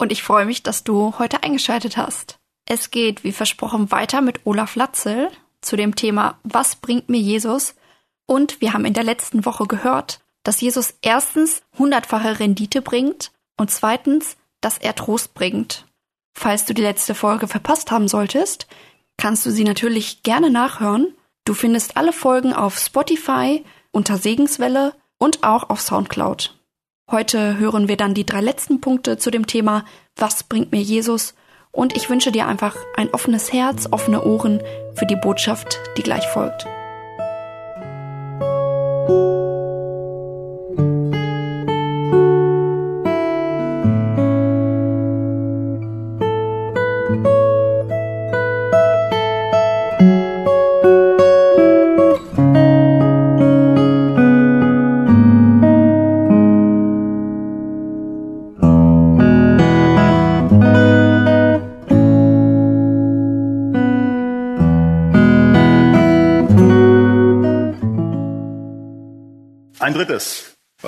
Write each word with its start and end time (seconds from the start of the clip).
und 0.00 0.12
ich 0.12 0.22
freue 0.22 0.46
mich, 0.46 0.62
dass 0.62 0.82
du 0.82 1.14
heute 1.18 1.42
eingeschaltet 1.42 1.98
hast. 1.98 2.38
Es 2.64 2.90
geht, 2.90 3.22
wie 3.22 3.32
versprochen, 3.32 3.90
weiter 3.90 4.22
mit 4.22 4.40
Olaf 4.46 4.74
Latzel 4.74 5.28
zu 5.60 5.76
dem 5.76 5.94
Thema 5.94 6.38
Was 6.42 6.76
bringt 6.76 7.10
mir 7.10 7.20
Jesus? 7.20 7.74
Und 8.26 8.60
wir 8.62 8.72
haben 8.72 8.86
in 8.86 8.94
der 8.94 9.04
letzten 9.04 9.44
Woche 9.44 9.66
gehört, 9.66 10.20
dass 10.42 10.60
Jesus 10.62 10.94
erstens 11.02 11.62
hundertfache 11.78 12.40
Rendite 12.40 12.80
bringt 12.80 13.32
und 13.58 13.70
zweitens, 13.70 14.36
dass 14.62 14.78
er 14.78 14.94
Trost 14.94 15.34
bringt. 15.34 15.86
Falls 16.32 16.64
du 16.64 16.72
die 16.72 16.82
letzte 16.82 17.14
Folge 17.14 17.46
verpasst 17.46 17.90
haben 17.90 18.08
solltest, 18.08 18.68
kannst 19.18 19.44
du 19.44 19.50
sie 19.50 19.64
natürlich 19.64 20.22
gerne 20.22 20.48
nachhören. 20.48 21.14
Du 21.44 21.52
findest 21.52 21.98
alle 21.98 22.14
Folgen 22.14 22.54
auf 22.54 22.78
Spotify, 22.78 23.64
unter 23.90 24.16
Segenswelle 24.16 24.94
und 25.18 25.42
auch 25.42 25.68
auf 25.68 25.82
Soundcloud. 25.82 26.59
Heute 27.10 27.58
hören 27.58 27.88
wir 27.88 27.96
dann 27.96 28.14
die 28.14 28.24
drei 28.24 28.40
letzten 28.40 28.80
Punkte 28.80 29.18
zu 29.18 29.32
dem 29.32 29.48
Thema 29.48 29.84
Was 30.14 30.44
bringt 30.44 30.70
mir 30.70 30.80
Jesus? 30.80 31.34
Und 31.72 31.96
ich 31.96 32.08
wünsche 32.08 32.30
dir 32.30 32.46
einfach 32.46 32.76
ein 32.96 33.12
offenes 33.12 33.52
Herz, 33.52 33.88
offene 33.90 34.24
Ohren 34.24 34.62
für 34.94 35.06
die 35.06 35.16
Botschaft, 35.16 35.80
die 35.96 36.04
gleich 36.04 36.26
folgt. 36.28 36.66
Ein 47.08 47.39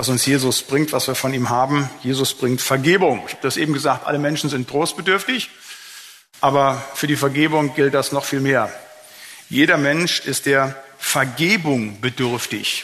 was 0.03 0.09
uns 0.09 0.25
Jesus 0.25 0.63
bringt, 0.63 0.91
was 0.91 1.07
wir 1.07 1.15
von 1.15 1.33
ihm 1.33 1.49
haben. 1.49 1.89
Jesus 2.01 2.33
bringt 2.33 2.61
Vergebung. 2.61 3.23
Ich 3.25 3.35
habe 3.35 3.43
das 3.43 3.55
eben 3.55 3.71
gesagt, 3.71 4.05
alle 4.05 4.19
Menschen 4.19 4.49
sind 4.49 4.67
trostbedürftig, 4.67 5.49
aber 6.41 6.83
für 6.93 7.07
die 7.07 7.15
Vergebung 7.15 7.73
gilt 7.73 7.93
das 7.93 8.11
noch 8.11 8.25
viel 8.25 8.41
mehr. 8.41 8.69
Jeder 9.47 9.77
Mensch 9.77 10.19
ist 10.19 10.45
der 10.45 10.75
Vergebung 10.97 12.01
bedürftig. 12.01 12.83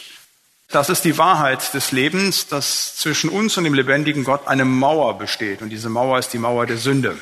Das 0.70 0.88
ist 0.88 1.04
die 1.04 1.18
Wahrheit 1.18 1.74
des 1.74 1.92
Lebens, 1.92 2.46
dass 2.46 2.96
zwischen 2.96 3.28
uns 3.28 3.54
und 3.58 3.64
dem 3.64 3.74
lebendigen 3.74 4.24
Gott 4.24 4.48
eine 4.48 4.64
Mauer 4.64 5.18
besteht. 5.18 5.60
Und 5.60 5.68
diese 5.68 5.90
Mauer 5.90 6.18
ist 6.18 6.32
die 6.32 6.38
Mauer 6.38 6.64
der 6.64 6.78
Sünde. 6.78 7.18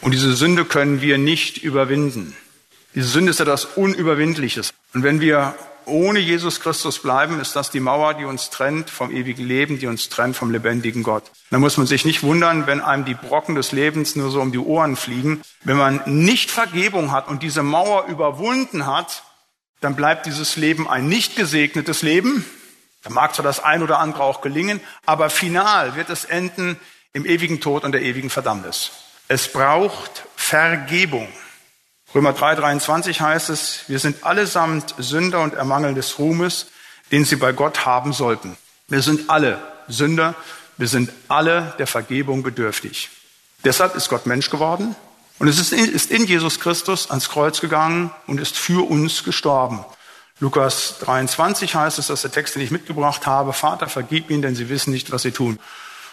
Und 0.00 0.12
diese 0.12 0.32
Sünde 0.32 0.64
können 0.64 1.02
wir 1.02 1.18
nicht 1.18 1.58
überwinden. 1.58 2.34
Diese 2.94 3.08
Sünde 3.08 3.32
ist 3.32 3.40
etwas 3.40 3.66
Unüberwindliches. 3.66 4.72
Und 4.94 5.02
wenn 5.02 5.20
wir 5.20 5.56
ohne 5.90 6.18
Jesus 6.18 6.60
Christus 6.60 7.00
bleiben, 7.00 7.40
ist 7.40 7.54
das 7.56 7.70
die 7.70 7.80
Mauer, 7.80 8.14
die 8.14 8.24
uns 8.24 8.50
trennt 8.50 8.88
vom 8.88 9.10
ewigen 9.10 9.44
Leben, 9.46 9.78
die 9.78 9.86
uns 9.86 10.08
trennt 10.08 10.36
vom 10.36 10.50
lebendigen 10.50 11.02
Gott. 11.02 11.24
Da 11.50 11.58
muss 11.58 11.76
man 11.76 11.86
sich 11.86 12.04
nicht 12.04 12.22
wundern, 12.22 12.66
wenn 12.66 12.80
einem 12.80 13.04
die 13.04 13.14
Brocken 13.14 13.54
des 13.54 13.72
Lebens 13.72 14.16
nur 14.16 14.30
so 14.30 14.40
um 14.40 14.52
die 14.52 14.58
Ohren 14.58 14.96
fliegen. 14.96 15.42
Wenn 15.64 15.76
man 15.76 16.00
nicht 16.06 16.50
Vergebung 16.50 17.12
hat 17.12 17.28
und 17.28 17.42
diese 17.42 17.62
Mauer 17.62 18.06
überwunden 18.06 18.86
hat, 18.86 19.24
dann 19.80 19.96
bleibt 19.96 20.26
dieses 20.26 20.56
Leben 20.56 20.88
ein 20.88 21.08
nicht 21.08 21.36
gesegnetes 21.36 22.02
Leben. 22.02 22.44
Da 23.02 23.10
mag 23.10 23.34
zwar 23.34 23.44
das 23.44 23.60
ein 23.62 23.82
oder 23.82 23.98
andere 23.98 24.22
auch 24.22 24.40
gelingen, 24.40 24.80
aber 25.06 25.30
final 25.30 25.96
wird 25.96 26.10
es 26.10 26.24
enden 26.24 26.78
im 27.12 27.26
ewigen 27.26 27.60
Tod 27.60 27.84
und 27.84 27.92
der 27.92 28.02
ewigen 28.02 28.30
Verdammnis. 28.30 28.90
Es 29.28 29.50
braucht 29.52 30.24
Vergebung. 30.36 31.28
Römer 32.12 32.32
3, 32.32 32.56
23 32.56 33.20
heißt 33.20 33.50
es, 33.50 33.80
wir 33.86 34.00
sind 34.00 34.24
allesamt 34.24 34.96
Sünder 34.98 35.42
und 35.42 35.54
ermangeln 35.54 35.94
des 35.94 36.18
Ruhmes, 36.18 36.66
den 37.12 37.24
sie 37.24 37.36
bei 37.36 37.52
Gott 37.52 37.86
haben 37.86 38.12
sollten. 38.12 38.56
Wir 38.88 39.02
sind 39.02 39.30
alle 39.30 39.62
Sünder, 39.86 40.34
wir 40.76 40.88
sind 40.88 41.12
alle 41.28 41.74
der 41.78 41.86
Vergebung 41.86 42.42
bedürftig. 42.42 43.10
Deshalb 43.62 43.94
ist 43.94 44.08
Gott 44.08 44.26
Mensch 44.26 44.50
geworden 44.50 44.96
und 45.38 45.46
es 45.46 45.60
ist 45.60 45.72
in, 45.72 45.84
ist 45.84 46.10
in 46.10 46.26
Jesus 46.26 46.58
Christus 46.58 47.10
ans 47.10 47.28
Kreuz 47.28 47.60
gegangen 47.60 48.10
und 48.26 48.40
ist 48.40 48.56
für 48.56 48.90
uns 48.90 49.22
gestorben. 49.22 49.84
Lukas 50.40 50.96
23 51.00 51.76
heißt 51.76 52.00
es, 52.00 52.08
dass 52.08 52.22
der 52.22 52.32
Text, 52.32 52.56
den 52.56 52.62
ich 52.62 52.72
mitgebracht 52.72 53.26
habe, 53.26 53.52
Vater, 53.52 53.88
vergib 53.88 54.30
ihnen, 54.30 54.42
denn 54.42 54.56
sie 54.56 54.68
wissen 54.68 54.90
nicht, 54.90 55.12
was 55.12 55.22
sie 55.22 55.32
tun. 55.32 55.60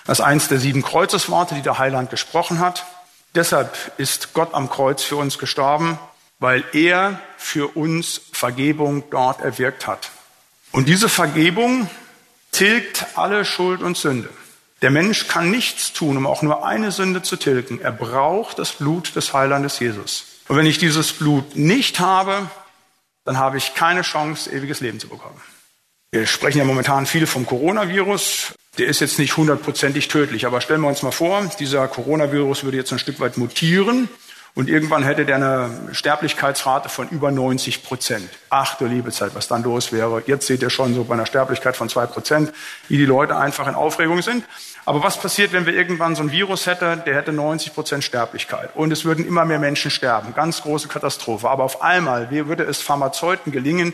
Das 0.06 0.20
ist 0.20 0.26
eins 0.26 0.48
der 0.48 0.60
sieben 0.60 0.84
Kreuzesworte, 0.84 1.56
die 1.56 1.62
der 1.62 1.80
Heiland 1.80 2.12
gesprochen 2.12 2.60
hat. 2.60 2.86
Deshalb 3.38 3.78
ist 3.98 4.34
Gott 4.34 4.56
am 4.56 4.68
Kreuz 4.68 5.04
für 5.04 5.16
uns 5.16 5.38
gestorben, 5.38 6.00
weil 6.40 6.64
er 6.74 7.22
für 7.38 7.78
uns 7.78 8.20
Vergebung 8.34 9.04
dort 9.12 9.42
erwirkt 9.42 9.86
hat. 9.86 10.10
Und 10.72 10.88
diese 10.88 11.08
Vergebung 11.08 11.88
tilgt 12.52 13.06
alle 13.16 13.46
Schuld 13.46 13.84
und 13.84 13.96
Sünde. 13.96 14.30
Der 14.82 14.90
Mensch 14.90 15.28
kann 15.28 15.52
nichts 15.52 15.94
tun, 15.94 16.18
um 16.18 16.26
auch 16.26 16.42
nur 16.42 16.66
eine 16.66 16.92
Sünde 16.92 17.22
zu 17.22 17.36
tilgen. 17.36 17.80
Er 17.80 17.92
braucht 17.92 18.58
das 18.58 18.72
Blut 18.72 19.16
des 19.16 19.34
Heilandes 19.34 19.78
Jesus. 19.78 20.26
Und 20.48 20.58
wenn 20.58 20.66
ich 20.66 20.80
dieses 20.80 21.14
Blut 21.14 21.56
nicht 21.56 22.00
habe, 22.00 22.50
dann 23.24 23.38
habe 23.38 23.58
ich 23.58 23.76
keine 23.76 24.02
Chance, 24.02 24.52
ewiges 24.52 24.80
Leben 24.80 25.00
zu 25.00 25.10
bekommen. 25.10 25.40
Wir 26.12 26.26
sprechen 26.26 26.60
ja 26.60 26.64
momentan 26.64 27.06
viel 27.06 27.28
vom 27.28 27.46
Coronavirus 27.46 28.54
der 28.78 28.88
ist 28.88 29.00
jetzt 29.00 29.20
nicht 29.20 29.38
hundertprozentig 29.38 30.08
tödlich. 30.08 30.46
Aber 30.46 30.62
stellen 30.62 30.82
wir 30.82 30.88
uns 30.88 31.04
mal 31.04 31.12
vor, 31.12 31.44
dieser 31.60 31.88
Coronavirus 31.88 32.64
würde 32.64 32.78
jetzt 32.78 32.92
ein 32.92 33.00
Stück 33.00 33.20
weit 33.20 33.38
mutieren 33.38 34.10
und 34.54 34.70
irgendwann 34.70 35.04
hätte 35.04 35.26
der 35.26 35.36
eine 35.36 35.90
Sterblichkeitsrate 35.92 36.90
von 36.90 37.08
über 37.10 37.32
90 37.32 37.84
Prozent. 37.84 38.30
Ach 38.50 38.78
du 38.78 38.86
liebe 38.86 39.12
Zeit, 39.12 39.36
was 39.36 39.48
dann 39.48 39.64
los 39.64 39.92
wäre. 39.92 40.24
Jetzt 40.26 40.48
seht 40.48 40.62
ihr 40.62 40.70
schon 40.70 40.94
so 40.96 41.04
bei 41.04 41.14
einer 41.14 41.26
Sterblichkeit 41.26 41.76
von 41.76 41.90
zwei 41.90 42.06
Prozent, 42.06 42.54
wie 42.88 42.98
die 42.98 43.06
Leute 43.06 43.36
einfach 43.36 43.68
in 43.68 43.76
Aufregung 43.76 44.22
sind. 44.22 44.46
Aber 44.86 45.04
was 45.04 45.20
passiert, 45.20 45.54
wenn 45.54 45.66
wir 45.66 45.74
irgendwann 45.74 46.16
so 46.16 46.24
ein 46.24 46.32
Virus 46.32 46.66
hätten, 46.66 47.04
der 47.06 47.16
hätte 47.16 47.34
90 47.34 47.74
Prozent 47.74 48.04
Sterblichkeit 48.04 48.70
und 48.76 48.92
es 48.92 49.06
würden 49.06 49.28
immer 49.28 49.46
mehr 49.46 49.60
Menschen 49.60 49.92
sterben. 49.92 50.34
Ganz 50.34 50.62
große 50.62 50.88
Katastrophe. 50.88 51.50
Aber 51.50 51.64
auf 51.64 51.82
einmal 51.82 52.32
würde 52.32 52.64
es 52.64 52.82
Pharmazeuten 52.82 53.52
gelingen, 53.52 53.94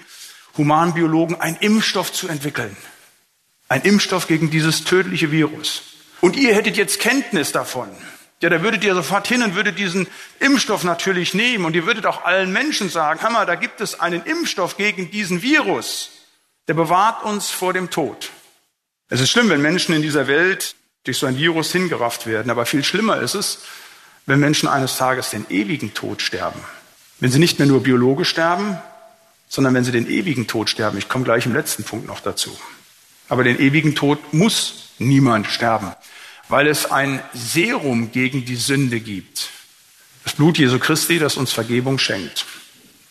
Humanbiologen 0.58 1.40
einen 1.40 1.58
Impfstoff 1.58 2.12
zu 2.12 2.28
entwickeln. 2.28 2.76
Ein 3.70 3.82
Impfstoff 3.82 4.28
gegen 4.28 4.50
dieses 4.50 4.84
tödliche 4.84 5.32
Virus. 5.32 5.84
Und 6.22 6.36
ihr 6.36 6.54
hättet 6.54 6.78
jetzt 6.78 7.00
Kenntnis 7.00 7.52
davon. 7.52 7.90
Ja, 8.42 8.50
da 8.50 8.62
würdet 8.62 8.84
ihr 8.84 8.94
sofort 8.94 9.28
hin 9.28 9.42
und 9.42 9.56
würdet 9.56 9.80
diesen 9.80 10.08
Impfstoff 10.40 10.84
natürlich 10.84 11.34
nehmen 11.34 11.64
und 11.64 11.76
ihr 11.76 11.86
würdet 11.86 12.06
auch 12.06 12.26
allen 12.26 12.52
Menschen 12.52 12.90
sagen, 12.90 13.22
Hammer, 13.22 13.46
da 13.46 13.56
gibt 13.56 13.80
es 13.80 14.00
einen 14.00 14.24
Impfstoff 14.24 14.76
gegen 14.76 15.10
diesen 15.12 15.42
Virus. 15.42 16.12
Der 16.68 16.74
bewahrt 16.74 17.24
uns 17.24 17.52
vor 17.52 17.72
dem 17.72 17.90
Tod. 17.90 18.32
Es 19.10 19.22
ist 19.22 19.32
schlimm, 19.32 19.50
wenn 19.50 19.62
Menschen 19.62 19.96
in 19.96 20.02
dieser 20.02 20.28
Welt 20.28 20.76
durch 21.06 21.18
so 21.18 21.26
ein 21.26 21.38
Virus 21.38 21.72
hingerafft 21.72 22.28
werden, 22.28 22.50
aber 22.50 22.66
viel 22.66 22.84
schlimmer 22.84 23.18
ist 23.22 23.34
es, 23.34 23.60
wenn 24.26 24.40
Menschen 24.40 24.70
eines 24.70 24.98
Tages 24.98 25.30
den 25.30 25.46
ewigen 25.50 25.94
Tod 25.94 26.22
sterben. 26.22 26.60
Wenn 27.20 27.32
sie 27.32 27.40
nicht 27.40 27.60
mehr 27.60 27.68
nur 27.68 27.84
biologisch 27.84 28.30
sterben, 28.30 28.78
sondern 29.54 29.76
wenn 29.76 29.84
sie 29.84 29.92
den 29.92 30.10
ewigen 30.10 30.48
Tod 30.48 30.68
sterben. 30.68 30.98
Ich 30.98 31.08
komme 31.08 31.26
gleich 31.26 31.46
im 31.46 31.54
letzten 31.54 31.84
Punkt 31.84 32.08
noch 32.08 32.22
dazu. 32.22 32.58
Aber 33.30 33.44
den 33.44 33.60
ewigen 33.60 33.94
Tod 33.94 34.34
muss 34.34 34.90
niemand 34.98 35.46
sterben, 35.46 35.94
weil 36.50 36.66
es 36.66 36.90
ein 36.90 37.22
Serum 37.34 38.12
gegen 38.12 38.46
die 38.46 38.56
Sünde 38.56 39.00
gibt. 39.00 39.50
Das 40.24 40.34
Blut 40.34 40.58
Jesu 40.58 40.80
Christi, 40.80 41.20
das 41.20 41.38
uns 41.38 41.52
Vergebung 41.52 42.00
schenkt. 42.00 42.48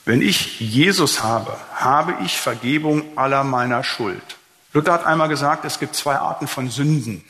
Wenn 0.04 0.20
ich 0.20 0.58
Jesus 0.58 1.22
habe, 1.22 1.56
habe 1.76 2.16
ich 2.24 2.36
Vergebung 2.36 3.16
aller 3.16 3.44
meiner 3.44 3.84
Schuld. 3.84 4.36
Luther 4.72 4.94
hat 4.94 5.06
einmal 5.06 5.28
gesagt, 5.28 5.64
es 5.64 5.78
gibt 5.78 5.94
zwei 5.94 6.16
Arten 6.16 6.48
von 6.48 6.70
Sünden. 6.70 7.24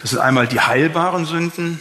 Das 0.00 0.10
sind 0.10 0.18
einmal 0.18 0.46
die 0.46 0.60
heilbaren 0.60 1.24
Sünden 1.24 1.80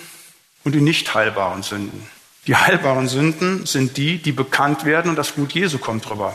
und 0.64 0.74
die 0.74 0.80
nicht 0.80 1.14
heilbaren 1.14 1.64
Sünden. 1.64 2.08
Die 2.48 2.56
heilbaren 2.56 3.10
Sünden 3.10 3.66
sind 3.66 3.98
die, 3.98 4.20
die 4.20 4.32
bekannt 4.32 4.86
werden 4.86 5.10
und 5.10 5.18
das 5.18 5.34
Blut 5.34 5.52
Jesu 5.52 5.78
kommt 5.78 6.08
drüber. 6.08 6.34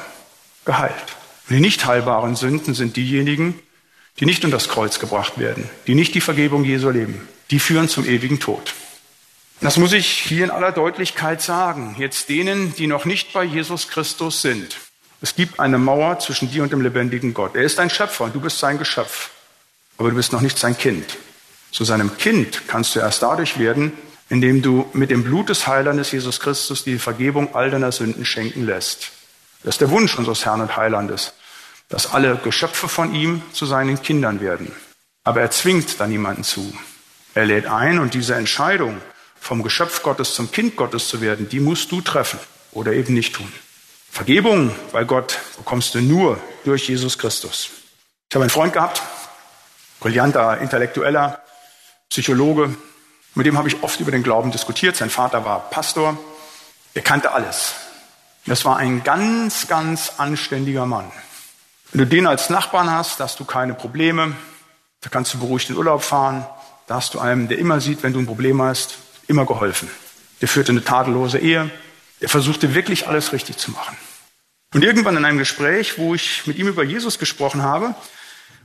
Geheilt. 0.66 0.94
Und 1.48 1.56
die 1.56 1.60
nicht 1.60 1.86
heilbaren 1.86 2.36
Sünden 2.36 2.74
sind 2.74 2.96
diejenigen, 2.96 3.58
die 4.20 4.26
nicht 4.26 4.44
unter 4.44 4.56
das 4.56 4.68
Kreuz 4.68 4.98
gebracht 4.98 5.38
werden, 5.38 5.70
die 5.86 5.94
nicht 5.94 6.14
die 6.14 6.20
Vergebung 6.20 6.64
Jesu 6.64 6.90
leben, 6.90 7.26
die 7.50 7.58
führen 7.58 7.88
zum 7.88 8.06
ewigen 8.06 8.40
Tod. 8.40 8.74
Das 9.60 9.78
muss 9.78 9.92
ich 9.92 10.06
hier 10.06 10.44
in 10.44 10.50
aller 10.50 10.72
Deutlichkeit 10.72 11.40
sagen. 11.40 11.96
Jetzt 11.98 12.28
denen, 12.28 12.74
die 12.76 12.86
noch 12.86 13.06
nicht 13.06 13.32
bei 13.32 13.42
Jesus 13.42 13.88
Christus 13.88 14.42
sind. 14.42 14.76
Es 15.22 15.34
gibt 15.34 15.60
eine 15.60 15.78
Mauer 15.78 16.18
zwischen 16.18 16.50
dir 16.50 16.62
und 16.62 16.72
dem 16.72 16.82
lebendigen 16.82 17.32
Gott. 17.32 17.56
Er 17.56 17.62
ist 17.62 17.78
dein 17.78 17.88
Schöpfer 17.88 18.24
und 18.24 18.34
du 18.34 18.40
bist 18.40 18.58
sein 18.58 18.78
Geschöpf. 18.78 19.30
Aber 19.96 20.10
du 20.10 20.16
bist 20.16 20.32
noch 20.32 20.42
nicht 20.42 20.58
sein 20.58 20.76
Kind. 20.76 21.16
Zu 21.70 21.84
seinem 21.84 22.19
Kind 22.19 22.69
kannst 22.69 22.94
du 22.94 23.00
erst 23.00 23.22
dadurch 23.22 23.58
werden, 23.58 23.92
indem 24.28 24.60
du 24.60 24.86
mit 24.92 25.10
dem 25.10 25.24
Blut 25.24 25.48
des 25.48 25.66
Heilandes 25.66 26.12
Jesus 26.12 26.40
Christus 26.40 26.84
die 26.84 26.98
Vergebung 26.98 27.54
all 27.54 27.70
deiner 27.70 27.92
Sünden 27.92 28.24
schenken 28.26 28.66
lässt. 28.66 29.12
Das 29.62 29.75
ist 29.75 29.81
der 29.81 29.91
Wunsch 29.91 30.17
unseres 30.17 30.44
Herrn 30.44 30.61
und 30.61 30.76
Heilandes, 30.76 31.32
dass 31.88 32.12
alle 32.12 32.37
Geschöpfe 32.37 32.88
von 32.88 33.14
ihm 33.14 33.43
zu 33.53 33.67
seinen 33.67 34.03
Kindern 34.03 34.41
werden. 34.41 34.75
Aber 35.25 35.41
er 35.41 35.50
zwingt 35.50 36.00
da 36.00 36.06
niemanden 36.06 36.44
zu. 36.44 36.73
Er 37.35 37.47
lädt 37.47 37.67
ein 37.67 37.99
und 37.99 38.14
diese 38.14 38.35
Entscheidung, 38.35 39.00
vom 39.41 39.62
Geschöpf 39.62 40.03
Gottes 40.03 40.35
zum 40.35 40.50
Kind 40.50 40.76
Gottes 40.76 41.08
zu 41.08 41.20
werden, 41.20 41.49
die 41.49 41.61
musst 41.61 41.93
du 41.93 42.00
treffen 42.00 42.41
oder 42.73 42.93
eben 42.93 43.14
nicht 43.14 43.35
tun. 43.35 43.53
Vergebung 44.11 44.75
bei 44.93 45.05
Gott 45.05 45.38
bekommst 45.56 45.94
du 45.94 46.00
nur 46.00 46.41
durch 46.64 46.88
Jesus 46.88 47.19
Christus. 47.19 47.70
Ich 48.29 48.35
habe 48.35 48.43
einen 48.43 48.50
Freund 48.50 48.73
gehabt, 48.73 49.03
brillanter 50.00 50.58
Intellektueller, 50.58 51.41
Psychologe, 52.08 52.75
mit 53.37 53.44
dem 53.44 53.58
habe 53.58 53.69
ich 53.69 53.82
oft 53.82 54.00
über 54.00 54.11
den 54.11 54.23
Glauben 54.23 54.50
diskutiert. 54.50 54.97
Sein 54.97 55.11
Vater 55.11 55.44
war 55.44 55.69
Pastor. 55.69 56.19
Er 56.94 57.03
kannte 57.03 57.32
alles. 57.32 57.75
Das 58.46 58.64
war 58.64 58.76
ein 58.76 59.02
ganz, 59.02 59.66
ganz 59.66 60.12
anständiger 60.19 60.87
Mann. 60.87 61.10
Wenn 61.93 61.98
du 62.00 62.06
den 62.06 62.26
als 62.26 62.48
Nachbarn 62.48 62.90
hast, 62.90 63.19
hast 63.20 63.40
du 63.40 63.44
keine 63.44 63.75
Probleme. 63.75 64.37
Da 65.00 65.10
kannst 65.10 65.34
du 65.34 65.38
beruhigt 65.38 65.69
in 65.69 65.76
Urlaub 65.76 66.02
fahren. 66.02 66.46
Da 66.87 66.96
hast 66.96 67.14
du 67.14 67.19
einem, 67.19 67.48
der 67.48 67.58
immer 67.58 67.81
sieht, 67.81 68.04
wenn 68.04 68.12
du 68.12 68.20
ein 68.20 68.26
Problem 68.26 68.62
hast, 68.62 68.98
immer 69.26 69.46
geholfen. 69.46 69.90
Der 70.40 70.48
führte 70.48 70.70
eine 70.70 70.84
tadellose 70.84 71.38
Ehe. 71.38 71.70
Er 72.20 72.28
versuchte 72.28 72.75
wirklich 72.75 73.08
alles 73.08 73.32
richtig 73.32 73.56
zu 73.56 73.72
machen. 73.72 73.96
Und 74.72 74.84
irgendwann 74.84 75.16
in 75.16 75.25
einem 75.25 75.38
Gespräch, 75.38 75.98
wo 75.98 76.14
ich 76.14 76.46
mit 76.46 76.56
ihm 76.56 76.69
über 76.69 76.84
Jesus 76.84 77.19
gesprochen 77.19 77.62
habe, 77.62 77.94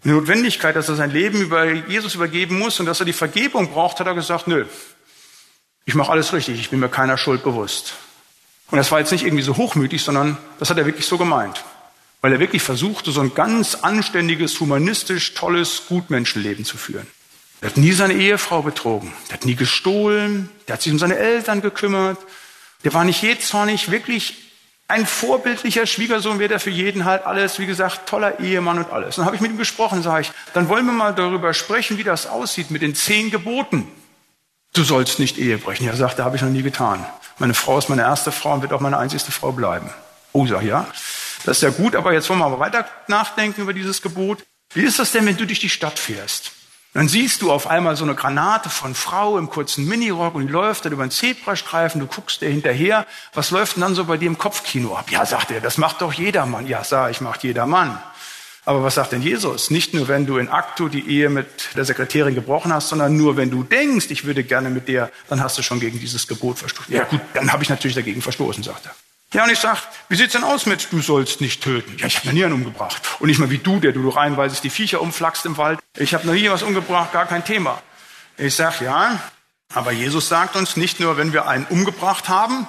die 0.03 0.09
Notwendigkeit, 0.09 0.75
dass 0.75 0.89
er 0.89 0.95
sein 0.95 1.11
Leben 1.11 1.41
über 1.41 1.65
Jesus 1.65 2.15
übergeben 2.15 2.59
muss 2.59 2.79
und 2.79 2.85
dass 2.85 2.99
er 2.99 3.05
die 3.05 3.13
Vergebung 3.13 3.71
braucht, 3.71 3.99
hat 3.99 4.07
er 4.07 4.15
gesagt, 4.15 4.47
nö, 4.47 4.65
ich 5.85 5.95
mache 5.95 6.11
alles 6.11 6.33
richtig, 6.33 6.59
ich 6.59 6.69
bin 6.69 6.79
mir 6.79 6.89
keiner 6.89 7.17
Schuld 7.17 7.43
bewusst. 7.43 7.93
Und 8.71 8.77
das 8.77 8.91
war 8.91 8.99
jetzt 8.99 9.11
nicht 9.11 9.25
irgendwie 9.25 9.43
so 9.43 9.57
hochmütig, 9.57 10.01
sondern 10.01 10.37
das 10.59 10.69
hat 10.69 10.77
er 10.77 10.85
wirklich 10.85 11.05
so 11.05 11.17
gemeint. 11.17 11.63
Weil 12.21 12.33
er 12.33 12.39
wirklich 12.39 12.61
versuchte, 12.61 13.11
so 13.11 13.21
ein 13.21 13.33
ganz 13.33 13.75
anständiges, 13.75 14.59
humanistisch, 14.59 15.33
tolles 15.33 15.83
Gutmenschenleben 15.87 16.65
zu 16.65 16.77
führen. 16.77 17.07
Er 17.59 17.69
hat 17.69 17.77
nie 17.77 17.91
seine 17.91 18.13
Ehefrau 18.13 18.61
betrogen. 18.61 19.11
Der 19.29 19.33
hat 19.33 19.45
nie 19.45 19.55
gestohlen. 19.55 20.49
Der 20.67 20.73
hat 20.73 20.81
sich 20.81 20.91
um 20.91 20.99
seine 20.99 21.17
Eltern 21.17 21.61
gekümmert. 21.61 22.17
Der 22.83 22.93
war 22.93 23.03
nicht 23.03 23.21
jähzornig, 23.21 23.91
wirklich 23.91 24.35
ein 24.91 25.05
vorbildlicher 25.05 25.85
Schwiegersohn 25.85 26.39
wäre 26.39 26.49
der 26.49 26.59
für 26.59 26.69
jeden 26.69 27.05
halt 27.05 27.25
alles, 27.25 27.59
wie 27.59 27.65
gesagt, 27.65 28.09
toller 28.09 28.41
Ehemann 28.41 28.77
und 28.77 28.91
alles. 28.91 29.15
Dann 29.15 29.25
habe 29.25 29.37
ich 29.37 29.41
mit 29.41 29.51
ihm 29.51 29.57
gesprochen, 29.57 30.03
sage 30.03 30.23
ich, 30.23 30.31
dann 30.53 30.67
wollen 30.67 30.85
wir 30.85 30.91
mal 30.91 31.13
darüber 31.13 31.53
sprechen, 31.53 31.97
wie 31.97 32.03
das 32.03 32.27
aussieht 32.27 32.71
mit 32.71 32.81
den 32.81 32.93
zehn 32.93 33.31
Geboten. 33.31 33.87
Du 34.73 34.83
sollst 34.83 35.19
nicht 35.19 35.37
Ehe 35.37 35.57
brechen. 35.57 35.85
Ja, 35.85 35.95
sagt, 35.95 36.19
da 36.19 36.23
habe 36.23 36.35
ich 36.37 36.41
noch 36.41 36.49
nie 36.49 36.61
getan. 36.61 37.05
Meine 37.39 37.53
Frau 37.53 37.77
ist 37.77 37.89
meine 37.89 38.03
erste 38.03 38.31
Frau 38.31 38.53
und 38.53 38.61
wird 38.61 38.71
auch 38.71 38.79
meine 38.79 38.97
einzigste 38.97 39.31
Frau 39.31 39.51
bleiben. 39.51 39.89
Oh, 40.31 40.47
sag 40.47 40.63
ja. 40.63 40.87
Das 41.43 41.57
ist 41.57 41.63
ja 41.63 41.69
gut, 41.71 41.95
aber 41.95 42.13
jetzt 42.13 42.29
wollen 42.29 42.39
wir 42.39 42.45
aber 42.45 42.59
weiter 42.59 42.85
nachdenken 43.07 43.61
über 43.61 43.73
dieses 43.73 44.01
Gebot. 44.01 44.43
Wie 44.73 44.83
ist 44.83 44.99
das 44.99 45.11
denn, 45.11 45.25
wenn 45.25 45.35
du 45.35 45.45
durch 45.45 45.59
die 45.59 45.69
Stadt 45.69 45.99
fährst? 45.99 46.51
Dann 46.93 47.07
siehst 47.07 47.41
du 47.41 47.51
auf 47.51 47.67
einmal 47.67 47.95
so 47.95 48.03
eine 48.03 48.15
Granate 48.15 48.69
von 48.69 48.95
Frau 48.95 49.37
im 49.37 49.49
kurzen 49.49 49.85
Minirock 49.87 50.35
und 50.35 50.47
die 50.47 50.51
läuft 50.51 50.85
dann 50.85 50.91
über 50.91 51.03
einen 51.03 51.11
Zebrastreifen, 51.11 52.01
du 52.01 52.07
guckst 52.07 52.41
dir 52.41 52.49
hinterher. 52.49 53.05
Was 53.33 53.51
läuft 53.51 53.75
denn 53.75 53.81
dann 53.81 53.95
so 53.95 54.05
bei 54.05 54.17
dir 54.17 54.27
im 54.27 54.37
Kopfkino 54.37 54.95
ab? 54.95 55.09
Ja, 55.09 55.25
sagt 55.25 55.51
er, 55.51 55.61
das 55.61 55.77
macht 55.77 56.01
doch 56.01 56.11
jeder 56.11 56.45
Mann. 56.45 56.67
Ja, 56.67 56.83
sag 56.83 57.11
ich, 57.11 57.21
macht 57.21 57.43
jeder 57.43 57.65
Mann. 57.65 57.97
Aber 58.63 58.83
was 58.83 58.95
sagt 58.95 59.11
denn 59.11 59.23
Jesus? 59.23 59.71
Nicht 59.71 59.93
nur, 59.93 60.07
wenn 60.07 60.27
du 60.27 60.37
in 60.37 60.47
Aktu 60.47 60.87
die 60.87 61.07
Ehe 61.09 61.29
mit 61.29 61.75
der 61.75 61.83
Sekretärin 61.83 62.35
gebrochen 62.35 62.71
hast, 62.71 62.89
sondern 62.89 63.17
nur, 63.17 63.35
wenn 63.35 63.49
du 63.49 63.63
denkst, 63.63 64.07
ich 64.09 64.25
würde 64.25 64.43
gerne 64.43 64.69
mit 64.69 64.87
der, 64.87 65.11
dann 65.29 65.41
hast 65.41 65.57
du 65.57 65.63
schon 65.63 65.79
gegen 65.79 65.99
dieses 65.99 66.27
Gebot 66.27 66.59
verstoßen. 66.59 66.93
Ja 66.93 67.05
gut, 67.05 67.21
dann 67.33 67.51
habe 67.51 67.63
ich 67.63 67.69
natürlich 67.69 67.95
dagegen 67.95 68.21
verstoßen, 68.21 68.63
sagt 68.63 68.85
er. 68.85 68.95
Ja, 69.33 69.45
und 69.45 69.49
ich 69.49 69.59
sag, 69.59 69.77
wie 70.09 70.15
sieht's 70.15 70.33
denn 70.33 70.43
aus 70.43 70.65
mit, 70.65 70.89
du 70.91 71.01
sollst 71.01 71.39
nicht 71.39 71.63
töten? 71.63 71.95
Ja, 71.97 72.05
ich 72.05 72.17
habe 72.17 72.27
noch 72.27 72.33
nie 72.33 72.43
einen 72.43 72.53
umgebracht. 72.53 73.01
Und 73.19 73.29
nicht 73.29 73.39
mal 73.39 73.49
wie 73.49 73.59
du, 73.59 73.79
der 73.79 73.93
du 73.93 74.09
reinweisest 74.09 74.63
die 74.63 74.69
Viecher 74.69 75.01
umflackst 75.01 75.45
im 75.45 75.57
Wald. 75.57 75.79
Ich 75.97 76.13
habe 76.13 76.27
noch 76.27 76.33
nie 76.33 76.49
was 76.49 76.63
umgebracht, 76.63 77.13
gar 77.13 77.25
kein 77.25 77.45
Thema. 77.45 77.81
Ich 78.37 78.55
sag, 78.55 78.81
ja, 78.81 79.21
aber 79.73 79.91
Jesus 79.91 80.27
sagt 80.27 80.55
uns 80.55 80.75
nicht 80.75 80.99
nur, 80.99 81.17
wenn 81.17 81.31
wir 81.31 81.47
einen 81.47 81.65
umgebracht 81.65 82.27
haben, 82.27 82.67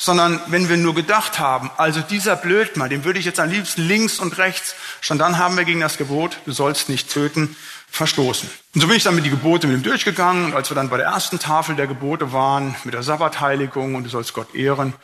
sondern 0.00 0.40
wenn 0.46 0.70
wir 0.70 0.78
nur 0.78 0.94
gedacht 0.94 1.38
haben, 1.38 1.70
also 1.76 2.00
dieser 2.00 2.34
Blödmann, 2.34 2.88
den 2.88 3.04
würde 3.04 3.18
ich 3.18 3.26
jetzt 3.26 3.38
am 3.38 3.50
liebsten 3.50 3.82
links 3.82 4.18
und 4.18 4.38
rechts, 4.38 4.74
schon 5.02 5.18
dann 5.18 5.36
haben 5.36 5.58
wir 5.58 5.66
gegen 5.66 5.80
das 5.80 5.98
Gebot, 5.98 6.38
du 6.46 6.52
sollst 6.52 6.88
nicht 6.88 7.12
töten, 7.12 7.54
verstoßen. 7.90 8.48
Und 8.74 8.80
so 8.80 8.86
bin 8.86 8.96
ich 8.96 9.02
dann 9.02 9.14
mit 9.14 9.26
die 9.26 9.30
Gebote 9.30 9.66
mit 9.66 9.76
ihm 9.76 9.82
durchgegangen 9.82 10.46
und 10.46 10.54
als 10.54 10.70
wir 10.70 10.74
dann 10.74 10.88
bei 10.88 10.96
der 10.96 11.06
ersten 11.06 11.38
Tafel 11.38 11.76
der 11.76 11.86
Gebote 11.86 12.32
waren, 12.32 12.74
mit 12.84 12.94
der 12.94 13.02
Sabbatheiligung 13.02 13.94
und 13.94 14.04
du 14.04 14.10
sollst 14.10 14.32
Gott 14.32 14.54
ehren, 14.54 14.94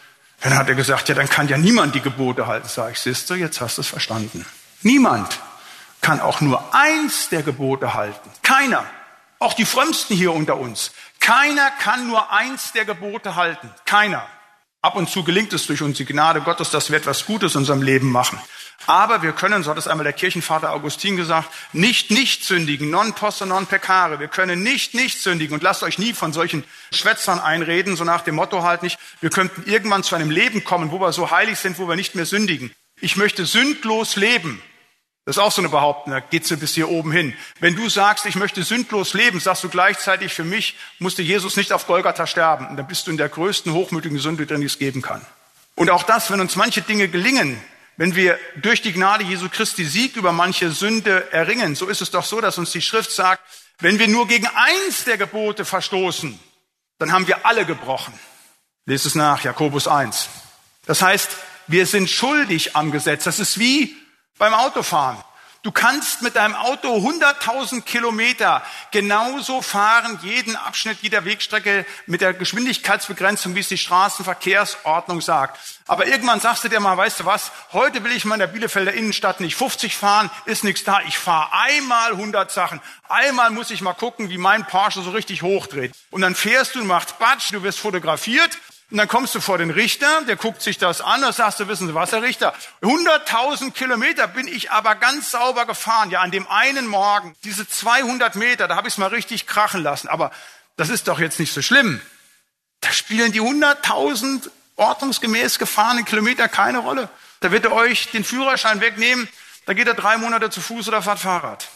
dann 0.40 0.56
hat 0.56 0.66
er 0.68 0.74
gesagt, 0.74 1.10
ja, 1.10 1.14
dann 1.14 1.28
kann 1.28 1.48
ja 1.48 1.58
niemand 1.58 1.94
die 1.94 2.00
Gebote 2.00 2.46
halten. 2.46 2.66
Sag 2.66 2.92
ich, 2.92 3.00
siehst 3.00 3.28
du, 3.28 3.34
jetzt 3.34 3.60
hast 3.60 3.76
du 3.76 3.82
es 3.82 3.88
verstanden. 3.88 4.46
Niemand 4.80 5.40
kann 6.00 6.20
auch 6.20 6.40
nur 6.40 6.74
eins 6.74 7.28
der 7.28 7.42
Gebote 7.42 7.92
halten. 7.92 8.30
Keiner. 8.42 8.84
Auch 9.40 9.52
die 9.52 9.66
Frömmsten 9.66 10.16
hier 10.16 10.32
unter 10.32 10.56
uns. 10.56 10.92
Keiner 11.20 11.70
kann 11.82 12.06
nur 12.06 12.32
eins 12.32 12.72
der 12.72 12.86
Gebote 12.86 13.36
halten. 13.36 13.70
Keiner. 13.84 14.26
Ab 14.86 14.94
und 14.94 15.10
zu 15.10 15.24
gelingt 15.24 15.52
es 15.52 15.66
durch 15.66 15.82
unsere 15.82 16.04
Gnade 16.04 16.40
Gottes, 16.42 16.70
dass 16.70 16.90
wir 16.90 16.96
etwas 16.96 17.26
Gutes 17.26 17.56
in 17.56 17.62
unserem 17.62 17.82
Leben 17.82 18.08
machen. 18.08 18.38
Aber 18.86 19.20
wir 19.20 19.32
können, 19.32 19.64
so 19.64 19.72
hat 19.72 19.78
es 19.78 19.88
einmal 19.88 20.04
der 20.04 20.12
Kirchenvater 20.12 20.70
Augustin 20.70 21.16
gesagt, 21.16 21.50
nicht 21.72 22.12
nicht 22.12 22.44
sündigen, 22.44 22.88
non 22.88 23.12
posse 23.12 23.46
non 23.46 23.66
peccare. 23.66 24.20
Wir 24.20 24.28
können 24.28 24.62
nicht 24.62 24.94
nicht 24.94 25.20
sündigen 25.20 25.54
und 25.54 25.64
lasst 25.64 25.82
euch 25.82 25.98
nie 25.98 26.12
von 26.12 26.32
solchen 26.32 26.62
Schwätzern 26.92 27.40
einreden, 27.40 27.96
so 27.96 28.04
nach 28.04 28.20
dem 28.20 28.36
Motto 28.36 28.62
halt 28.62 28.84
nicht, 28.84 28.96
wir 29.20 29.30
könnten 29.30 29.68
irgendwann 29.68 30.04
zu 30.04 30.14
einem 30.14 30.30
Leben 30.30 30.62
kommen, 30.62 30.92
wo 30.92 31.00
wir 31.00 31.12
so 31.12 31.32
heilig 31.32 31.58
sind, 31.58 31.80
wo 31.80 31.88
wir 31.88 31.96
nicht 31.96 32.14
mehr 32.14 32.24
sündigen. 32.24 32.70
Ich 33.00 33.16
möchte 33.16 33.44
sündlos 33.44 34.14
leben. 34.14 34.62
Das 35.26 35.38
ist 35.38 35.42
auch 35.42 35.50
so 35.50 35.60
eine 35.60 35.68
Behauptung, 35.68 36.12
da 36.12 36.20
geht's 36.20 36.48
so 36.48 36.56
bis 36.56 36.74
hier 36.76 36.88
oben 36.88 37.10
hin. 37.10 37.34
Wenn 37.58 37.74
du 37.74 37.88
sagst, 37.88 38.26
ich 38.26 38.36
möchte 38.36 38.62
sündlos 38.62 39.12
leben, 39.12 39.40
sagst 39.40 39.64
du 39.64 39.68
gleichzeitig, 39.68 40.32
für 40.32 40.44
mich 40.44 40.76
musste 41.00 41.20
Jesus 41.20 41.56
nicht 41.56 41.72
auf 41.72 41.88
Golgatha 41.88 42.28
sterben. 42.28 42.68
Und 42.68 42.76
dann 42.76 42.86
bist 42.86 43.08
du 43.08 43.10
in 43.10 43.16
der 43.16 43.28
größten 43.28 43.72
hochmütigen 43.72 44.20
Sünde 44.20 44.46
drin, 44.46 44.60
die 44.60 44.68
es 44.68 44.78
geben 44.78 45.02
kann. 45.02 45.26
Und 45.74 45.90
auch 45.90 46.04
das, 46.04 46.30
wenn 46.30 46.40
uns 46.40 46.54
manche 46.54 46.80
Dinge 46.80 47.08
gelingen, 47.08 47.60
wenn 47.96 48.14
wir 48.14 48.38
durch 48.54 48.82
die 48.82 48.92
Gnade 48.92 49.24
Jesu 49.24 49.48
Christi 49.48 49.84
Sieg 49.84 50.14
über 50.14 50.30
manche 50.30 50.70
Sünde 50.70 51.32
erringen, 51.32 51.74
so 51.74 51.88
ist 51.88 52.02
es 52.02 52.12
doch 52.12 52.24
so, 52.24 52.40
dass 52.40 52.56
uns 52.56 52.70
die 52.70 52.80
Schrift 52.80 53.10
sagt, 53.10 53.42
wenn 53.80 53.98
wir 53.98 54.06
nur 54.06 54.28
gegen 54.28 54.46
eins 54.46 55.02
der 55.06 55.18
Gebote 55.18 55.64
verstoßen, 55.64 56.38
dann 57.00 57.10
haben 57.10 57.26
wir 57.26 57.44
alle 57.44 57.66
gebrochen. 57.66 58.14
Lest 58.84 59.06
es 59.06 59.16
nach, 59.16 59.42
Jakobus 59.42 59.88
1. 59.88 60.28
Das 60.86 61.02
heißt, 61.02 61.30
wir 61.66 61.84
sind 61.84 62.08
schuldig 62.08 62.76
am 62.76 62.92
Gesetz. 62.92 63.24
Das 63.24 63.40
ist 63.40 63.58
wie 63.58 63.96
beim 64.38 64.54
Autofahren. 64.54 65.16
Du 65.66 65.72
kannst 65.72 66.22
mit 66.22 66.36
deinem 66.36 66.54
Auto 66.54 66.96
100.000 66.96 67.82
Kilometer 67.82 68.62
genauso 68.92 69.62
fahren, 69.62 70.16
jeden 70.22 70.54
Abschnitt 70.54 70.98
jeder 71.00 71.24
Wegstrecke 71.24 71.84
mit 72.06 72.20
der 72.20 72.34
Geschwindigkeitsbegrenzung, 72.34 73.56
wie 73.56 73.60
es 73.60 73.66
die 73.66 73.76
Straßenverkehrsordnung 73.76 75.20
sagt. 75.20 75.58
Aber 75.88 76.06
irgendwann 76.06 76.38
sagst 76.38 76.62
du 76.62 76.68
dir 76.68 76.78
mal, 76.78 76.96
weißt 76.96 77.18
du 77.18 77.24
was, 77.24 77.50
heute 77.72 78.04
will 78.04 78.12
ich 78.12 78.24
mal 78.24 78.36
in 78.36 78.40
der 78.40 78.46
Bielefelder 78.46 78.92
Innenstadt 78.92 79.40
nicht 79.40 79.56
50 79.56 79.96
fahren, 79.96 80.30
ist 80.44 80.62
nichts 80.62 80.84
da. 80.84 81.00
Ich 81.08 81.18
fahre 81.18 81.52
einmal 81.52 82.12
100 82.12 82.48
Sachen. 82.52 82.80
Einmal 83.08 83.50
muss 83.50 83.72
ich 83.72 83.80
mal 83.80 83.94
gucken, 83.94 84.30
wie 84.30 84.38
mein 84.38 84.68
Porsche 84.68 85.02
so 85.02 85.10
richtig 85.10 85.42
hochdreht. 85.42 85.92
Und 86.10 86.20
dann 86.20 86.36
fährst 86.36 86.76
du 86.76 86.80
und 86.80 86.86
machst 86.86 87.18
Batsch, 87.18 87.52
du 87.52 87.64
wirst 87.64 87.80
fotografiert 87.80 88.56
und 88.90 88.98
dann 88.98 89.08
kommst 89.08 89.34
du 89.34 89.40
vor 89.40 89.58
den 89.58 89.70
Richter, 89.70 90.22
der 90.28 90.36
guckt 90.36 90.62
sich 90.62 90.78
das 90.78 91.00
an, 91.00 91.24
und 91.24 91.34
sagst 91.34 91.58
du, 91.58 91.66
wissen 91.66 91.88
Sie 91.88 91.94
was, 91.94 92.12
Herr 92.12 92.22
Richter, 92.22 92.54
100.000 92.82 93.72
Kilometer 93.72 94.28
bin 94.28 94.46
ich 94.46 94.70
aber 94.70 94.94
ganz 94.94 95.32
sauber 95.32 95.66
gefahren. 95.66 96.10
Ja, 96.10 96.20
an 96.20 96.30
dem 96.30 96.46
einen 96.46 96.86
Morgen, 96.86 97.34
diese 97.42 97.68
200 97.68 98.36
Meter, 98.36 98.68
da 98.68 98.76
habe 98.76 98.86
ich 98.86 98.94
es 98.94 98.98
mal 98.98 99.08
richtig 99.08 99.46
krachen 99.48 99.82
lassen. 99.82 100.06
Aber 100.06 100.30
das 100.76 100.88
ist 100.88 101.08
doch 101.08 101.18
jetzt 101.18 101.40
nicht 101.40 101.52
so 101.52 101.62
schlimm. 101.62 102.00
Da 102.80 102.92
spielen 102.92 103.32
die 103.32 103.40
100.000 103.40 104.50
ordnungsgemäß 104.76 105.58
gefahrenen 105.58 106.04
Kilometer 106.04 106.48
keine 106.48 106.78
Rolle. 106.78 107.08
Da 107.40 107.50
wird 107.50 107.64
er 107.64 107.72
euch 107.72 108.10
den 108.12 108.22
Führerschein 108.22 108.80
wegnehmen, 108.80 109.28
da 109.64 109.74
geht 109.74 109.88
er 109.88 109.94
drei 109.94 110.16
Monate 110.16 110.48
zu 110.48 110.60
Fuß 110.60 110.86
oder 110.88 111.02
fährt 111.02 111.18
Fahrrad. 111.18 111.68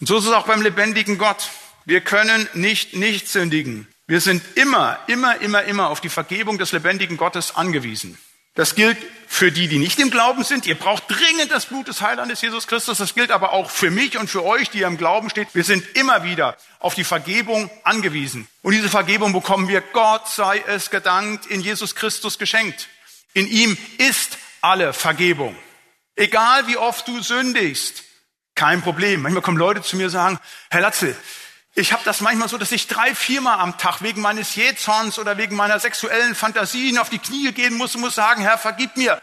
Und 0.00 0.06
so 0.06 0.18
ist 0.18 0.26
es 0.26 0.32
auch 0.32 0.46
beim 0.46 0.60
lebendigen 0.60 1.16
Gott. 1.16 1.48
Wir 1.86 2.02
können 2.02 2.46
nicht 2.52 2.94
nicht 2.94 3.28
sündigen. 3.28 3.88
Wir 4.06 4.20
sind 4.20 4.42
immer, 4.56 4.98
immer, 5.08 5.40
immer, 5.40 5.64
immer 5.64 5.88
auf 5.88 6.00
die 6.00 6.08
Vergebung 6.08 6.58
des 6.58 6.72
lebendigen 6.72 7.16
Gottes 7.16 7.56
angewiesen. 7.56 8.16
Das 8.54 8.74
gilt 8.74 8.96
für 9.26 9.52
die, 9.52 9.68
die 9.68 9.78
nicht 9.78 9.98
im 9.98 10.10
Glauben 10.10 10.42
sind. 10.42 10.64
Ihr 10.66 10.76
braucht 10.76 11.04
dringend 11.08 11.50
das 11.50 11.66
Blut 11.66 11.88
des 11.88 12.00
Heilandes 12.00 12.40
Jesus 12.40 12.66
Christus. 12.66 12.98
Das 12.98 13.14
gilt 13.14 13.30
aber 13.30 13.52
auch 13.52 13.70
für 13.70 13.90
mich 13.90 14.16
und 14.16 14.30
für 14.30 14.44
euch, 14.44 14.70
die 14.70 14.80
im 14.80 14.96
Glauben 14.96 15.28
steht. 15.28 15.48
Wir 15.54 15.64
sind 15.64 15.84
immer 15.94 16.24
wieder 16.24 16.56
auf 16.78 16.94
die 16.94 17.04
Vergebung 17.04 17.70
angewiesen. 17.84 18.48
Und 18.62 18.72
diese 18.72 18.88
Vergebung 18.88 19.34
bekommen 19.34 19.68
wir, 19.68 19.82
Gott 19.82 20.28
sei 20.28 20.64
es 20.66 20.88
gedankt, 20.90 21.44
in 21.46 21.60
Jesus 21.60 21.94
Christus 21.94 22.38
geschenkt. 22.38 22.88
In 23.34 23.46
ihm 23.46 23.76
ist 23.98 24.38
alle 24.62 24.94
Vergebung. 24.94 25.54
Egal 26.14 26.66
wie 26.66 26.78
oft 26.78 27.06
du 27.08 27.20
sündigst, 27.20 28.04
kein 28.54 28.80
Problem. 28.80 29.20
Manchmal 29.20 29.42
kommen 29.42 29.58
Leute 29.58 29.82
zu 29.82 29.96
mir 29.96 30.06
und 30.06 30.10
sagen, 30.10 30.38
Herr 30.70 30.80
Latzel, 30.80 31.14
ich 31.78 31.92
habe 31.92 32.02
das 32.04 32.22
manchmal 32.22 32.48
so, 32.48 32.56
dass 32.56 32.72
ich 32.72 32.88
drei, 32.88 33.14
viermal 33.14 33.60
am 33.60 33.76
Tag 33.76 34.00
wegen 34.00 34.22
meines 34.22 34.54
Jähzorns 34.54 35.18
oder 35.18 35.36
wegen 35.36 35.56
meiner 35.56 35.78
sexuellen 35.78 36.34
Fantasien 36.34 36.96
auf 36.96 37.10
die 37.10 37.18
Knie 37.18 37.52
gehen 37.52 37.74
muss 37.74 37.94
und 37.94 38.00
muss 38.00 38.14
sagen, 38.14 38.40
Herr, 38.40 38.56
vergib 38.56 38.96
mir. 38.96 39.20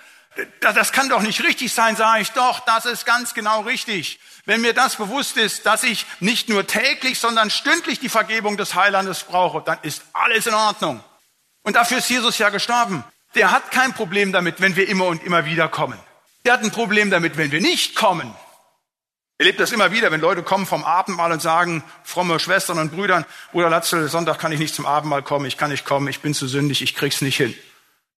Das 0.59 0.91
kann 0.91 1.09
doch 1.09 1.21
nicht 1.21 1.43
richtig 1.43 1.73
sein, 1.73 1.95
sage 1.95 2.21
ich. 2.21 2.31
Doch, 2.31 2.59
das 2.59 2.85
ist 2.85 3.05
ganz 3.05 3.33
genau 3.33 3.61
richtig. 3.61 4.19
Wenn 4.45 4.61
mir 4.61 4.73
das 4.73 4.97
bewusst 4.97 5.35
ist, 5.37 5.65
dass 5.65 5.83
ich 5.83 6.05
nicht 6.19 6.47
nur 6.47 6.67
täglich, 6.67 7.19
sondern 7.19 7.49
stündlich 7.49 7.99
die 7.99 8.09
Vergebung 8.09 8.55
des 8.55 8.75
Heilandes 8.75 9.23
brauche, 9.23 9.61
dann 9.61 9.79
ist 9.81 10.03
alles 10.13 10.45
in 10.45 10.53
Ordnung. 10.53 11.03
Und 11.63 11.75
dafür 11.75 11.97
ist 11.97 12.09
Jesus 12.09 12.37
ja 12.37 12.49
gestorben. 12.49 13.03
Der 13.33 13.49
hat 13.49 13.71
kein 13.71 13.93
Problem 13.93 14.31
damit, 14.31 14.61
wenn 14.61 14.75
wir 14.75 14.87
immer 14.87 15.07
und 15.07 15.23
immer 15.23 15.45
wieder 15.45 15.69
kommen. 15.69 15.97
Der 16.45 16.53
hat 16.53 16.61
ein 16.61 16.71
Problem 16.71 17.09
damit, 17.09 17.35
wenn 17.35 17.51
wir 17.51 17.61
nicht 17.61 17.95
kommen. 17.95 18.35
Erlebt 19.43 19.59
das 19.59 19.73
immer 19.73 19.91
wieder, 19.91 20.09
wenn 20.09 20.21
Leute 20.21 20.41
kommen 20.41 20.65
vom 20.65 20.85
Abendmahl 20.85 21.29
und 21.33 21.41
sagen, 21.41 21.83
fromme 22.05 22.39
Schwestern 22.39 22.79
und 22.79 22.93
Brüdern, 22.93 23.25
Bruder 23.51 23.69
Latzel, 23.69 24.07
Sonntag 24.07 24.39
kann 24.39 24.53
ich 24.53 24.59
nicht 24.59 24.73
zum 24.73 24.85
Abendmahl 24.85 25.21
kommen, 25.21 25.45
ich 25.45 25.57
kann 25.57 25.69
nicht 25.69 25.83
kommen, 25.83 26.07
ich 26.07 26.21
bin 26.21 26.33
zu 26.33 26.47
sündig, 26.47 26.81
ich 26.81 26.95
krieg's 26.95 27.19
nicht 27.19 27.35
hin. 27.35 27.53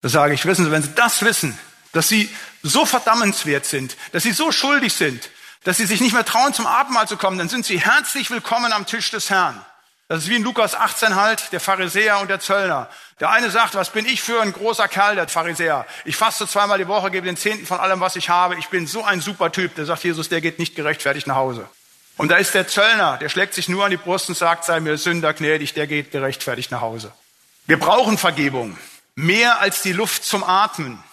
Da 0.03 0.09
sage 0.09 0.35
ich, 0.35 0.45
wissen 0.45 0.65
Sie, 0.65 0.71
wenn 0.71 0.83
Sie 0.83 0.93
das 0.93 1.25
wissen, 1.25 1.57
dass 1.93 2.09
Sie 2.09 2.29
so 2.61 2.85
verdammenswert 2.85 3.65
sind, 3.65 3.97
dass 4.11 4.21
Sie 4.21 4.33
so 4.33 4.51
schuldig 4.51 4.93
sind, 4.93 5.31
dass 5.63 5.77
Sie 5.77 5.87
sich 5.87 5.99
nicht 5.99 6.13
mehr 6.13 6.25
trauen, 6.25 6.53
zum 6.53 6.67
Abendmahl 6.67 7.07
zu 7.07 7.17
kommen, 7.17 7.39
dann 7.39 7.49
sind 7.49 7.65
Sie 7.65 7.79
herzlich 7.79 8.29
willkommen 8.29 8.71
am 8.71 8.85
Tisch 8.85 9.09
des 9.09 9.31
Herrn. 9.31 9.65
Das 10.07 10.23
ist 10.23 10.29
wie 10.29 10.35
in 10.35 10.43
Lukas 10.43 10.75
18 10.75 11.15
halt, 11.15 11.51
der 11.51 11.59
Pharisäer 11.59 12.19
und 12.19 12.29
der 12.29 12.39
Zöllner. 12.39 12.89
Der 13.19 13.31
eine 13.31 13.49
sagt, 13.49 13.73
was 13.73 13.89
bin 13.89 14.05
ich 14.05 14.21
für 14.21 14.39
ein 14.39 14.53
großer 14.53 14.87
Kerl, 14.87 15.15
der 15.15 15.27
Pharisäer. 15.27 15.87
Ich 16.03 16.15
faste 16.15 16.47
zweimal 16.47 16.77
die 16.77 16.87
Woche, 16.87 17.09
gebe 17.09 17.25
den 17.25 17.37
Zehnten 17.37 17.65
von 17.65 17.79
allem, 17.79 18.01
was 18.01 18.15
ich 18.15 18.29
habe. 18.29 18.55
Ich 18.57 18.69
bin 18.69 18.85
so 18.85 19.03
ein 19.03 19.19
super 19.19 19.51
Typ. 19.51 19.73
Der 19.75 19.85
sagt 19.85 20.03
Jesus, 20.03 20.29
der 20.29 20.41
geht 20.41 20.59
nicht 20.59 20.75
gerechtfertigt 20.75 21.25
nach 21.25 21.37
Hause. 21.37 21.67
Und 22.17 22.29
da 22.29 22.37
ist 22.37 22.53
der 22.53 22.67
Zöllner, 22.67 23.17
der 23.17 23.29
schlägt 23.29 23.55
sich 23.55 23.67
nur 23.67 23.83
an 23.83 23.91
die 23.91 23.97
Brust 23.97 24.29
und 24.29 24.37
sagt, 24.37 24.63
sei 24.63 24.79
mir 24.79 24.97
Sünder 24.97 25.33
gnädig, 25.33 25.73
der 25.73 25.87
geht 25.87 26.11
gerechtfertigt 26.11 26.71
nach 26.71 26.81
Hause. 26.81 27.11
Wir 27.65 27.79
brauchen 27.79 28.17
Vergebung. 28.19 28.77
Mehr 29.15 29.59
als 29.59 29.81
die 29.81 29.93
Luft 29.93 30.23
zum 30.23 30.43
Atmen. 30.43 31.03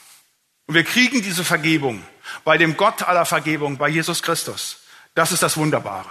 Und 0.66 0.74
wir 0.74 0.84
kriegen 0.84 1.22
diese 1.22 1.44
Vergebung 1.44 2.02
bei 2.44 2.58
dem 2.58 2.76
Gott 2.76 3.02
aller 3.02 3.24
Vergebung, 3.24 3.78
bei 3.78 3.88
Jesus 3.88 4.22
Christus. 4.22 4.80
Das 5.14 5.32
ist 5.32 5.42
das 5.42 5.56
Wunderbare. 5.56 6.10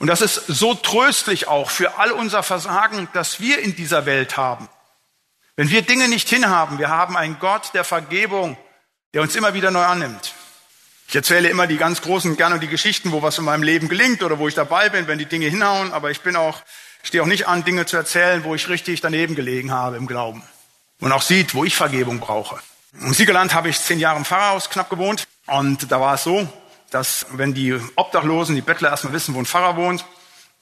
Und 0.00 0.06
das 0.06 0.22
ist 0.22 0.34
so 0.46 0.74
tröstlich 0.74 1.46
auch 1.46 1.70
für 1.70 1.98
all 1.98 2.10
unser 2.10 2.42
Versagen, 2.42 3.08
das 3.12 3.38
wir 3.38 3.58
in 3.60 3.76
dieser 3.76 4.06
Welt 4.06 4.38
haben. 4.38 4.68
Wenn 5.56 5.68
wir 5.68 5.82
Dinge 5.82 6.08
nicht 6.08 6.26
hinhaben, 6.30 6.78
wir 6.78 6.88
haben 6.88 7.18
einen 7.18 7.38
Gott 7.38 7.72
der 7.74 7.84
Vergebung, 7.84 8.56
der 9.12 9.20
uns 9.20 9.36
immer 9.36 9.52
wieder 9.52 9.70
neu 9.70 9.84
annimmt. 9.84 10.34
Ich 11.06 11.14
erzähle 11.14 11.50
immer 11.50 11.66
die 11.66 11.76
ganz 11.76 12.00
großen 12.00 12.38
gerne 12.38 12.58
die 12.58 12.68
Geschichten, 12.68 13.12
wo 13.12 13.20
was 13.20 13.36
in 13.36 13.44
meinem 13.44 13.62
Leben 13.62 13.90
gelingt 13.90 14.22
oder 14.22 14.38
wo 14.38 14.48
ich 14.48 14.54
dabei 14.54 14.88
bin, 14.88 15.06
wenn 15.06 15.18
die 15.18 15.26
Dinge 15.26 15.48
hinhauen, 15.48 15.92
aber 15.92 16.10
ich 16.10 16.22
bin 16.22 16.34
auch, 16.34 16.62
stehe 17.02 17.22
auch 17.22 17.26
nicht 17.26 17.46
an, 17.46 17.64
Dinge 17.64 17.84
zu 17.84 17.98
erzählen, 17.98 18.42
wo 18.44 18.54
ich 18.54 18.70
richtig 18.70 19.02
daneben 19.02 19.34
gelegen 19.34 19.70
habe 19.70 19.98
im 19.98 20.06
Glauben. 20.06 20.42
Und 21.00 21.12
auch 21.12 21.22
sieht, 21.22 21.54
wo 21.54 21.64
ich 21.64 21.76
Vergebung 21.76 22.20
brauche. 22.20 22.58
Im 22.94 23.12
Siegerland 23.12 23.52
habe 23.52 23.68
ich 23.68 23.78
zehn 23.78 23.98
Jahre 23.98 24.16
im 24.16 24.24
Pfarrerhaus 24.24 24.70
knapp 24.70 24.88
gewohnt 24.88 25.28
und 25.46 25.92
da 25.92 26.00
war 26.00 26.14
es 26.14 26.24
so, 26.24 26.48
dass 26.90 27.26
wenn 27.32 27.54
die 27.54 27.78
Obdachlosen, 27.96 28.54
die 28.54 28.60
Bettler 28.60 28.90
erstmal 28.90 29.12
wissen, 29.12 29.34
wo 29.34 29.38
ein 29.38 29.46
Pfarrer 29.46 29.76
wohnt, 29.76 30.04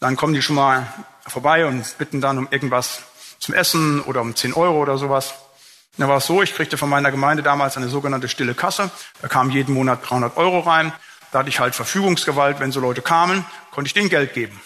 dann 0.01 0.17
kommen 0.17 0.35
die 0.35 0.43
schon 0.43 0.57
mal 0.57 0.87
vorbei 1.27 1.67
und 1.67 1.99
bitten 1.99 2.21
dann 2.21 2.39
um 2.39 2.49
irgendwas 2.51 3.03
zum 3.39 3.55
Essen 3.55 4.01
oder 4.03 4.21
um 4.21 4.35
10 4.35 4.55
Euro 4.55 4.81
oder 4.81 4.99
sowas. 4.99 5.35
Da 5.97 6.09
war 6.09 6.19
es 6.19 6.27
so, 6.27 6.43
ich 6.43 6.55
kriegte 6.55 6.77
von 6.77 6.89
meiner 6.89 7.11
Gemeinde 7.11 7.43
damals 7.43 7.77
eine 7.77 7.89
sogenannte 7.89 8.29
stille 8.29 8.55
Kasse. 8.55 8.91
Da 9.21 9.27
kamen 9.27 9.51
jeden 9.51 9.75
Monat 9.75 10.09
300 10.09 10.37
Euro 10.37 10.61
rein. 10.61 10.93
Da 11.33 11.41
hatte 11.41 11.49
ich 11.49 11.59
halt 11.59 11.75
Verfügungsgewalt. 11.75 12.61
Wenn 12.61 12.71
so 12.71 12.79
Leute 12.79 13.03
kamen, 13.03 13.45
konnte 13.73 13.89
ich 13.89 13.95
denen 13.95 14.09
Geld 14.09 14.33
geben. 14.33 14.61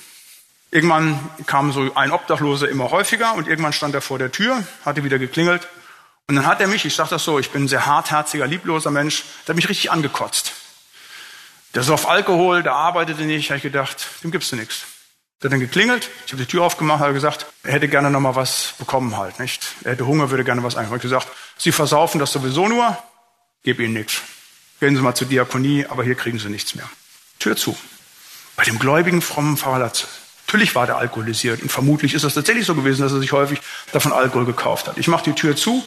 Irgendwann 0.70 1.18
kam 1.46 1.72
so 1.72 1.94
ein 1.94 2.12
Obdachloser 2.12 2.68
immer 2.68 2.90
häufiger 2.90 3.34
und 3.34 3.48
irgendwann 3.48 3.72
stand 3.72 3.94
er 3.94 4.00
vor 4.02 4.18
der 4.18 4.30
Tür, 4.30 4.62
hatte 4.84 5.04
wieder 5.04 5.18
geklingelt. 5.18 5.68
Und 6.28 6.36
dann 6.36 6.46
hat 6.46 6.60
er 6.60 6.66
mich, 6.66 6.84
ich 6.84 6.94
sage 6.94 7.10
das 7.10 7.24
so, 7.24 7.38
ich 7.38 7.50
bin 7.50 7.64
ein 7.64 7.68
sehr 7.68 7.86
hartherziger, 7.86 8.46
liebloser 8.46 8.90
Mensch, 8.90 9.24
der 9.46 9.52
hat 9.52 9.56
mich 9.56 9.68
richtig 9.68 9.90
angekotzt. 9.90 10.52
Der 11.74 11.82
ist 11.82 11.90
auf 11.90 12.08
Alkohol, 12.08 12.62
der 12.62 12.74
arbeitete 12.74 13.22
nicht. 13.22 13.50
habe 13.50 13.56
ich 13.56 13.62
gedacht, 13.62 14.06
dem 14.22 14.30
gibst 14.30 14.52
du 14.52 14.56
nichts. 14.56 14.84
Der 15.40 15.48
hat 15.48 15.54
dann 15.54 15.60
geklingelt, 15.60 16.08
ich 16.26 16.32
habe 16.32 16.42
die 16.42 16.48
Tür 16.48 16.62
aufgemacht, 16.62 17.00
habe 17.00 17.14
gesagt, 17.14 17.46
er 17.64 17.72
hätte 17.72 17.88
gerne 17.88 18.10
noch 18.10 18.20
mal 18.20 18.36
was 18.36 18.74
bekommen 18.78 19.16
halt, 19.16 19.40
nicht? 19.40 19.74
Er 19.82 19.92
hätte 19.92 20.06
Hunger, 20.06 20.30
würde 20.30 20.44
gerne 20.44 20.62
was 20.62 20.76
einholen. 20.76 20.98
Ich 20.98 21.02
gesagt, 21.02 21.28
Sie 21.58 21.72
versaufen 21.72 22.20
das 22.20 22.30
sowieso 22.32 22.68
nur, 22.68 22.96
gib 23.64 23.80
Ihnen 23.80 23.94
nichts. 23.94 24.22
Gehen 24.78 24.94
Sie 24.94 25.02
mal 25.02 25.14
zur 25.14 25.26
Diakonie, 25.26 25.86
aber 25.88 26.04
hier 26.04 26.14
kriegen 26.14 26.38
Sie 26.38 26.48
nichts 26.48 26.76
mehr. 26.76 26.88
Tür 27.40 27.56
zu. 27.56 27.76
Bei 28.54 28.62
dem 28.62 28.78
gläubigen, 28.78 29.20
frommen 29.20 29.56
Pfarrer. 29.56 29.90
Natürlich 30.46 30.74
war 30.76 30.86
der 30.86 30.98
alkoholisiert 30.98 31.62
und 31.62 31.72
vermutlich 31.72 32.14
ist 32.14 32.24
das 32.24 32.34
tatsächlich 32.34 32.66
so 32.66 32.76
gewesen, 32.76 33.02
dass 33.02 33.12
er 33.12 33.18
sich 33.18 33.32
häufig 33.32 33.60
davon 33.90 34.12
Alkohol 34.12 34.44
gekauft 34.44 34.86
hat. 34.86 34.98
Ich 34.98 35.08
mache 35.08 35.24
die 35.24 35.32
Tür 35.32 35.56
zu 35.56 35.84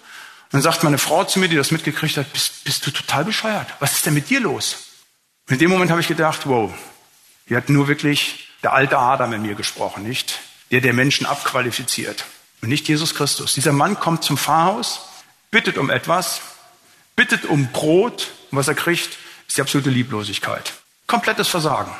dann 0.51 0.62
sagt 0.62 0.84
meine 0.84 0.98
Frau 0.98 1.24
zu 1.25 1.39
mir, 1.39 1.50
die 1.50 1.58
das 1.58 1.72
mitgekriegt 1.72 2.18
hat, 2.18 2.32
bist, 2.32 2.63
bist 2.63 2.86
du 2.86 2.92
total 2.92 3.25
bescheuert? 3.25 3.68
Was 3.80 3.94
ist 3.94 4.06
denn 4.06 4.13
mit 4.13 4.30
dir 4.30 4.39
los? 4.39 4.77
In 5.50 5.60
dem 5.60 5.70
Moment 5.70 5.92
habe 5.92 6.02
ich 6.02 6.08
gedacht, 6.08 6.48
wow, 6.48 6.74
hier 7.46 7.58
hat 7.58 7.70
nur 7.70 7.88
wirklich 7.88 8.50
der 8.64 8.74
alte 8.74 8.98
Adam 8.98 9.34
in 9.34 9.44
mir 9.44 9.56
gesprochen, 9.56 10.04
nicht? 10.04 10.40
Der 10.72 10.82
der 10.82 10.94
Menschen 10.94 11.28
abqualifiziert 11.28 12.25
und 12.62 12.70
nicht 12.70 12.88
Jesus 12.88 13.14
Christus. 13.14 13.54
Dieser 13.54 13.72
Mann 13.72 14.00
kommt 14.00 14.24
zum 14.24 14.38
Pfarrhaus, 14.38 15.02
bittet 15.52 15.78
um 15.78 15.90
etwas, 15.92 16.42
bittet 17.16 17.46
um 17.46 17.68
Brot 17.68 18.32
und 18.50 18.58
was 18.58 18.68
er 18.68 18.74
kriegt, 18.74 19.18
ist 19.48 19.58
die 19.58 19.62
absolute 19.62 19.92
Lieblosigkeit. 19.92 20.74
Komplettes 21.06 21.48
Versagen. 21.48 21.92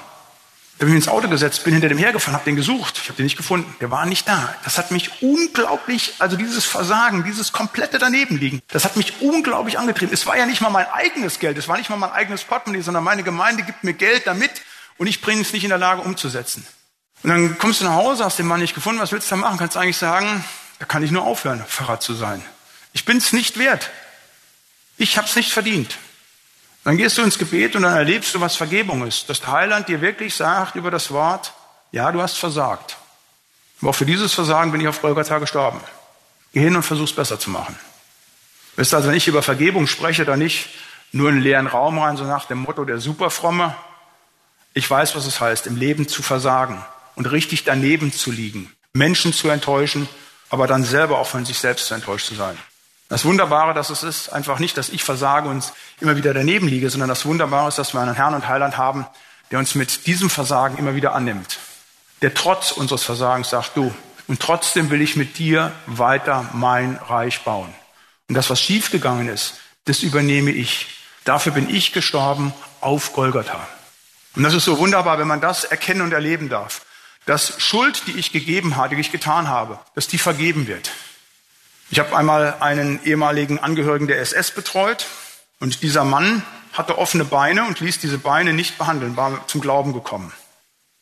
Da 0.78 0.86
bin 0.86 0.94
ich 0.94 0.98
ins 0.98 1.08
Auto 1.08 1.30
gesetzt, 1.30 1.64
bin 1.64 1.74
hinter 1.74 1.88
dem 1.88 1.98
hergefahren, 1.98 2.34
habe 2.34 2.44
den 2.44 2.58
gesucht. 2.58 3.00
Ich 3.02 3.08
habe 3.08 3.16
den 3.16 3.24
nicht 3.24 3.38
gefunden. 3.38 3.74
Der 3.80 3.92
war 3.92 4.06
nicht 4.06 4.28
da. 4.28 4.54
Das 4.66 4.78
hat 4.78 4.92
mich 4.92 5.22
unglaublich, 5.22 6.16
also 6.20 6.36
dieses 6.36 6.66
Versagen, 6.66 7.24
dieses 7.24 7.54
komplette 7.54 7.98
Danebenliegen, 7.98 8.62
das 8.68 8.84
hat 8.84 8.98
mich 8.98 9.22
unglaublich 9.22 9.80
angetrieben. 9.80 10.14
Es 10.14 10.26
war 10.26 10.38
ja 10.38 10.46
nicht 10.46 10.60
mal 10.60 10.70
mein 10.70 10.88
eigenes 10.88 11.40
Geld, 11.40 11.58
es 11.58 11.70
war 11.70 11.78
nicht 11.78 11.90
mal 11.90 11.96
mein 11.96 12.12
eigenes 12.12 12.44
Portemonnaie, 12.44 12.82
sondern 12.82 13.06
meine 13.06 13.24
Gemeinde 13.24 13.64
gibt 13.64 13.86
mir 13.86 13.94
Geld 13.94 14.28
damit 14.28 14.52
und 14.98 15.08
ich 15.08 15.22
bringe 15.22 15.42
es 15.42 15.54
nicht 15.54 15.64
in 15.64 15.70
der 15.70 15.78
Lage 15.78 16.02
umzusetzen. 16.02 16.68
Und 17.24 17.30
dann 17.30 17.58
kommst 17.58 17.80
du 17.80 17.86
nach 17.86 17.96
Hause, 17.96 18.26
hast 18.26 18.38
den 18.38 18.46
Mann 18.46 18.60
nicht 18.60 18.76
gefunden, 18.76 19.00
was 19.00 19.14
willst 19.14 19.32
du 19.32 19.36
da 19.36 19.42
machen? 19.42 19.58
Kannst 19.58 19.76
du 19.76 19.80
eigentlich 19.80 19.98
sagen, 19.98 20.44
da 20.80 20.86
kann 20.86 21.04
ich 21.04 21.12
nur 21.12 21.24
aufhören, 21.24 21.64
Pfarrer 21.66 22.02
zu 22.02 22.14
sein. 22.14 22.44
Ich 22.92 23.06
bin 23.06 23.18
es 23.18 23.32
nicht 23.32 23.58
wert. 23.58 23.90
Ich 24.98 25.18
habe 25.18 25.28
es 25.28 25.36
nicht 25.36 25.52
verdient. 25.52 25.98
Dann 26.86 26.98
gehst 26.98 27.18
du 27.18 27.24
ins 27.24 27.40
Gebet 27.40 27.76
und 27.76 27.82
dann 27.82 27.96
erlebst 27.96 28.34
du, 28.36 28.40
was 28.40 28.56
Vergebung 28.56 29.06
ist. 29.08 29.28
Dass 29.28 29.42
der 29.42 29.52
Heiland 29.52 29.90
dir 29.90 30.02
wirklich 30.02 30.36
sagt 30.36 30.76
über 30.76 30.92
das 30.92 31.10
Wort, 31.10 31.52
ja, 31.92 32.12
du 32.12 32.22
hast 32.22 32.38
versagt. 32.38 32.98
Aber 33.82 33.90
auch 33.90 33.96
für 33.96 34.06
dieses 34.06 34.34
Versagen 34.34 34.72
bin 34.72 34.82
ich 34.82 34.88
auf 34.88 35.02
Golgatha 35.02 35.40
gestorben. 35.40 35.82
Geh 36.54 36.62
hin 36.62 36.76
und 36.76 36.84
versuch's 36.84 37.12
besser 37.12 37.40
zu 37.40 37.50
machen. 37.50 37.76
Wisst 38.76 38.94
ihr, 38.94 38.98
also 38.98 39.10
wenn 39.10 39.18
ich 39.18 39.28
über 39.28 39.42
Vergebung 39.42 39.88
spreche, 39.88 40.26
dann 40.26 40.38
nicht 40.38 40.70
nur 41.12 41.30
in 41.30 41.36
einen 41.36 41.44
leeren 41.44 41.68
Raum 41.68 41.98
rein, 41.98 42.18
so 42.18 42.24
nach 42.24 42.46
dem 42.46 42.60
Motto 42.60 42.86
der 42.86 43.00
Superfromme. 43.00 43.76
Ich 44.76 44.88
weiß, 44.88 45.16
was 45.16 45.26
es 45.26 45.42
heißt, 45.42 45.66
im 45.66 45.78
Leben 45.78 46.08
zu 46.08 46.22
versagen 46.22 46.86
und 47.16 47.32
richtig 47.32 47.64
daneben 47.64 48.14
zu 48.14 48.32
liegen, 48.32 48.72
Menschen 48.94 49.34
zu 49.34 49.50
enttäuschen, 49.50 50.08
aber 50.52 50.68
dann 50.68 50.84
selber 50.84 51.18
auch 51.18 51.28
von 51.28 51.46
sich 51.46 51.58
selbst 51.58 51.88
zu 51.88 51.96
enttäuscht 51.96 52.28
zu 52.28 52.36
sein. 52.36 52.58
Das 53.08 53.24
Wunderbare, 53.24 53.74
dass 53.74 53.92
es 53.92 54.04
ist, 54.04 54.30
einfach 54.30 54.60
nicht, 54.60 54.78
dass 54.78 54.90
ich 54.90 55.04
versage 55.04 55.48
und 55.48 55.74
immer 56.00 56.16
wieder 56.16 56.34
daneben 56.34 56.68
liege, 56.68 56.90
sondern 56.90 57.10
das 57.10 57.26
Wunderbare 57.26 57.68
ist, 57.68 57.78
dass 57.78 57.94
wir 57.94 58.02
einen 58.02 58.16
Herrn 58.16 58.34
und 58.34 58.48
Heiland 58.48 58.78
haben, 58.78 59.06
der 59.52 59.60
uns 59.60 59.76
mit 59.76 60.08
diesem 60.08 60.30
Versagen 60.30 60.78
immer 60.78 60.96
wieder 60.96 61.14
annimmt. 61.14 61.60
Der 62.22 62.34
trotz 62.34 62.72
unseres 62.72 63.04
Versagens 63.04 63.52
sagt, 63.52 63.78
du, 63.78 63.94
und 64.28 64.40
trotzdem 64.40 64.90
will 64.90 65.02
ich 65.02 65.16
mit 65.16 65.38
dir 65.38 65.72
weiter 65.86 66.50
mein 66.54 66.96
Reich 66.96 67.44
bauen. 67.44 67.72
Und 68.28 68.36
das, 68.36 68.50
was 68.50 68.60
schiefgegangen 68.60 69.30
ist, 69.30 69.56
das 69.86 70.02
übernehme 70.02 70.52
ich. 70.52 70.88
Dafür 71.26 71.52
bin 71.52 71.70
ich 71.70 71.94
gestorben 71.94 72.54
auf 72.82 73.14
Golgatha. 73.14 73.68
Und 74.36 74.44
das 74.44 74.56
ist 74.56 74.66
so 74.66 74.80
wunderbar, 74.80 75.20
wenn 75.20 75.28
man 75.28 75.42
das 75.42 75.64
erkennen 75.64 76.02
und 76.02 76.12
erleben 76.12 76.50
darf. 76.50 76.82
Dass 77.28 77.62
Schuld, 77.62 78.04
die 78.08 78.18
ich 78.18 78.32
gegeben 78.32 78.76
habe, 78.76 78.96
die 78.96 79.02
ich 79.02 79.12
getan 79.12 79.48
habe, 79.48 79.80
dass 79.94 80.08
die 80.08 80.18
vergeben 80.18 80.68
wird. 80.68 80.92
Ich 81.92 82.00
habe 82.00 82.18
einmal 82.18 82.56
einen 82.62 83.04
ehemaligen 83.04 83.60
Angehörigen 83.60 84.08
der 84.08 84.20
SS 84.20 84.52
betreut 84.52 85.06
und 85.60 85.84
dieser 85.84 86.04
Mann 86.04 86.44
hatte 86.74 86.98
offene 86.98 87.26
Beine 87.26 87.64
und 87.66 87.80
ließ 87.80 88.00
diese 88.00 88.18
Beine 88.18 88.54
nicht 88.54 88.78
behandeln, 88.78 89.16
war 89.16 89.48
zum 89.48 89.62
Glauben 89.62 89.94
gekommen. 89.94 90.34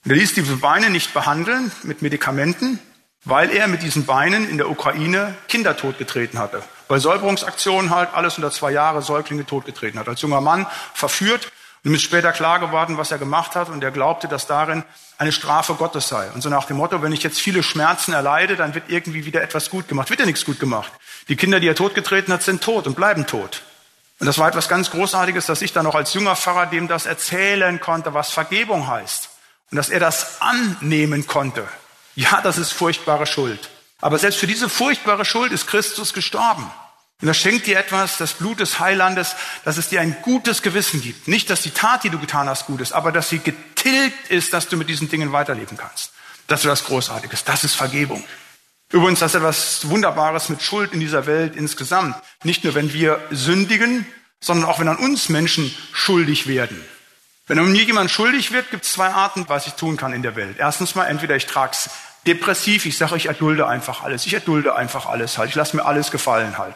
Und 0.03 0.11
er 0.11 0.17
ließ 0.17 0.33
diese 0.33 0.57
Beine 0.57 0.89
nicht 0.89 1.13
behandeln 1.13 1.71
mit 1.83 2.01
Medikamenten, 2.01 2.79
weil 3.23 3.49
er 3.51 3.67
mit 3.67 3.81
diesen 3.81 4.05
Beinen 4.05 4.49
in 4.49 4.57
der 4.57 4.69
Ukraine 4.69 5.35
Kinder 5.47 5.77
totgetreten 5.77 6.37
hatte. 6.37 6.61
Bei 6.89 6.99
Säuberungsaktionen 6.99 7.89
halt 7.89 8.13
alles 8.13 8.35
unter 8.35 8.51
zwei 8.51 8.71
Jahre 8.71 9.01
Säuglinge 9.01 9.45
totgetreten 9.45 9.97
hat. 9.97 10.09
Als 10.09 10.21
junger 10.21 10.41
Mann 10.41 10.67
verführt 10.93 11.52
ihm 11.83 11.93
ist 11.93 12.01
später 12.01 12.31
klar 12.31 12.59
geworden, 12.59 12.97
was 12.97 13.11
er 13.11 13.17
gemacht 13.17 13.55
hat 13.55 13.69
und 13.69 13.83
er 13.83 13.91
glaubte, 13.91 14.27
dass 14.27 14.47
darin 14.47 14.83
eine 15.17 15.31
Strafe 15.31 15.73
Gottes 15.75 16.07
sei. 16.07 16.29
Und 16.31 16.41
so 16.41 16.49
nach 16.49 16.65
dem 16.65 16.77
Motto, 16.77 17.01
wenn 17.01 17.11
ich 17.11 17.23
jetzt 17.23 17.39
viele 17.39 17.61
Schmerzen 17.61 18.13
erleide, 18.13 18.55
dann 18.55 18.73
wird 18.73 18.89
irgendwie 18.89 19.25
wieder 19.25 19.41
etwas 19.41 19.69
gut 19.69 19.87
gemacht. 19.87 20.09
Wird 20.09 20.19
ja 20.19 20.25
nichts 20.25 20.45
gut 20.45 20.59
gemacht. 20.59 20.91
Die 21.27 21.35
Kinder, 21.35 21.59
die 21.59 21.67
er 21.67 21.75
totgetreten 21.75 22.33
hat, 22.33 22.43
sind 22.43 22.63
tot 22.63 22.87
und 22.87 22.95
bleiben 22.95 23.25
tot. 23.27 23.63
Und 24.19 24.27
das 24.27 24.37
war 24.37 24.47
etwas 24.47 24.69
ganz 24.69 24.91
Großartiges, 24.91 25.45
dass 25.45 25.61
ich 25.61 25.73
dann 25.73 25.83
noch 25.83 25.95
als 25.95 26.13
junger 26.13 26.35
Pfarrer 26.35 26.67
dem 26.67 26.87
das 26.87 27.05
erzählen 27.05 27.79
konnte, 27.81 28.13
was 28.13 28.31
Vergebung 28.31 28.87
heißt. 28.87 29.29
Und 29.71 29.77
dass 29.77 29.89
er 29.89 29.99
das 29.99 30.41
annehmen 30.41 31.27
konnte. 31.27 31.67
Ja, 32.15 32.39
das 32.41 32.57
ist 32.57 32.71
furchtbare 32.71 33.25
Schuld. 33.25 33.69
Aber 33.99 34.19
selbst 34.19 34.39
für 34.39 34.47
diese 34.47 34.69
furchtbare 34.69 35.25
Schuld 35.25 35.51
ist 35.51 35.67
Christus 35.67 36.13
gestorben. 36.13 36.71
Und 37.21 37.27
das 37.27 37.37
schenkt 37.37 37.67
dir 37.67 37.79
etwas, 37.79 38.17
das 38.17 38.33
Blut 38.33 38.59
des 38.59 38.79
Heilandes, 38.79 39.35
dass 39.63 39.77
es 39.77 39.89
dir 39.89 40.01
ein 40.01 40.17
gutes 40.21 40.61
Gewissen 40.61 41.01
gibt. 41.01 41.27
Nicht, 41.27 41.49
dass 41.49 41.61
die 41.61 41.71
Tat, 41.71 42.03
die 42.03 42.09
du 42.09 42.19
getan 42.19 42.49
hast, 42.49 42.65
gut 42.65 42.81
ist, 42.81 42.91
aber 42.91 43.11
dass 43.11 43.29
sie 43.29 43.39
getilgt 43.39 44.29
ist, 44.29 44.53
dass 44.53 44.67
du 44.67 44.75
mit 44.75 44.89
diesen 44.89 45.09
Dingen 45.09 45.31
weiterleben 45.31 45.77
kannst. 45.77 46.11
Das 46.47 46.61
ist 46.61 46.69
was 46.69 46.83
Großartiges. 46.83 47.45
Das 47.45 47.63
ist 47.63 47.75
Vergebung. 47.75 48.23
Übrigens, 48.91 49.19
das 49.19 49.31
ist 49.31 49.39
etwas 49.39 49.89
Wunderbares 49.89 50.49
mit 50.49 50.61
Schuld 50.61 50.93
in 50.93 50.99
dieser 50.99 51.25
Welt 51.25 51.55
insgesamt. 51.55 52.15
Nicht 52.43 52.63
nur, 52.63 52.75
wenn 52.75 52.93
wir 52.93 53.21
sündigen, 53.31 54.05
sondern 54.39 54.69
auch, 54.69 54.79
wenn 54.79 54.87
an 54.87 54.97
uns 54.97 55.29
Menschen 55.29 55.73
schuldig 55.93 56.47
werden. 56.47 56.83
Wenn 57.47 57.59
an 57.59 57.71
mir 57.71 57.83
jemand 57.83 58.11
schuldig 58.11 58.51
wird, 58.51 58.69
gibt 58.71 58.85
es 58.85 58.93
zwei 58.93 59.09
Arten, 59.09 59.45
was 59.47 59.67
ich 59.67 59.73
tun 59.73 59.97
kann 59.97 60.13
in 60.13 60.21
der 60.21 60.35
Welt. 60.35 60.57
Erstens 60.59 60.95
mal, 60.95 61.05
entweder 61.05 61.35
ich 61.35 61.45
trage 61.45 61.71
es 61.73 61.89
depressiv, 62.27 62.85
ich 62.85 62.97
sage, 62.97 63.17
ich 63.17 63.25
erdulde 63.25 63.67
einfach 63.67 64.03
alles. 64.03 64.25
Ich 64.25 64.33
erdulde 64.33 64.75
einfach 64.75 65.07
alles 65.07 65.37
halt. 65.37 65.49
Ich 65.49 65.55
lasse 65.55 65.75
mir 65.75 65.85
alles 65.85 66.11
gefallen 66.11 66.57
halt. 66.57 66.75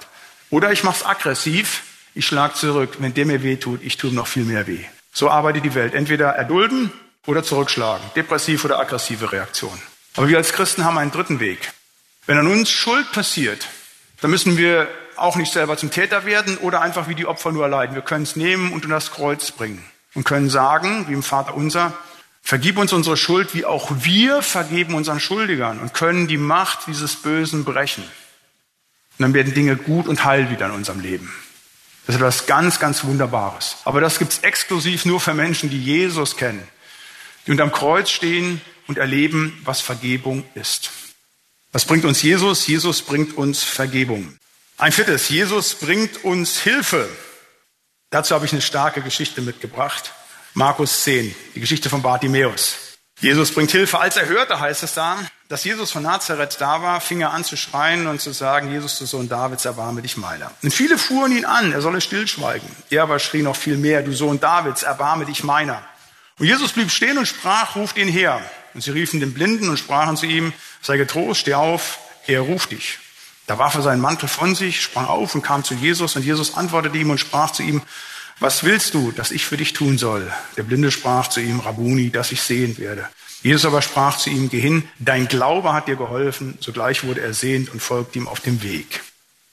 Oder 0.49 0.71
ich 0.71 0.83
mache 0.83 0.97
es 0.97 1.05
aggressiv, 1.05 1.83
ich 2.15 2.25
schlage 2.25 2.55
zurück. 2.55 2.97
Wenn 2.99 3.13
der 3.13 3.25
mir 3.25 3.43
weh 3.43 3.57
tut, 3.57 3.81
ich 3.83 3.97
tue 3.97 4.09
ihm 4.09 4.15
noch 4.15 4.27
viel 4.27 4.43
mehr 4.43 4.67
weh. 4.67 4.83
So 5.13 5.29
arbeitet 5.29 5.65
die 5.65 5.75
Welt. 5.75 5.93
Entweder 5.93 6.29
erdulden 6.29 6.91
oder 7.25 7.43
zurückschlagen. 7.43 8.05
Depressiv 8.15 8.65
oder 8.65 8.79
aggressive 8.79 9.31
Reaktion. 9.31 9.79
Aber 10.15 10.27
wir 10.27 10.37
als 10.37 10.53
Christen 10.53 10.83
haben 10.83 10.97
einen 10.97 11.11
dritten 11.11 11.39
Weg. 11.39 11.71
Wenn 12.25 12.37
an 12.37 12.47
uns 12.47 12.69
Schuld 12.69 13.11
passiert, 13.11 13.67
dann 14.21 14.31
müssen 14.31 14.57
wir 14.57 14.87
auch 15.15 15.35
nicht 15.35 15.51
selber 15.51 15.77
zum 15.77 15.91
Täter 15.91 16.25
werden 16.25 16.57
oder 16.57 16.81
einfach 16.81 17.07
wie 17.07 17.15
die 17.15 17.25
Opfer 17.25 17.51
nur 17.51 17.63
erleiden. 17.63 17.95
Wir 17.95 18.01
können 18.01 18.23
es 18.23 18.35
nehmen 18.35 18.71
und 18.71 18.83
in 18.83 18.91
das 18.91 19.11
Kreuz 19.11 19.51
bringen 19.51 19.83
und 20.13 20.23
können 20.23 20.49
sagen, 20.49 21.05
wie 21.07 21.13
im 21.13 21.23
Vater 21.23 21.55
unser, 21.55 21.93
vergib 22.41 22.77
uns 22.77 22.93
unsere 22.93 23.17
Schuld, 23.17 23.53
wie 23.53 23.65
auch 23.65 23.91
wir 23.91 24.41
vergeben 24.41 24.95
unseren 24.95 25.19
Schuldigern 25.19 25.79
und 25.79 25.93
können 25.93 26.27
die 26.27 26.37
Macht 26.37 26.87
dieses 26.87 27.15
Bösen 27.15 27.63
brechen. 27.63 28.03
Und 29.17 29.23
dann 29.23 29.33
werden 29.33 29.53
Dinge 29.53 29.75
gut 29.75 30.07
und 30.07 30.23
heil 30.25 30.49
wieder 30.51 30.67
in 30.67 30.73
unserem 30.73 30.99
Leben. 30.99 31.33
Das 32.05 32.15
ist 32.15 32.21
etwas 32.21 32.45
ganz, 32.45 32.79
ganz 32.79 33.03
Wunderbares. 33.03 33.77
Aber 33.83 33.99
das 33.99 34.19
gibt's 34.19 34.39
exklusiv 34.39 35.05
nur 35.05 35.19
für 35.19 35.33
Menschen, 35.33 35.69
die 35.69 35.81
Jesus 35.81 36.37
kennen, 36.37 36.65
die 37.45 37.51
unterm 37.51 37.71
Kreuz 37.71 38.09
stehen 38.09 38.61
und 38.87 38.97
erleben, 38.97 39.59
was 39.65 39.81
Vergebung 39.81 40.43
ist. 40.55 40.91
Was 41.73 41.85
bringt 41.85 42.05
uns 42.05 42.21
Jesus? 42.21 42.65
Jesus 42.67 43.01
bringt 43.01 43.37
uns 43.37 43.63
Vergebung. 43.63 44.37
Ein 44.77 44.91
viertes, 44.91 45.29
Jesus 45.29 45.75
bringt 45.75 46.23
uns 46.23 46.59
Hilfe. 46.59 47.09
Dazu 48.09 48.35
habe 48.35 48.45
ich 48.45 48.53
eine 48.53 48.61
starke 48.61 49.01
Geschichte 49.01 49.41
mitgebracht. 49.41 50.13
Markus 50.53 51.03
10, 51.03 51.35
die 51.55 51.59
Geschichte 51.59 51.89
von 51.89 52.01
Bartimäus. 52.01 52.77
Jesus 53.19 53.51
bringt 53.51 53.71
Hilfe. 53.71 53.99
Als 53.99 54.15
er 54.15 54.27
hörte, 54.27 54.59
heißt 54.59 54.83
es 54.83 54.93
da, 54.93 55.19
dass 55.49 55.63
Jesus 55.63 55.91
von 55.91 56.03
Nazareth 56.03 56.57
da 56.59 56.81
war, 56.81 56.99
fing 56.99 57.21
er 57.21 57.31
an 57.31 57.43
zu 57.43 57.55
schreien 57.55 58.07
und 58.07 58.19
zu 58.19 58.33
sagen, 58.33 58.71
Jesus, 58.71 58.99
du 58.99 59.05
Sohn 59.05 59.29
Davids, 59.29 59.65
erbarme 59.65 60.01
dich 60.01 60.17
meiner. 60.17 60.51
Und 60.61 60.73
viele 60.73 60.97
fuhren 60.97 61.35
ihn 61.35 61.45
an, 61.45 61.71
er 61.71 61.81
solle 61.81 62.01
stillschweigen. 62.01 62.67
Er 62.89 63.03
aber 63.03 63.19
schrie 63.19 63.41
noch 63.41 63.55
viel 63.55 63.77
mehr, 63.77 64.03
du 64.03 64.13
Sohn 64.13 64.39
Davids, 64.39 64.83
erbarme 64.83 65.25
dich 65.25 65.43
meiner. 65.43 65.81
Und 66.37 66.47
Jesus 66.47 66.73
blieb 66.73 66.91
stehen 66.91 67.17
und 67.17 67.27
sprach, 67.27 67.75
ruft 67.75 67.97
ihn 67.97 68.09
her. 68.09 68.41
Und 68.73 68.81
sie 68.81 68.91
riefen 68.91 69.19
den 69.19 69.33
Blinden 69.33 69.69
und 69.69 69.77
sprachen 69.77 70.17
zu 70.17 70.25
ihm, 70.25 70.53
sei 70.81 70.97
getrost, 70.97 71.41
steh 71.41 71.53
auf, 71.53 71.99
er 72.27 72.41
ruft 72.41 72.71
dich. 72.71 72.99
Da 73.47 73.57
warf 73.57 73.75
er 73.75 73.81
seinen 73.81 74.01
Mantel 74.01 74.27
von 74.27 74.53
sich, 74.53 74.81
sprang 74.81 75.05
auf 75.05 75.33
und 75.33 75.41
kam 75.41 75.63
zu 75.63 75.73
Jesus 75.73 76.17
und 76.17 76.23
Jesus 76.25 76.55
antwortete 76.55 76.97
ihm 76.97 77.09
und 77.09 77.19
sprach 77.19 77.51
zu 77.51 77.63
ihm, 77.63 77.81
was 78.39 78.63
willst 78.63 78.93
du, 78.93 79.11
dass 79.11 79.31
ich 79.31 79.45
für 79.45 79.57
dich 79.57 79.73
tun 79.73 79.97
soll? 79.97 80.31
Der 80.57 80.63
Blinde 80.63 80.91
sprach 80.91 81.27
zu 81.27 81.39
ihm, 81.39 81.61
Rabuni, 81.61 82.11
dass 82.11 82.31
ich 82.31 82.41
sehen 82.41 82.77
werde. 82.77 83.07
Jesus 83.43 83.65
aber 83.65 83.81
sprach 83.81 84.17
zu 84.17 84.29
ihm, 84.29 84.49
geh 84.49 84.59
hin, 84.59 84.87
dein 84.99 85.27
Glaube 85.27 85.73
hat 85.73 85.87
dir 85.87 85.95
geholfen. 85.95 86.57
Sogleich 86.59 87.03
wurde 87.03 87.21
er 87.21 87.33
sehend 87.33 87.69
und 87.69 87.81
folgte 87.81 88.19
ihm 88.19 88.27
auf 88.27 88.39
dem 88.39 88.63
Weg. 88.63 89.01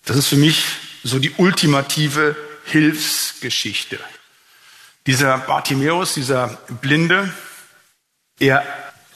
Das 0.04 0.16
ist 0.16 0.28
für 0.28 0.36
mich 0.36 0.64
so 1.02 1.18
die 1.18 1.32
ultimative 1.36 2.36
Hilfsgeschichte. 2.64 3.98
Dieser 5.06 5.38
Bartimäus, 5.38 6.14
dieser 6.14 6.58
Blinde, 6.80 7.32
er 8.40 8.64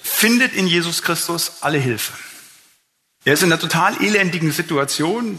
findet 0.02 0.52
in 0.52 0.66
Jesus 0.66 1.02
Christus 1.02 1.62
alle 1.62 1.78
Hilfe. 1.78 2.12
Er 3.24 3.34
ist 3.34 3.42
in 3.42 3.52
einer 3.52 3.60
total 3.60 4.02
elendigen 4.02 4.52
Situation, 4.52 5.38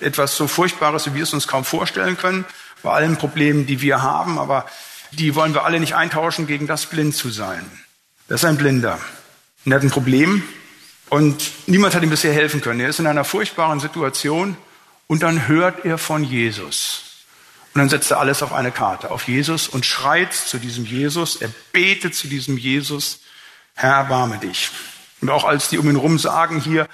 etwas 0.00 0.36
so 0.36 0.46
Furchtbares, 0.46 1.06
wie 1.06 1.14
wir 1.14 1.22
es 1.22 1.32
uns 1.32 1.48
kaum 1.48 1.64
vorstellen 1.64 2.16
können, 2.16 2.44
bei 2.82 2.90
allen 2.92 3.16
Problemen, 3.16 3.66
die 3.66 3.82
wir 3.82 4.02
haben, 4.02 4.38
aber 4.38 4.66
die 5.12 5.34
wollen 5.34 5.54
wir 5.54 5.64
alle 5.64 5.80
nicht 5.80 5.94
eintauschen 5.94 6.46
gegen 6.46 6.66
das, 6.66 6.86
blind 6.86 7.14
zu 7.14 7.30
sein. 7.30 7.64
Das 8.30 8.42
ist 8.42 8.48
ein 8.48 8.58
Blinder. 8.58 9.00
Und 9.64 9.72
er 9.72 9.76
hat 9.76 9.82
ein 9.82 9.90
Problem 9.90 10.44
und 11.08 11.50
niemand 11.66 11.96
hat 11.96 12.04
ihm 12.04 12.10
bisher 12.10 12.32
helfen 12.32 12.60
können. 12.60 12.78
Er 12.78 12.88
ist 12.88 13.00
in 13.00 13.08
einer 13.08 13.24
furchtbaren 13.24 13.80
Situation 13.80 14.56
und 15.08 15.24
dann 15.24 15.48
hört 15.48 15.84
er 15.84 15.98
von 15.98 16.22
Jesus. 16.22 17.24
Und 17.74 17.80
dann 17.80 17.88
setzt 17.88 18.12
er 18.12 18.20
alles 18.20 18.44
auf 18.44 18.52
eine 18.52 18.70
Karte, 18.70 19.10
auf 19.10 19.26
Jesus 19.26 19.66
und 19.66 19.84
schreit 19.84 20.32
zu 20.32 20.58
diesem 20.58 20.86
Jesus, 20.86 21.42
er 21.42 21.50
betet 21.72 22.14
zu 22.14 22.28
diesem 22.28 22.56
Jesus, 22.56 23.18
Herr, 23.74 23.94
erbarme 23.94 24.38
dich. 24.38 24.70
Und 25.20 25.28
auch 25.28 25.42
als 25.42 25.68
die 25.68 25.78
um 25.78 25.90
ihn 25.90 25.96
rum 25.96 26.16
sagen 26.16 26.60
hier, 26.60 26.86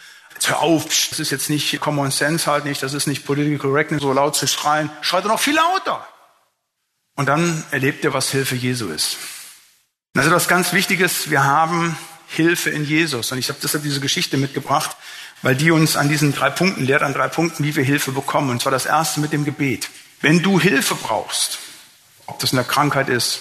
hör 0.47 0.61
auf, 0.61 0.85
das 0.87 1.21
ist 1.21 1.33
jetzt 1.33 1.51
nicht 1.51 1.79
Common 1.81 2.13
Sense 2.13 2.51
halt 2.51 2.65
nicht, 2.65 2.83
das 2.83 2.95
ist 2.95 3.07
nicht 3.07 3.27
Political 3.27 3.59
Correctness, 3.59 4.01
so 4.01 4.15
laut 4.15 4.37
zu 4.37 4.49
schreien, 4.49 4.89
schreit 5.03 5.27
er 5.27 5.29
noch 5.29 5.41
viel 5.41 5.57
lauter. 5.57 6.09
Und 7.15 7.29
dann 7.29 7.63
erlebt 7.73 8.07
er, 8.07 8.15
was 8.15 8.31
Hilfe 8.31 8.55
Jesu 8.55 8.89
ist. 8.89 9.19
Das 10.17 10.25
ist 10.25 10.31
etwas 10.31 10.49
ganz 10.49 10.73
Wichtiges, 10.73 11.29
wir 11.29 11.45
haben 11.45 11.95
Hilfe 12.29 12.71
in 12.71 12.87
Jesus. 12.87 13.33
Und 13.33 13.39
ich 13.39 13.51
habe 13.51 13.59
deshalb 13.63 13.83
diese 13.83 14.01
Geschichte 14.01 14.39
mitgebracht, 14.39 14.97
weil 15.43 15.55
die 15.55 15.71
uns 15.71 15.95
an 15.95 16.09
diesen 16.09 16.35
drei 16.35 16.49
Punkten 16.49 16.87
lehrt, 16.87 17.03
an 17.03 17.13
drei 17.13 17.29
Punkten, 17.29 17.65
wie 17.65 17.77
wir 17.77 17.85
Hilfe 17.85 18.13
bekommen. 18.13 18.49
Und 18.49 18.63
zwar 18.63 18.73
das 18.73 18.87
erste 18.87 19.21
mit 19.21 19.35
dem 19.35 19.45
Gebet. 19.45 19.91
Wenn 20.23 20.43
du 20.43 20.59
Hilfe 20.59 20.95
brauchst, 20.95 21.59
ob 22.25 22.39
das 22.39 22.53
in 22.53 22.57
der 22.57 22.65
Krankheit 22.65 23.11
ist, 23.11 23.41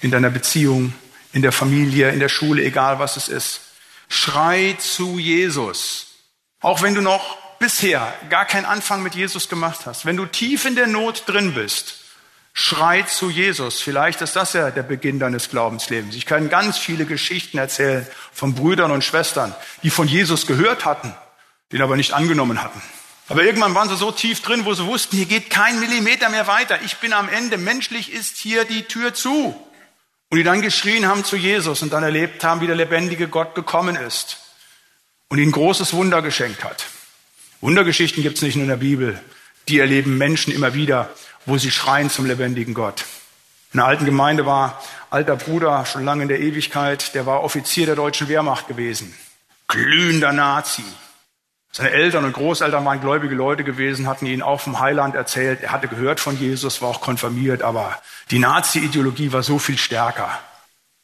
in 0.00 0.10
deiner 0.10 0.30
Beziehung, 0.30 0.94
in 1.32 1.42
der 1.42 1.52
Familie, 1.52 2.10
in 2.10 2.18
der 2.18 2.28
Schule, 2.28 2.64
egal 2.64 2.98
was 2.98 3.16
es 3.16 3.28
ist, 3.28 3.60
schrei 4.08 4.76
zu 4.80 5.16
Jesus. 5.16 6.08
Auch 6.60 6.82
wenn 6.82 6.96
du 6.96 7.02
noch 7.02 7.38
bisher 7.60 8.12
gar 8.30 8.46
keinen 8.46 8.66
Anfang 8.66 9.04
mit 9.04 9.14
Jesus 9.14 9.48
gemacht 9.48 9.86
hast, 9.86 10.06
wenn 10.06 10.16
du 10.16 10.26
tief 10.26 10.64
in 10.64 10.74
der 10.74 10.88
Not 10.88 11.22
drin 11.28 11.54
bist, 11.54 11.99
schrei 12.52 13.02
zu 13.02 13.30
Jesus. 13.30 13.80
Vielleicht 13.80 14.20
ist 14.20 14.36
das 14.36 14.52
ja 14.52 14.70
der 14.70 14.82
Beginn 14.82 15.18
deines 15.18 15.50
Glaubenslebens. 15.50 16.14
Ich 16.14 16.26
kann 16.26 16.48
ganz 16.48 16.78
viele 16.78 17.06
Geschichten 17.06 17.58
erzählen 17.58 18.06
von 18.32 18.54
Brüdern 18.54 18.90
und 18.90 19.04
Schwestern, 19.04 19.54
die 19.82 19.90
von 19.90 20.08
Jesus 20.08 20.46
gehört 20.46 20.84
hatten, 20.84 21.14
den 21.72 21.82
aber 21.82 21.96
nicht 21.96 22.12
angenommen 22.12 22.62
hatten. 22.62 22.80
Aber 23.28 23.44
irgendwann 23.44 23.76
waren 23.76 23.88
sie 23.88 23.96
so 23.96 24.10
tief 24.10 24.42
drin, 24.42 24.64
wo 24.64 24.74
sie 24.74 24.84
wussten, 24.86 25.16
hier 25.16 25.26
geht 25.26 25.50
kein 25.50 25.78
Millimeter 25.78 26.28
mehr 26.30 26.48
weiter. 26.48 26.80
Ich 26.84 26.96
bin 26.96 27.12
am 27.12 27.28
Ende. 27.28 27.58
Menschlich 27.58 28.12
ist 28.12 28.36
hier 28.36 28.64
die 28.64 28.82
Tür 28.82 29.14
zu. 29.14 29.54
Und 30.30 30.38
die 30.38 30.42
dann 30.42 30.62
geschrien 30.62 31.06
haben 31.06 31.24
zu 31.24 31.36
Jesus 31.36 31.82
und 31.82 31.92
dann 31.92 32.02
erlebt 32.02 32.42
haben, 32.42 32.60
wie 32.60 32.66
der 32.66 32.76
lebendige 32.76 33.28
Gott 33.28 33.54
gekommen 33.54 33.94
ist 33.94 34.38
und 35.28 35.38
ihnen 35.38 35.52
großes 35.52 35.92
Wunder 35.92 36.22
geschenkt 36.22 36.64
hat. 36.64 36.86
Wundergeschichten 37.60 38.22
gibt 38.22 38.36
es 38.36 38.42
nicht 38.42 38.56
nur 38.56 38.64
in 38.64 38.70
der 38.70 38.76
Bibel. 38.76 39.20
Die 39.70 39.78
erleben 39.78 40.18
Menschen 40.18 40.52
immer 40.52 40.74
wieder, 40.74 41.08
wo 41.46 41.56
sie 41.56 41.70
schreien 41.70 42.10
zum 42.10 42.26
lebendigen 42.26 42.74
Gott. 42.74 43.04
In 43.72 43.78
der 43.78 43.86
alten 43.86 44.04
Gemeinde 44.04 44.44
war 44.44 44.82
alter 45.10 45.36
Bruder, 45.36 45.86
schon 45.86 46.04
lange 46.04 46.22
in 46.22 46.28
der 46.28 46.40
Ewigkeit, 46.40 47.14
der 47.14 47.24
war 47.24 47.42
Offizier 47.42 47.86
der 47.86 47.94
deutschen 47.94 48.28
Wehrmacht 48.28 48.66
gewesen. 48.66 49.14
Glühender 49.68 50.32
Nazi. 50.32 50.84
Seine 51.70 51.90
Eltern 51.90 52.24
und 52.24 52.32
Großeltern 52.32 52.84
waren 52.84 53.00
gläubige 53.00 53.36
Leute 53.36 53.62
gewesen, 53.62 54.08
hatten 54.08 54.26
ihn 54.26 54.42
auch 54.42 54.60
vom 54.60 54.80
Heiland 54.80 55.14
erzählt. 55.14 55.62
Er 55.62 55.70
hatte 55.70 55.86
gehört 55.86 56.18
von 56.18 56.36
Jesus, 56.36 56.82
war 56.82 56.88
auch 56.88 57.00
konfirmiert, 57.00 57.62
aber 57.62 57.96
die 58.32 58.40
Nazi-Ideologie 58.40 59.32
war 59.32 59.44
so 59.44 59.60
viel 59.60 59.78
stärker. 59.78 60.36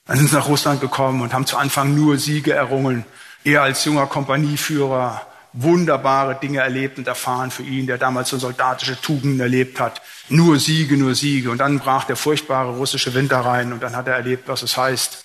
Dann 0.06 0.18
sind 0.18 0.28
sie 0.28 0.36
nach 0.36 0.48
Russland 0.48 0.80
gekommen 0.80 1.22
und 1.22 1.32
haben 1.32 1.46
zu 1.46 1.56
Anfang 1.56 1.94
nur 1.94 2.18
Siege 2.18 2.52
errungen 2.52 3.06
er 3.46 3.62
als 3.62 3.84
junger 3.84 4.06
Kompanieführer 4.06 5.24
wunderbare 5.56 6.36
Dinge 6.36 6.60
erlebt 6.60 6.98
und 6.98 7.08
erfahren 7.08 7.50
für 7.50 7.62
ihn, 7.62 7.86
der 7.86 7.98
damals 7.98 8.28
so 8.28 8.38
soldatische 8.38 9.00
Tugenden 9.00 9.40
erlebt 9.40 9.80
hat. 9.80 10.02
Nur 10.28 10.58
Siege, 10.58 10.96
nur 10.96 11.14
Siege. 11.14 11.50
Und 11.50 11.58
dann 11.58 11.78
brach 11.78 12.04
der 12.04 12.16
furchtbare 12.16 12.76
russische 12.76 13.14
Winter 13.14 13.40
rein 13.40 13.72
und 13.72 13.82
dann 13.82 13.96
hat 13.96 14.06
er 14.06 14.14
erlebt, 14.14 14.48
was 14.48 14.62
es 14.62 14.76
heißt, 14.76 15.24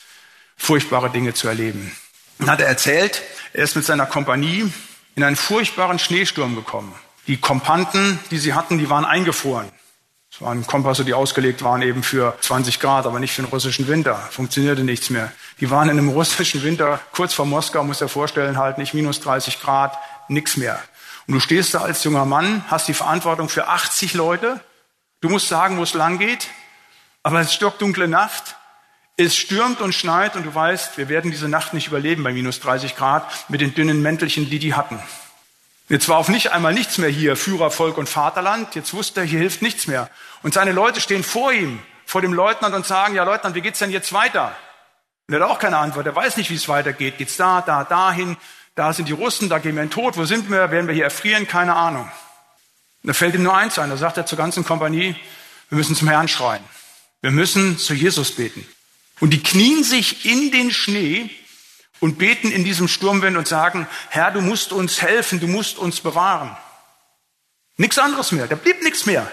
furchtbare 0.58 1.10
Dinge 1.10 1.34
zu 1.34 1.48
erleben. 1.48 1.92
Dann 2.40 2.50
hat 2.50 2.62
er 2.62 2.68
erzählt, 2.68 3.22
Er 3.54 3.66
ist 3.66 3.76
mit 3.76 3.86
seiner 3.86 4.06
Kompanie 4.06 4.72
in 5.16 5.24
einen 5.24 5.36
furchtbaren 5.36 6.00
Schneesturm 6.00 6.56
gekommen. 6.56 6.94
Die 7.28 7.38
Kompanten, 7.38 8.18
die 8.32 8.38
sie 8.38 8.54
hatten, 8.54 8.78
die 8.78 8.90
waren 8.90 9.04
eingefroren. 9.04 9.70
Es 10.34 10.42
waren 10.42 10.66
Kompasse, 10.66 11.04
die 11.04 11.14
ausgelegt 11.14 11.62
waren 11.62 11.82
eben 11.82 12.04
für 12.04 12.38
20 12.40 12.80
Grad, 12.80 13.06
aber 13.06 13.20
nicht 13.20 13.34
für 13.34 13.42
den 13.42 13.50
russischen 13.50 13.90
Winter. 13.90 14.16
Funktionierte 14.16 14.84
nichts 14.86 15.10
mehr. 15.10 15.32
Die 15.60 15.70
waren 15.70 15.90
in 15.90 16.00
einem 16.00 16.08
russischen 16.08 16.64
Winter 16.64 17.02
kurz 17.12 17.34
vor 17.34 17.46
Moskau, 17.46 17.84
muss 17.84 18.00
er 18.00 18.08
vorstellen, 18.08 18.58
halt 18.58 18.78
nicht 18.78 18.94
minus 18.94 19.20
30 19.20 19.60
Grad, 19.62 19.98
nichts 20.32 20.58
mehr. 20.58 20.82
Und 21.28 21.36
du 21.36 21.40
stehst 21.40 21.74
da 21.74 21.82
als 21.82 22.04
junger 22.04 22.26
Mann, 22.26 22.66
hast 22.70 22.88
die 22.88 22.94
Verantwortung 22.94 23.50
für 23.50 23.68
80 23.68 24.14
Leute. 24.14 24.60
Du 25.22 25.30
musst 25.30 25.48
sagen, 25.48 25.78
wo 25.78 25.84
es 25.84 25.94
lang 25.94 26.18
geht. 26.18 26.48
Aber 27.24 27.40
es 27.40 27.48
ist 27.48 27.54
stockdunkle 27.54 28.08
Nacht. 28.08 28.56
Es 29.18 29.36
stürmt 29.36 29.82
und 29.82 29.94
schneit 29.94 30.36
und 30.36 30.46
du 30.46 30.56
weißt, 30.56 30.98
wir 30.98 31.10
werden 31.10 31.30
diese 31.30 31.48
Nacht 31.48 31.74
nicht 31.74 31.88
überleben 31.88 32.24
bei 32.24 32.34
minus 32.34 32.60
30 32.60 32.96
Grad 32.96 33.30
mit 33.50 33.62
den 33.62 33.76
dünnen 33.76 34.02
Mäntelchen, 34.02 34.50
die 34.50 34.58
die 34.58 34.74
hatten. 34.74 35.00
Jetzt 35.90 36.08
war 36.08 36.18
auf 36.18 36.30
nicht 36.30 36.54
einmal 36.54 36.74
nichts 36.74 36.98
mehr 36.98 37.10
hier, 37.10 37.36
Führer, 37.36 37.70
Volk 37.70 37.98
und 37.98 38.08
Vaterland. 38.08 38.76
Jetzt 38.76 38.94
wusste 38.94 39.20
er, 39.20 39.26
hier 39.26 39.40
hilft 39.40 39.62
nichts 39.62 39.88
mehr. 39.88 40.10
Und 40.42 40.54
seine 40.54 40.72
Leute 40.72 41.02
stehen 41.02 41.24
vor 41.24 41.52
ihm, 41.52 41.80
vor 42.06 42.22
dem 42.22 42.34
Leutnant 42.34 42.74
und 42.74 42.86
sagen, 42.86 43.14
ja 43.14 43.24
Leutnant, 43.24 43.56
wie 43.56 43.62
geht's 43.62 43.80
denn 43.80 43.92
jetzt 43.92 44.14
weiter? 44.14 44.56
Und 45.28 45.36
er 45.36 45.42
hat 45.42 45.50
auch 45.50 45.60
keine 45.60 45.78
Antwort. 45.78 46.06
Er 46.06 46.16
weiß 46.16 46.38
nicht, 46.38 46.50
wie 46.50 46.56
es 46.56 46.68
weitergeht. 46.68 47.18
Geht's 47.18 47.38
da, 47.38 47.62
da, 47.62 47.84
dahin? 47.84 48.38
Da 48.82 48.94
sind 48.94 49.08
die 49.08 49.14
Russen, 49.14 49.48
da 49.48 49.60
gehen 49.60 49.76
wir 49.76 49.84
in 49.84 49.90
den 49.90 49.94
Tod. 49.94 50.18
Wo 50.18 50.26
sind 50.26 50.50
wir? 50.50 50.72
Werden 50.72 50.88
wir 50.88 50.96
hier 50.96 51.04
erfrieren? 51.04 51.48
Keine 51.48 51.76
Ahnung. 51.76 52.06
Und 53.04 53.08
da 53.08 53.14
fällt 53.14 53.36
ihm 53.36 53.44
nur 53.44 53.56
eins 53.56 53.78
ein. 53.78 53.92
Da 53.92 53.96
sagt 53.96 54.18
er 54.18 54.26
zur 54.26 54.40
ganzen 54.40 54.66
Kompanie, 54.66 55.16
wir 55.70 55.78
müssen 55.78 55.96
zum 55.96 56.08
Herrn 56.08 56.28
schreien. 56.28 56.64
Wir 57.22 57.30
müssen 57.30 57.78
zu 57.78 57.94
Jesus 57.94 58.32
beten. 58.32 58.66
Und 59.20 59.34
die 59.34 59.44
knien 59.44 59.84
sich 59.84 60.26
in 60.26 60.50
den 60.50 60.72
Schnee 60.72 61.30
und 62.00 62.18
beten 62.18 62.52
in 62.52 62.64
diesem 62.64 62.88
Sturmwind 62.88 63.38
und 63.38 63.48
sagen, 63.48 63.88
Herr, 64.10 64.32
du 64.32 64.42
musst 64.42 64.74
uns 64.74 65.00
helfen, 65.04 65.40
du 65.40 65.48
musst 65.48 65.78
uns 65.78 66.02
bewahren. 66.02 66.58
Nichts 67.78 68.00
anderes 68.00 68.32
mehr, 68.32 68.48
da 68.48 68.56
blieb 68.56 68.82
nichts 68.82 69.06
mehr. 69.06 69.30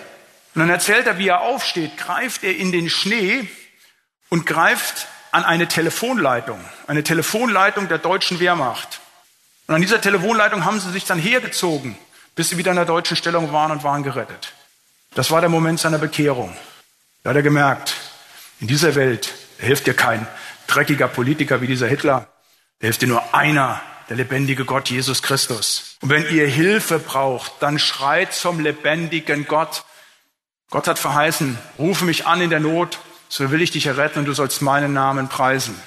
Und 0.55 0.61
dann 0.61 0.69
erzählt 0.69 1.07
er, 1.07 1.17
wie 1.17 1.29
er 1.29 1.41
aufsteht, 1.41 1.97
greift 1.97 2.45
er 2.45 2.55
in 2.55 2.71
den 2.71 2.91
Schnee 2.91 3.49
und 4.29 4.45
greift 4.45 5.07
an 5.33 5.45
eine 5.45 5.69
Telefonleitung, 5.69 6.63
eine 6.87 7.03
Telefonleitung 7.03 7.89
der 7.89 7.97
deutschen 7.97 8.41
Wehrmacht. 8.41 9.01
Und 9.69 9.75
an 9.75 9.83
dieser 9.83 10.01
Telefonleitung 10.01 10.65
haben 10.65 10.81
sie 10.81 10.91
sich 10.91 11.05
dann 11.05 11.19
hergezogen, 11.19 11.97
bis 12.35 12.49
sie 12.49 12.57
wieder 12.57 12.71
in 12.71 12.77
der 12.77 12.87
deutschen 12.87 13.17
Stellung 13.17 13.53
waren 13.53 13.71
und 13.71 13.85
waren 13.85 14.03
gerettet. 14.03 14.55
Das 15.15 15.31
war 15.31 15.41
der 15.41 15.51
Moment 15.51 15.79
seiner 15.79 15.99
Bekehrung. 15.99 16.57
Da 17.23 17.31
hat 17.31 17.37
er 17.37 17.43
gemerkt, 17.43 17.95
in 18.61 18.67
dieser 18.67 18.95
Welt 18.95 19.35
hilft 19.59 19.87
dir 19.87 19.95
kein 19.95 20.27
dreckiger 20.67 21.07
Politiker 21.09 21.61
wie 21.61 21.67
dieser 21.67 21.87
Hitler, 21.87 22.29
da 22.81 22.87
hilft 22.87 23.03
dir 23.03 23.09
nur 23.09 23.35
einer, 23.35 23.81
der 24.09 24.17
lebendige 24.17 24.65
Gott, 24.65 24.89
Jesus 24.89 25.23
Christus. 25.23 25.97
Und 26.01 26.09
wenn 26.09 26.27
ihr 26.31 26.47
Hilfe 26.47 26.99
braucht, 26.99 27.53
dann 27.61 27.79
schreit 27.79 28.33
zum 28.33 28.61
lebendigen 28.61 29.47
Gott. 29.47 29.85
Gott 30.71 30.89
hat 30.89 30.99
verheißen, 30.99 31.59
rufe 31.79 32.07
mich 32.07 32.27
an 32.27 32.41
in 32.41 32.49
der 32.49 32.61
Not, 32.61 33.01
so 33.29 33.51
will 33.51 33.61
ich 33.61 33.71
dich 33.71 33.85
erretten 33.85 34.21
und 34.21 34.25
du 34.25 34.33
sollst 34.33 34.63
meinen 34.63 34.95
Namen 34.95 35.29
preisen. 35.29 35.79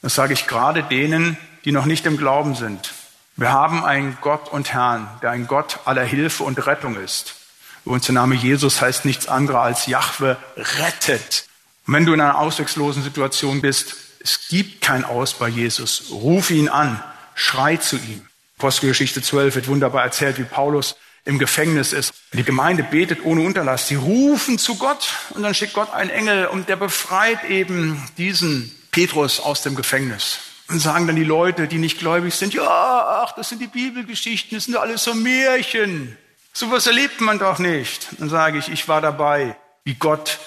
Das 0.00 0.14
sage 0.14 0.32
ich 0.32 0.46
gerade 0.46 0.82
denen, 0.82 1.36
die 1.66 1.72
noch 1.72 1.84
nicht 1.84 2.06
im 2.06 2.16
Glauben 2.16 2.54
sind. 2.54 2.94
Wir 3.38 3.52
haben 3.52 3.84
einen 3.84 4.18
Gott 4.20 4.50
und 4.50 4.72
Herrn, 4.72 5.08
der 5.22 5.30
ein 5.30 5.46
Gott 5.46 5.78
aller 5.84 6.02
Hilfe 6.02 6.42
und 6.42 6.66
Rettung 6.66 6.96
ist. 6.96 7.36
Und 7.84 8.04
der 8.08 8.12
Name 8.12 8.34
Jesus 8.34 8.80
heißt 8.80 9.04
nichts 9.04 9.28
anderes 9.28 9.60
als 9.60 9.86
Jahwe 9.86 10.36
rettet. 10.56 11.44
Und 11.86 11.94
wenn 11.94 12.04
du 12.04 12.12
in 12.14 12.20
einer 12.20 12.36
ausweglosen 12.36 13.04
Situation 13.04 13.60
bist, 13.60 13.94
es 14.18 14.48
gibt 14.48 14.80
kein 14.80 15.04
Aus 15.04 15.34
bei 15.34 15.46
Jesus. 15.46 16.06
Ruf 16.10 16.50
ihn 16.50 16.68
an, 16.68 17.00
schrei 17.36 17.76
zu 17.76 17.94
ihm. 17.94 18.26
Apostelgeschichte 18.58 19.22
12 19.22 19.54
wird 19.54 19.68
wunderbar 19.68 20.02
erzählt, 20.02 20.36
wie 20.38 20.42
Paulus 20.42 20.96
im 21.24 21.38
Gefängnis 21.38 21.92
ist. 21.92 22.12
Die 22.32 22.42
Gemeinde 22.42 22.82
betet 22.82 23.24
ohne 23.24 23.42
Unterlass. 23.42 23.86
Sie 23.86 23.94
rufen 23.94 24.58
zu 24.58 24.78
Gott 24.78 25.10
und 25.30 25.44
dann 25.44 25.54
schickt 25.54 25.74
Gott 25.74 25.92
einen 25.92 26.10
Engel 26.10 26.46
und 26.46 26.68
der 26.68 26.74
befreit 26.74 27.44
eben 27.44 28.02
diesen 28.18 28.74
Petrus 28.90 29.38
aus 29.38 29.62
dem 29.62 29.76
Gefängnis. 29.76 30.40
Und 30.68 30.80
sagen 30.80 31.06
dann 31.06 31.16
die 31.16 31.24
Leute, 31.24 31.66
die 31.66 31.78
nicht 31.78 31.98
gläubig 31.98 32.34
sind, 32.34 32.52
ja, 32.52 33.22
ach, 33.24 33.32
das 33.32 33.48
sind 33.48 33.60
die 33.60 33.68
Bibelgeschichten, 33.68 34.56
das 34.56 34.66
sind 34.66 34.76
alles 34.76 35.04
so 35.04 35.14
Märchen. 35.14 36.16
Sowas 36.52 36.86
erlebt 36.86 37.20
man 37.20 37.38
doch 37.38 37.58
nicht. 37.58 38.08
Dann 38.18 38.28
sage 38.28 38.58
ich, 38.58 38.68
ich 38.68 38.86
war 38.86 39.00
dabei, 39.00 39.56
wie 39.84 39.94
Gott 39.94 40.38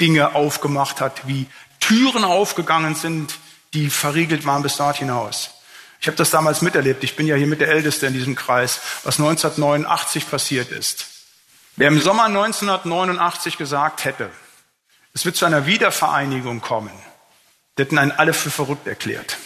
Dinge 0.00 0.34
aufgemacht 0.34 1.00
hat, 1.00 1.26
wie 1.26 1.46
Türen 1.78 2.24
aufgegangen 2.24 2.94
sind, 2.94 3.38
die 3.72 3.88
verriegelt 3.88 4.44
waren 4.44 4.62
bis 4.62 4.76
dort 4.76 4.96
hinaus. 4.96 5.50
Ich 6.00 6.06
habe 6.06 6.16
das 6.16 6.30
damals 6.30 6.62
miterlebt. 6.62 7.04
Ich 7.04 7.16
bin 7.16 7.26
ja 7.26 7.36
hier 7.36 7.46
mit 7.46 7.60
der 7.60 7.68
Älteste 7.68 8.06
in 8.06 8.14
diesem 8.14 8.34
Kreis, 8.34 8.80
was 9.04 9.18
1989 9.18 10.30
passiert 10.30 10.70
ist. 10.70 11.06
Wer 11.76 11.88
im 11.88 12.00
Sommer 12.00 12.24
1989 12.24 13.56
gesagt 13.56 14.04
hätte, 14.04 14.30
es 15.12 15.24
wird 15.24 15.36
zu 15.36 15.44
einer 15.44 15.66
Wiedervereinigung 15.66 16.60
kommen, 16.60 16.92
der 17.76 17.86
hätten 17.86 17.98
einen 17.98 18.12
alle 18.12 18.32
für 18.32 18.50
verrückt 18.50 18.86
erklärt. 18.86 19.38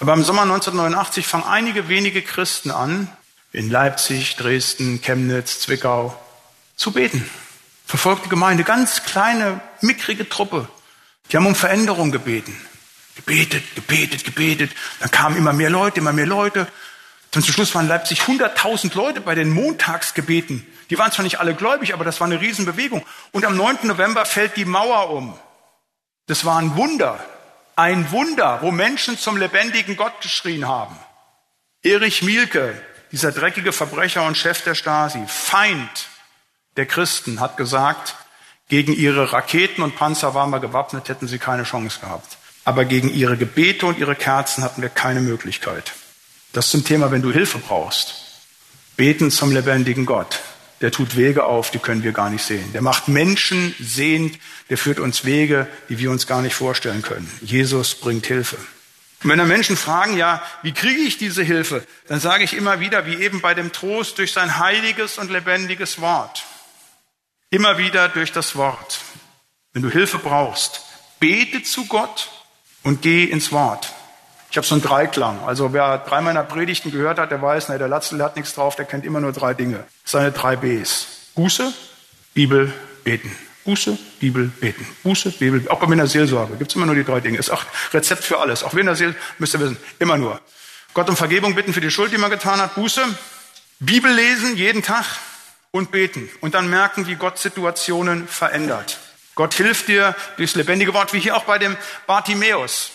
Aber 0.00 0.14
im 0.14 0.24
Sommer 0.24 0.42
1989 0.42 1.26
fangen 1.26 1.44
einige 1.44 1.88
wenige 1.88 2.22
Christen 2.22 2.70
an, 2.70 3.08
in 3.52 3.70
Leipzig, 3.70 4.36
Dresden, 4.36 5.00
Chemnitz, 5.02 5.60
Zwickau, 5.60 6.18
zu 6.76 6.92
beten. 6.92 7.28
Verfolgte 7.86 8.28
Gemeinde, 8.28 8.64
ganz 8.64 9.04
kleine, 9.04 9.60
mickrige 9.80 10.28
Truppe, 10.28 10.68
die 11.30 11.36
haben 11.36 11.46
um 11.46 11.54
Veränderung 11.54 12.10
gebeten. 12.10 12.56
Gebetet, 13.14 13.74
gebetet, 13.74 14.24
gebetet. 14.24 14.72
Dann 15.00 15.10
kamen 15.10 15.36
immer 15.36 15.52
mehr 15.52 15.70
Leute, 15.70 16.00
immer 16.00 16.12
mehr 16.12 16.26
Leute. 16.26 16.66
Dann 17.30 17.42
zum 17.42 17.52
Schluss 17.52 17.74
waren 17.74 17.88
Leipzig 17.88 18.22
100.000 18.22 18.94
Leute 18.94 19.20
bei 19.20 19.34
den 19.34 19.50
Montagsgebeten. 19.50 20.66
Die 20.90 20.98
waren 20.98 21.12
zwar 21.12 21.22
nicht 21.22 21.40
alle 21.40 21.54
gläubig, 21.54 21.94
aber 21.94 22.04
das 22.04 22.20
war 22.20 22.26
eine 22.26 22.40
Riesenbewegung. 22.40 23.04
Und 23.32 23.44
am 23.44 23.56
9. 23.56 23.78
November 23.84 24.24
fällt 24.24 24.56
die 24.56 24.64
Mauer 24.64 25.10
um. 25.10 25.38
Das 26.26 26.44
war 26.44 26.58
ein 26.58 26.76
Wunder. 26.76 27.18
Ein 27.82 28.12
Wunder, 28.12 28.60
wo 28.62 28.70
Menschen 28.70 29.18
zum 29.18 29.36
lebendigen 29.36 29.96
Gott 29.96 30.20
geschrien 30.20 30.68
haben. 30.68 30.96
Erich 31.82 32.22
Mielke, 32.22 32.80
dieser 33.10 33.32
dreckige 33.32 33.72
Verbrecher 33.72 34.24
und 34.24 34.38
Chef 34.38 34.62
der 34.62 34.76
Stasi, 34.76 35.24
Feind 35.26 36.06
der 36.76 36.86
Christen, 36.86 37.40
hat 37.40 37.56
gesagt, 37.56 38.14
gegen 38.68 38.92
ihre 38.92 39.32
Raketen 39.32 39.82
und 39.82 39.96
Panzer 39.96 40.32
waren 40.32 40.50
wir 40.50 40.60
gewappnet, 40.60 41.08
hätten 41.08 41.26
sie 41.26 41.40
keine 41.40 41.64
Chance 41.64 41.98
gehabt. 41.98 42.38
Aber 42.64 42.84
gegen 42.84 43.12
ihre 43.12 43.36
Gebete 43.36 43.86
und 43.86 43.98
ihre 43.98 44.14
Kerzen 44.14 44.62
hatten 44.62 44.80
wir 44.80 44.88
keine 44.88 45.20
Möglichkeit. 45.20 45.90
Das 46.52 46.70
zum 46.70 46.84
Thema, 46.84 47.10
wenn 47.10 47.22
du 47.22 47.32
Hilfe 47.32 47.58
brauchst. 47.58 48.14
Beten 48.96 49.32
zum 49.32 49.50
lebendigen 49.50 50.06
Gott. 50.06 50.38
Der 50.82 50.90
tut 50.90 51.16
Wege 51.16 51.44
auf, 51.44 51.70
die 51.70 51.78
können 51.78 52.02
wir 52.02 52.12
gar 52.12 52.28
nicht 52.28 52.44
sehen. 52.44 52.72
Der 52.72 52.82
macht 52.82 53.08
Menschen 53.08 53.74
sehend, 53.78 54.38
der 54.68 54.76
führt 54.76 54.98
uns 54.98 55.24
Wege, 55.24 55.68
die 55.88 55.98
wir 55.98 56.10
uns 56.10 56.26
gar 56.26 56.42
nicht 56.42 56.54
vorstellen 56.54 57.02
können. 57.02 57.30
Jesus 57.40 57.94
bringt 57.94 58.26
Hilfe. 58.26 58.56
Und 59.22 59.30
wenn 59.30 59.38
dann 59.38 59.46
Menschen 59.46 59.76
fragen, 59.76 60.16
ja, 60.16 60.42
wie 60.62 60.72
kriege 60.72 61.00
ich 61.02 61.16
diese 61.16 61.44
Hilfe? 61.44 61.86
Dann 62.08 62.18
sage 62.18 62.42
ich 62.42 62.54
immer 62.54 62.80
wieder, 62.80 63.06
wie 63.06 63.14
eben 63.14 63.40
bei 63.40 63.54
dem 63.54 63.70
Trost, 63.70 64.18
durch 64.18 64.32
sein 64.32 64.58
heiliges 64.58 65.18
und 65.18 65.30
lebendiges 65.30 66.00
Wort. 66.00 66.44
Immer 67.50 67.78
wieder 67.78 68.08
durch 68.08 68.32
das 68.32 68.56
Wort. 68.56 68.98
Wenn 69.72 69.82
du 69.82 69.90
Hilfe 69.90 70.18
brauchst, 70.18 70.82
bete 71.20 71.62
zu 71.62 71.86
Gott 71.86 72.30
und 72.82 73.02
geh 73.02 73.24
ins 73.24 73.52
Wort. 73.52 73.92
Ich 74.52 74.58
habe 74.58 74.66
so 74.66 74.74
einen 74.74 74.82
Dreiklang. 74.82 75.40
Also 75.46 75.72
wer 75.72 75.96
drei 75.96 76.20
meiner 76.20 76.42
Predigten 76.42 76.92
gehört 76.92 77.18
hat, 77.18 77.30
der 77.30 77.40
weiß, 77.40 77.70
ne, 77.70 77.78
der 77.78 77.88
Latzel 77.88 78.22
hat 78.22 78.36
nichts 78.36 78.52
drauf, 78.52 78.76
der 78.76 78.84
kennt 78.84 79.06
immer 79.06 79.18
nur 79.18 79.32
drei 79.32 79.54
Dinge. 79.54 79.84
Seine 80.04 80.30
drei 80.30 80.56
Bs. 80.56 81.06
Buße, 81.34 81.72
Bibel, 82.34 82.70
Beten. 83.02 83.34
Buße, 83.64 83.96
Bibel, 84.20 84.48
Beten. 84.60 84.86
Buße, 85.04 85.30
Bibel, 85.30 85.66
auch 85.70 85.80
bei 85.80 85.86
mir 85.86 85.94
in 85.94 86.00
der 86.00 86.06
Seelsorge 86.06 86.56
gibt's 86.56 86.74
immer 86.74 86.84
nur 86.84 86.94
die 86.94 87.02
drei 87.02 87.20
Dinge. 87.20 87.38
Ist 87.38 87.48
auch 87.48 87.64
Rezept 87.94 88.24
für 88.24 88.40
alles. 88.40 88.62
Auch 88.62 88.74
wir 88.74 88.84
der 88.84 88.94
Seelsorge, 88.94 89.24
müsst 89.38 89.54
ihr 89.54 89.60
wissen, 89.60 89.78
immer 89.98 90.18
nur. 90.18 90.38
Gott 90.92 91.08
um 91.08 91.16
Vergebung 91.16 91.54
bitten 91.54 91.72
für 91.72 91.80
die 91.80 91.90
Schuld, 91.90 92.12
die 92.12 92.18
man 92.18 92.30
getan 92.30 92.60
hat. 92.60 92.74
Buße, 92.74 93.02
Bibel 93.80 94.12
lesen 94.12 94.54
jeden 94.54 94.82
Tag 94.82 95.06
und 95.70 95.90
beten 95.90 96.28
und 96.42 96.52
dann 96.52 96.68
merken, 96.68 97.06
wie 97.06 97.14
Gott 97.14 97.38
Situationen 97.38 98.28
verändert. 98.28 98.98
Gott 99.34 99.54
hilft 99.54 99.88
dir 99.88 100.14
durchs 100.36 100.56
lebendige 100.56 100.92
Wort, 100.92 101.14
wie 101.14 101.20
hier 101.20 101.38
auch 101.38 101.44
bei 101.44 101.56
dem 101.56 101.74
Bartimäus. 102.06 102.90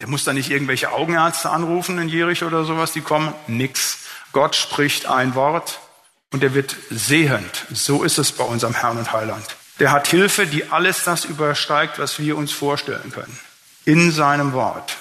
Der 0.00 0.08
muss 0.08 0.24
da 0.24 0.32
nicht 0.32 0.50
irgendwelche 0.50 0.92
Augenärzte 0.92 1.50
anrufen 1.50 1.98
in 1.98 2.08
Jericho 2.08 2.46
oder 2.46 2.64
sowas, 2.64 2.92
die 2.92 3.00
kommen. 3.00 3.34
Nix. 3.48 3.98
Gott 4.32 4.54
spricht 4.54 5.06
ein 5.06 5.34
Wort 5.34 5.80
und 6.30 6.42
er 6.44 6.54
wird 6.54 6.76
sehend. 6.90 7.66
So 7.72 8.04
ist 8.04 8.18
es 8.18 8.30
bei 8.30 8.44
unserem 8.44 8.74
Herrn 8.74 8.98
und 8.98 9.12
Heiland. 9.12 9.44
Der 9.80 9.90
hat 9.90 10.06
Hilfe, 10.06 10.46
die 10.46 10.70
alles 10.70 11.04
das 11.04 11.24
übersteigt, 11.24 11.98
was 11.98 12.18
wir 12.18 12.36
uns 12.36 12.52
vorstellen 12.52 13.10
können. 13.12 13.38
In 13.84 14.12
seinem 14.12 14.52
Wort. 14.52 14.96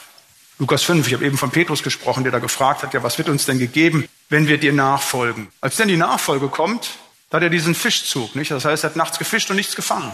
Lukas 0.59 0.81
5, 0.83 1.05
ich 1.07 1.13
habe 1.13 1.25
eben 1.25 1.37
von 1.37 1.51
Petrus 1.51 1.83
gesprochen, 1.83 2.23
der 2.23 2.31
da 2.31 2.39
gefragt 2.39 2.81
hat, 2.81 2.93
ja, 2.95 3.03
was 3.03 3.19
wird 3.19 3.29
uns 3.29 3.45
denn 3.45 3.59
gegeben, 3.59 4.07
wenn 4.29 4.47
wir 4.47 4.57
dir 4.57 4.73
nachfolgen? 4.73 5.49
Als 5.61 5.75
denn 5.75 5.87
die 5.87 5.97
Nachfolge 5.97 6.47
kommt, 6.47 6.89
da 7.29 7.37
hat 7.37 7.43
er 7.43 7.49
diesen 7.49 7.75
Fischzug, 7.75 8.35
nicht? 8.35 8.49
Das 8.49 8.65
heißt, 8.65 8.83
er 8.83 8.89
hat 8.89 8.95
nachts 8.95 9.19
gefischt 9.19 9.49
und 9.51 9.57
nichts 9.57 9.75
gefangen. 9.75 10.11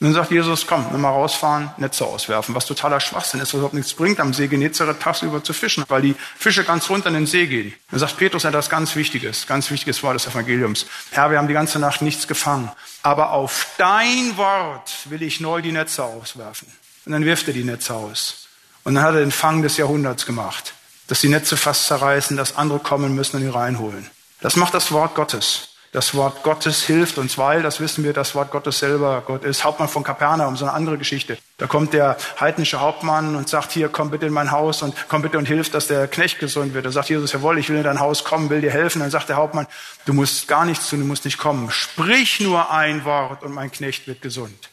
Und 0.00 0.06
dann 0.06 0.14
sagt 0.14 0.30
Jesus, 0.30 0.66
komm, 0.66 0.86
nimm 0.92 1.02
mal 1.02 1.10
rausfahren, 1.10 1.72
Netze 1.76 2.06
auswerfen, 2.06 2.54
was 2.54 2.64
totaler 2.64 3.00
Schwachsinn 3.00 3.38
ist, 3.40 3.48
was 3.48 3.58
überhaupt 3.58 3.74
nichts 3.74 3.92
bringt, 3.92 4.18
am 4.18 4.32
See 4.32 4.48
Genezareth 4.48 4.98
tagsüber 4.98 5.44
zu 5.44 5.52
fischen, 5.52 5.84
weil 5.88 6.00
die 6.00 6.16
Fische 6.38 6.64
ganz 6.64 6.88
runter 6.88 7.08
in 7.08 7.14
den 7.14 7.26
See 7.26 7.46
gehen. 7.46 7.74
Dann 7.90 8.00
sagt 8.00 8.16
Petrus 8.16 8.44
etwas 8.44 8.70
ganz 8.70 8.96
Wichtiges, 8.96 9.46
ganz 9.46 9.70
wichtiges 9.70 10.02
Wort 10.02 10.14
des 10.14 10.26
Evangeliums. 10.26 10.86
Herr, 11.10 11.30
wir 11.30 11.36
haben 11.36 11.48
die 11.48 11.54
ganze 11.54 11.78
Nacht 11.78 12.00
nichts 12.00 12.26
gefangen, 12.26 12.72
aber 13.02 13.32
auf 13.32 13.66
dein 13.76 14.38
Wort 14.38 14.90
will 15.10 15.22
ich 15.22 15.38
neu 15.40 15.60
die 15.60 15.72
Netze 15.72 16.02
auswerfen. 16.02 16.68
Und 17.04 17.12
dann 17.12 17.26
wirft 17.26 17.48
er 17.48 17.52
die 17.52 17.64
Netze 17.64 17.92
aus. 17.92 18.46
Und 18.84 18.94
dann 18.94 19.04
hat 19.04 19.14
er 19.14 19.20
den 19.20 19.32
Fang 19.32 19.60
des 19.60 19.76
Jahrhunderts 19.76 20.24
gemacht, 20.24 20.72
dass 21.08 21.20
die 21.20 21.28
Netze 21.28 21.58
fast 21.58 21.84
zerreißen, 21.84 22.38
dass 22.38 22.56
andere 22.56 22.78
kommen 22.78 23.14
müssen 23.14 23.36
und 23.36 23.42
ihn 23.42 23.50
reinholen. 23.50 24.08
Das 24.40 24.56
macht 24.56 24.72
das 24.72 24.92
Wort 24.92 25.14
Gottes. 25.14 25.69
Das 25.92 26.14
Wort 26.14 26.44
Gottes 26.44 26.84
hilft 26.84 27.18
uns, 27.18 27.36
weil, 27.36 27.62
das 27.62 27.80
wissen 27.80 28.04
wir, 28.04 28.12
das 28.12 28.36
Wort 28.36 28.52
Gottes 28.52 28.78
selber 28.78 29.24
Gott 29.26 29.42
ist. 29.42 29.64
Hauptmann 29.64 29.88
von 29.88 30.04
Kapernaum, 30.04 30.56
so 30.56 30.64
eine 30.64 30.72
andere 30.72 30.98
Geschichte. 30.98 31.36
Da 31.58 31.66
kommt 31.66 31.92
der 31.92 32.16
heidnische 32.38 32.80
Hauptmann 32.80 33.34
und 33.34 33.48
sagt, 33.48 33.72
hier, 33.72 33.88
komm 33.88 34.10
bitte 34.10 34.26
in 34.26 34.32
mein 34.32 34.52
Haus 34.52 34.82
und 34.82 34.94
komm 35.08 35.22
bitte 35.22 35.36
und 35.36 35.46
hilf, 35.46 35.68
dass 35.70 35.88
der 35.88 36.06
Knecht 36.06 36.38
gesund 36.38 36.74
wird. 36.74 36.86
Da 36.86 36.92
sagt 36.92 37.08
Jesus, 37.08 37.32
jawohl, 37.32 37.58
ich 37.58 37.68
will 37.70 37.78
in 37.78 37.82
dein 37.82 37.98
Haus 37.98 38.22
kommen, 38.22 38.50
will 38.50 38.60
dir 38.60 38.70
helfen. 38.70 39.00
Dann 39.00 39.10
sagt 39.10 39.30
der 39.30 39.36
Hauptmann, 39.36 39.66
du 40.06 40.12
musst 40.12 40.46
gar 40.46 40.64
nichts 40.64 40.88
tun, 40.88 41.00
du 41.00 41.06
musst 41.06 41.24
nicht 41.24 41.38
kommen. 41.38 41.72
Sprich 41.72 42.38
nur 42.38 42.70
ein 42.70 43.04
Wort 43.04 43.42
und 43.42 43.52
mein 43.52 43.72
Knecht 43.72 44.06
wird 44.06 44.22
gesund. 44.22 44.70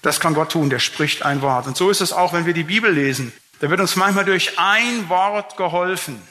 Das 0.00 0.20
kann 0.20 0.32
Gott 0.32 0.52
tun, 0.52 0.70
der 0.70 0.78
spricht 0.78 1.22
ein 1.22 1.42
Wort. 1.42 1.66
Und 1.66 1.76
so 1.76 1.90
ist 1.90 2.00
es 2.00 2.14
auch, 2.14 2.32
wenn 2.32 2.46
wir 2.46 2.54
die 2.54 2.64
Bibel 2.64 2.90
lesen. 2.90 3.30
Da 3.60 3.68
wird 3.68 3.80
uns 3.80 3.94
manchmal 3.96 4.24
durch 4.24 4.58
ein 4.58 5.10
Wort 5.10 5.58
geholfen. 5.58 6.22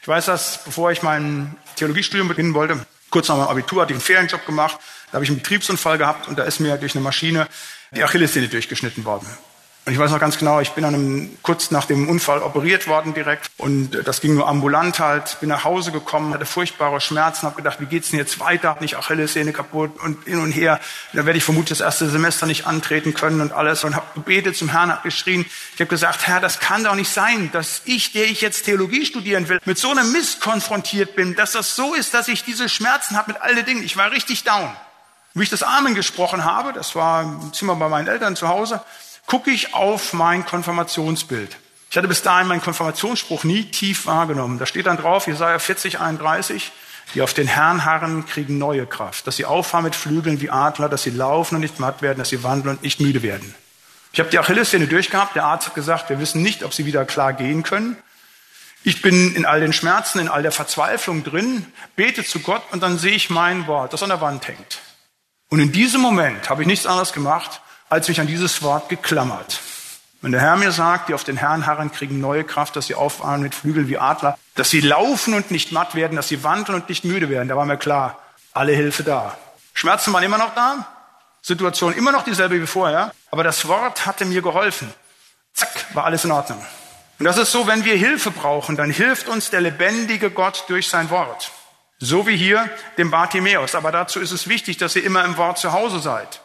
Ich 0.00 0.06
weiß 0.06 0.26
das, 0.26 0.62
bevor 0.64 0.92
ich 0.92 1.02
mein 1.02 1.56
Theologiestudium 1.76 2.28
beginnen 2.28 2.54
wollte, 2.54 2.86
Kurz 3.14 3.28
nach 3.28 3.36
meinem 3.36 3.46
Abitur 3.46 3.82
hatte 3.82 3.92
ich 3.92 3.98
einen 3.98 4.02
Ferienjob 4.02 4.44
gemacht, 4.44 4.76
da 5.06 5.12
habe 5.12 5.24
ich 5.24 5.30
einen 5.30 5.38
Betriebsunfall 5.38 5.98
gehabt 5.98 6.26
und 6.26 6.36
da 6.36 6.42
ist 6.42 6.58
mir 6.58 6.76
durch 6.78 6.96
eine 6.96 7.04
Maschine 7.04 7.46
die 7.94 8.02
Achillessehne 8.02 8.48
durchgeschnitten 8.48 9.04
worden. 9.04 9.28
Und 9.86 9.92
ich 9.92 9.98
weiß 9.98 10.10
noch 10.12 10.18
ganz 10.18 10.38
genau, 10.38 10.60
ich 10.60 10.70
bin 10.70 10.86
an 10.86 10.94
einem, 10.94 11.36
kurz 11.42 11.70
nach 11.70 11.84
dem 11.84 12.08
Unfall 12.08 12.40
operiert 12.40 12.88
worden 12.88 13.12
direkt 13.12 13.50
und 13.58 13.90
das 14.06 14.22
ging 14.22 14.34
nur 14.34 14.48
ambulant 14.48 14.98
halt. 14.98 15.38
Bin 15.40 15.50
nach 15.50 15.64
Hause 15.64 15.92
gekommen, 15.92 16.32
hatte 16.32 16.46
furchtbare 16.46 17.02
Schmerzen, 17.02 17.42
habe 17.42 17.56
gedacht, 17.56 17.80
wie 17.80 17.86
geht's 17.86 18.08
denn 18.08 18.18
jetzt 18.18 18.40
weiter? 18.40 18.78
Nicht 18.80 18.96
Achillessehne 18.96 19.52
kaputt 19.52 20.00
und 20.02 20.24
hin 20.24 20.40
und 20.40 20.52
her. 20.52 20.80
Da 21.12 21.26
werde 21.26 21.36
ich 21.36 21.44
vermutlich 21.44 21.78
das 21.78 21.84
erste 21.84 22.08
Semester 22.08 22.46
nicht 22.46 22.66
antreten 22.66 23.12
können 23.12 23.42
und 23.42 23.52
alles 23.52 23.84
und 23.84 23.94
habe 23.94 24.06
gebetet 24.14 24.56
zum 24.56 24.70
Herrn, 24.70 24.90
habe 24.90 25.02
geschrien. 25.02 25.44
Ich 25.74 25.80
habe 25.80 25.90
gesagt, 25.90 26.26
Herr, 26.26 26.40
das 26.40 26.60
kann 26.60 26.84
doch 26.84 26.94
nicht 26.94 27.12
sein, 27.12 27.50
dass 27.52 27.82
ich, 27.84 28.12
der 28.12 28.24
ich 28.24 28.40
jetzt 28.40 28.64
Theologie 28.64 29.04
studieren 29.04 29.50
will, 29.50 29.60
mit 29.66 29.76
so 29.76 29.90
einem 29.90 30.10
Mist 30.12 30.40
konfrontiert 30.40 31.14
bin, 31.14 31.34
dass 31.34 31.52
das 31.52 31.76
so 31.76 31.92
ist, 31.92 32.14
dass 32.14 32.28
ich 32.28 32.42
diese 32.42 32.70
Schmerzen 32.70 33.18
habe 33.18 33.32
mit 33.32 33.42
all 33.42 33.54
den 33.54 33.66
Dingen. 33.66 33.82
Ich 33.82 33.98
war 33.98 34.10
richtig 34.12 34.44
down. 34.44 34.74
Wie 35.34 35.42
ich 35.42 35.50
das 35.50 35.64
Amen 35.64 35.96
gesprochen 35.96 36.44
habe, 36.44 36.72
das 36.72 36.94
war 36.94 37.22
im 37.22 37.52
Zimmer 37.52 37.74
bei 37.74 37.88
meinen 37.88 38.06
Eltern 38.06 38.36
zu 38.36 38.46
Hause, 38.46 38.80
gucke 39.26 39.50
ich 39.50 39.74
auf 39.74 40.12
mein 40.12 40.44
Konfirmationsbild. 40.44 41.56
Ich 41.90 41.96
hatte 41.96 42.08
bis 42.08 42.22
dahin 42.22 42.48
meinen 42.48 42.60
Konfirmationsspruch 42.60 43.44
nie 43.44 43.64
tief 43.64 44.06
wahrgenommen. 44.06 44.58
Da 44.58 44.66
steht 44.66 44.86
dann 44.86 44.96
drauf, 44.96 45.26
Jesaja 45.26 45.58
40, 45.58 46.00
31, 46.00 46.72
die 47.14 47.22
auf 47.22 47.34
den 47.34 47.46
Herrn 47.46 47.84
harren, 47.84 48.26
kriegen 48.26 48.58
neue 48.58 48.86
Kraft. 48.86 49.26
Dass 49.26 49.36
sie 49.36 49.44
auffahren 49.44 49.84
mit 49.84 49.94
Flügeln 49.94 50.40
wie 50.40 50.50
Adler, 50.50 50.88
dass 50.88 51.04
sie 51.04 51.10
laufen 51.10 51.54
und 51.54 51.60
nicht 51.60 51.78
matt 51.78 52.02
werden, 52.02 52.18
dass 52.18 52.30
sie 52.30 52.42
wandeln 52.42 52.76
und 52.76 52.82
nicht 52.82 53.00
müde 53.00 53.22
werden. 53.22 53.54
Ich 54.12 54.20
habe 54.20 54.30
die 54.30 54.38
Achillessehne 54.38 54.86
durchgehabt. 54.86 55.36
Der 55.36 55.44
Arzt 55.44 55.68
hat 55.68 55.74
gesagt, 55.74 56.08
wir 56.10 56.18
wissen 56.18 56.42
nicht, 56.42 56.64
ob 56.64 56.74
sie 56.74 56.86
wieder 56.86 57.04
klar 57.04 57.32
gehen 57.32 57.62
können. 57.62 57.96
Ich 58.86 59.00
bin 59.00 59.34
in 59.34 59.46
all 59.46 59.60
den 59.60 59.72
Schmerzen, 59.72 60.18
in 60.18 60.28
all 60.28 60.42
der 60.42 60.52
Verzweiflung 60.52 61.24
drin, 61.24 61.66
bete 61.96 62.22
zu 62.24 62.40
Gott 62.40 62.62
und 62.70 62.82
dann 62.82 62.98
sehe 62.98 63.14
ich 63.14 63.30
mein 63.30 63.66
Wort, 63.66 63.92
das 63.92 64.02
an 64.02 64.10
der 64.10 64.20
Wand 64.20 64.46
hängt. 64.46 64.80
Und 65.48 65.60
in 65.60 65.72
diesem 65.72 66.00
Moment 66.00 66.50
habe 66.50 66.62
ich 66.62 66.66
nichts 66.66 66.86
anderes 66.86 67.12
gemacht, 67.12 67.62
als 67.94 68.08
mich 68.08 68.20
an 68.20 68.26
dieses 68.26 68.60
Wort 68.62 68.88
geklammert. 68.88 69.60
Wenn 70.20 70.32
der 70.32 70.40
Herr 70.40 70.56
mir 70.56 70.72
sagt, 70.72 71.08
die 71.08 71.14
auf 71.14 71.22
den 71.22 71.36
Herrn 71.36 71.64
harren, 71.64 71.92
kriegen 71.92 72.18
neue 72.18 72.42
Kraft, 72.42 72.74
dass 72.74 72.88
sie 72.88 72.96
auffahren 72.96 73.40
mit 73.40 73.54
Flügeln 73.54 73.86
wie 73.86 73.98
Adler, 73.98 74.36
dass 74.56 74.68
sie 74.70 74.80
laufen 74.80 75.32
und 75.32 75.52
nicht 75.52 75.70
matt 75.70 75.94
werden, 75.94 76.16
dass 76.16 76.26
sie 76.26 76.42
wandeln 76.42 76.74
und 76.74 76.88
nicht 76.88 77.04
müde 77.04 77.28
werden, 77.28 77.48
da 77.48 77.56
war 77.56 77.66
mir 77.66 77.76
klar, 77.76 78.18
alle 78.52 78.72
Hilfe 78.72 79.04
da. 79.04 79.38
Schmerzen 79.74 80.12
waren 80.12 80.24
immer 80.24 80.38
noch 80.38 80.56
da, 80.56 80.88
Situation 81.40 81.94
immer 81.94 82.10
noch 82.10 82.24
dieselbe 82.24 82.60
wie 82.60 82.66
vorher, 82.66 83.12
aber 83.30 83.44
das 83.44 83.68
Wort 83.68 84.06
hatte 84.06 84.24
mir 84.24 84.42
geholfen. 84.42 84.92
Zack, 85.52 85.94
war 85.94 86.04
alles 86.04 86.24
in 86.24 86.32
Ordnung. 86.32 86.66
Und 87.20 87.26
das 87.26 87.38
ist 87.38 87.52
so, 87.52 87.68
wenn 87.68 87.84
wir 87.84 87.94
Hilfe 87.94 88.32
brauchen, 88.32 88.76
dann 88.76 88.90
hilft 88.90 89.28
uns 89.28 89.50
der 89.50 89.60
lebendige 89.60 90.32
Gott 90.32 90.64
durch 90.66 90.88
sein 90.88 91.10
Wort. 91.10 91.52
So 92.00 92.26
wie 92.26 92.36
hier 92.36 92.68
dem 92.98 93.12
Bartimäus. 93.12 93.76
Aber 93.76 93.92
dazu 93.92 94.18
ist 94.18 94.32
es 94.32 94.48
wichtig, 94.48 94.78
dass 94.78 94.96
ihr 94.96 95.04
immer 95.04 95.24
im 95.24 95.36
Wort 95.36 95.58
zu 95.58 95.72
Hause 95.72 96.00
seid 96.00 96.40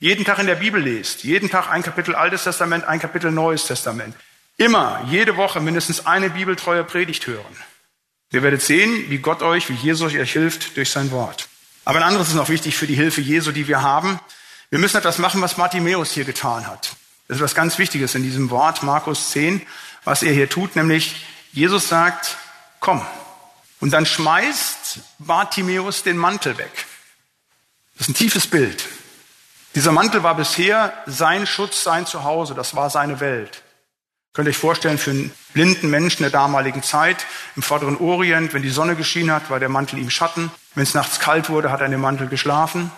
jeden 0.00 0.24
Tag 0.24 0.38
in 0.38 0.46
der 0.46 0.56
Bibel 0.56 0.82
lest, 0.82 1.24
jeden 1.24 1.50
Tag 1.50 1.70
ein 1.70 1.82
Kapitel 1.82 2.14
Altes 2.14 2.44
Testament, 2.44 2.84
ein 2.84 2.98
Kapitel 2.98 3.30
Neues 3.30 3.66
Testament, 3.66 4.16
immer, 4.56 5.06
jede 5.08 5.36
Woche 5.36 5.60
mindestens 5.60 6.06
eine 6.06 6.30
bibeltreue 6.30 6.84
Predigt 6.84 7.26
hören. 7.26 7.56
Ihr 8.32 8.42
werdet 8.42 8.62
sehen, 8.62 9.10
wie 9.10 9.18
Gott 9.18 9.42
euch, 9.42 9.68
wie 9.68 9.74
Jesus 9.74 10.14
euch 10.14 10.32
hilft 10.32 10.76
durch 10.76 10.90
sein 10.90 11.10
Wort. 11.10 11.48
Aber 11.84 11.98
ein 11.98 12.04
anderes 12.04 12.28
ist 12.28 12.34
noch 12.34 12.48
wichtig 12.48 12.76
für 12.76 12.86
die 12.86 12.94
Hilfe 12.94 13.20
Jesu, 13.20 13.52
die 13.52 13.68
wir 13.68 13.82
haben. 13.82 14.18
Wir 14.70 14.78
müssen 14.78 14.96
etwas 14.96 15.18
machen, 15.18 15.40
was 15.42 15.54
Bartimäus 15.54 16.12
hier 16.12 16.24
getan 16.24 16.66
hat. 16.66 16.96
Das 17.28 17.36
ist 17.36 17.42
was 17.42 17.54
ganz 17.54 17.78
Wichtiges 17.78 18.14
in 18.14 18.22
diesem 18.22 18.50
Wort, 18.50 18.82
Markus 18.82 19.30
10, 19.30 19.60
was 20.04 20.22
er 20.22 20.32
hier 20.32 20.48
tut, 20.48 20.76
nämlich 20.76 21.26
Jesus 21.52 21.88
sagt, 21.88 22.36
komm. 22.78 23.04
Und 23.80 23.92
dann 23.92 24.06
schmeißt 24.06 25.00
Bartimäus 25.18 26.02
den 26.02 26.16
Mantel 26.16 26.56
weg. 26.56 26.86
Das 27.98 28.08
ist 28.08 28.10
ein 28.10 28.14
tiefes 28.14 28.46
Bild. 28.46 28.84
Dieser 29.74 29.92
Mantel 29.92 30.24
war 30.24 30.34
bisher 30.34 30.92
sein 31.06 31.46
Schutz, 31.46 31.84
sein 31.84 32.04
Zuhause, 32.04 32.54
das 32.54 32.74
war 32.74 32.90
seine 32.90 33.20
Welt. 33.20 33.62
Könnt 34.32 34.46
ihr 34.46 34.50
euch 34.50 34.56
vorstellen, 34.56 34.98
für 34.98 35.10
einen 35.10 35.32
blinden 35.52 35.90
Menschen 35.90 36.22
der 36.22 36.30
damaligen 36.30 36.82
Zeit 36.82 37.24
im 37.56 37.62
vorderen 37.62 37.96
Orient, 37.96 38.52
wenn 38.52 38.62
die 38.62 38.70
Sonne 38.70 38.96
geschienen 38.96 39.32
hat, 39.32 39.50
war 39.50 39.60
der 39.60 39.68
Mantel 39.68 39.98
ihm 39.98 40.10
Schatten. 40.10 40.50
Wenn 40.74 40.84
es 40.84 40.94
nachts 40.94 41.20
kalt 41.20 41.50
wurde, 41.50 41.70
hat 41.70 41.80
er 41.80 41.86
in 41.86 41.92
dem 41.92 42.00
Mantel 42.00 42.28
geschlafen. 42.28 42.90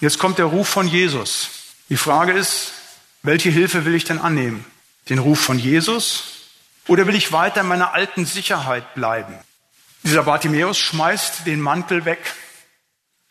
Jetzt 0.00 0.18
kommt 0.18 0.38
der 0.38 0.46
Ruf 0.46 0.68
von 0.68 0.86
Jesus. 0.86 1.50
Die 1.88 1.96
Frage 1.96 2.32
ist, 2.32 2.72
welche 3.22 3.50
Hilfe 3.50 3.84
will 3.84 3.94
ich 3.94 4.04
denn 4.04 4.20
annehmen? 4.20 4.64
Den 5.08 5.18
Ruf 5.18 5.40
von 5.40 5.58
Jesus 5.58 6.24
oder 6.88 7.06
will 7.06 7.14
ich 7.14 7.32
weiter 7.32 7.62
in 7.62 7.68
meiner 7.68 7.94
alten 7.94 8.26
Sicherheit 8.26 8.94
bleiben? 8.94 9.34
Dieser 10.02 10.24
Bartimäus 10.24 10.78
schmeißt 10.78 11.46
den 11.46 11.60
Mantel 11.60 12.04
weg, 12.04 12.34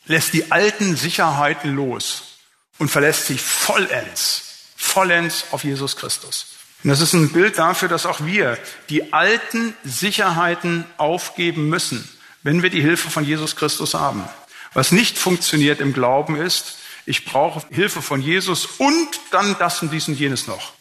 lässt 0.05 0.33
die 0.33 0.51
alten 0.51 0.95
Sicherheiten 0.95 1.75
los 1.75 2.34
und 2.77 2.89
verlässt 2.89 3.27
sich 3.27 3.41
vollends, 3.41 4.43
vollends 4.75 5.45
auf 5.51 5.63
Jesus 5.63 5.95
Christus. 5.95 6.47
Und 6.83 6.89
das 6.89 7.01
ist 7.01 7.13
ein 7.13 7.31
Bild 7.31 7.57
dafür, 7.57 7.87
dass 7.87 8.05
auch 8.05 8.25
wir 8.25 8.57
die 8.89 9.13
alten 9.13 9.75
Sicherheiten 9.83 10.85
aufgeben 10.97 11.67
müssen, 11.69 12.07
wenn 12.43 12.61
wir 12.61 12.69
die 12.69 12.81
Hilfe 12.81 13.09
von 13.09 13.25
Jesus 13.25 13.55
Christus 13.55 13.93
haben. 13.93 14.23
Was 14.73 14.91
nicht 14.91 15.17
funktioniert 15.17 15.79
im 15.79 15.93
Glauben 15.93 16.35
ist, 16.35 16.77
ich 17.05 17.25
brauche 17.25 17.65
Hilfe 17.69 18.01
von 18.01 18.21
Jesus 18.21 18.65
und 18.65 19.07
dann 19.31 19.57
das 19.57 19.81
und 19.81 19.91
dies 19.91 20.07
und 20.07 20.19
jenes 20.19 20.47
noch. 20.47 20.73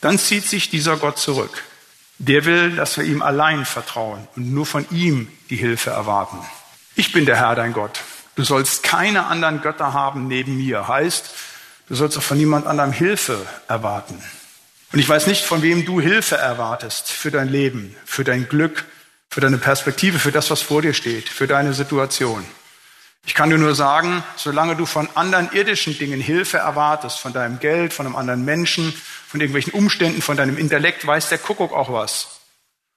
Dann 0.00 0.18
zieht 0.18 0.46
sich 0.46 0.70
dieser 0.70 0.96
Gott 0.96 1.18
zurück. 1.18 1.64
Der 2.18 2.44
will, 2.44 2.76
dass 2.76 2.96
wir 2.96 3.04
ihm 3.04 3.20
allein 3.20 3.66
vertrauen 3.66 4.26
und 4.36 4.52
nur 4.52 4.64
von 4.64 4.86
ihm 4.90 5.30
die 5.50 5.56
Hilfe 5.56 5.90
erwarten. 5.90 6.38
Ich 6.94 7.12
bin 7.12 7.26
der 7.26 7.36
Herr, 7.36 7.54
dein 7.54 7.72
Gott. 7.72 8.00
Du 8.36 8.44
sollst 8.44 8.82
keine 8.82 9.26
anderen 9.26 9.62
Götter 9.62 9.94
haben 9.94 10.28
neben 10.28 10.58
mir. 10.58 10.86
Heißt, 10.86 11.30
du 11.88 11.94
sollst 11.94 12.16
auch 12.18 12.22
von 12.22 12.36
niemand 12.36 12.66
anderem 12.66 12.92
Hilfe 12.92 13.44
erwarten. 13.66 14.22
Und 14.92 14.98
ich 14.98 15.08
weiß 15.08 15.26
nicht, 15.26 15.44
von 15.44 15.62
wem 15.62 15.84
du 15.84 16.00
Hilfe 16.00 16.36
erwartest 16.36 17.10
für 17.10 17.30
dein 17.30 17.48
Leben, 17.48 17.96
für 18.04 18.24
dein 18.24 18.48
Glück, 18.48 18.84
für 19.30 19.40
deine 19.40 19.58
Perspektive, 19.58 20.18
für 20.18 20.32
das, 20.32 20.50
was 20.50 20.62
vor 20.62 20.82
dir 20.82 20.94
steht, 20.94 21.28
für 21.28 21.46
deine 21.46 21.74
Situation. 21.74 22.46
Ich 23.26 23.34
kann 23.34 23.50
dir 23.50 23.58
nur 23.58 23.74
sagen, 23.74 24.22
solange 24.36 24.76
du 24.76 24.86
von 24.86 25.08
anderen 25.14 25.50
irdischen 25.52 25.98
Dingen 25.98 26.20
Hilfe 26.20 26.58
erwartest, 26.58 27.18
von 27.18 27.32
deinem 27.32 27.58
Geld, 27.58 27.92
von 27.92 28.06
einem 28.06 28.14
anderen 28.14 28.44
Menschen, 28.44 28.94
von 29.26 29.40
irgendwelchen 29.40 29.72
Umständen, 29.72 30.22
von 30.22 30.36
deinem 30.36 30.56
Intellekt, 30.56 31.06
weiß 31.06 31.30
der 31.30 31.38
Kuckuck 31.38 31.72
auch 31.72 31.92
was. 31.92 32.40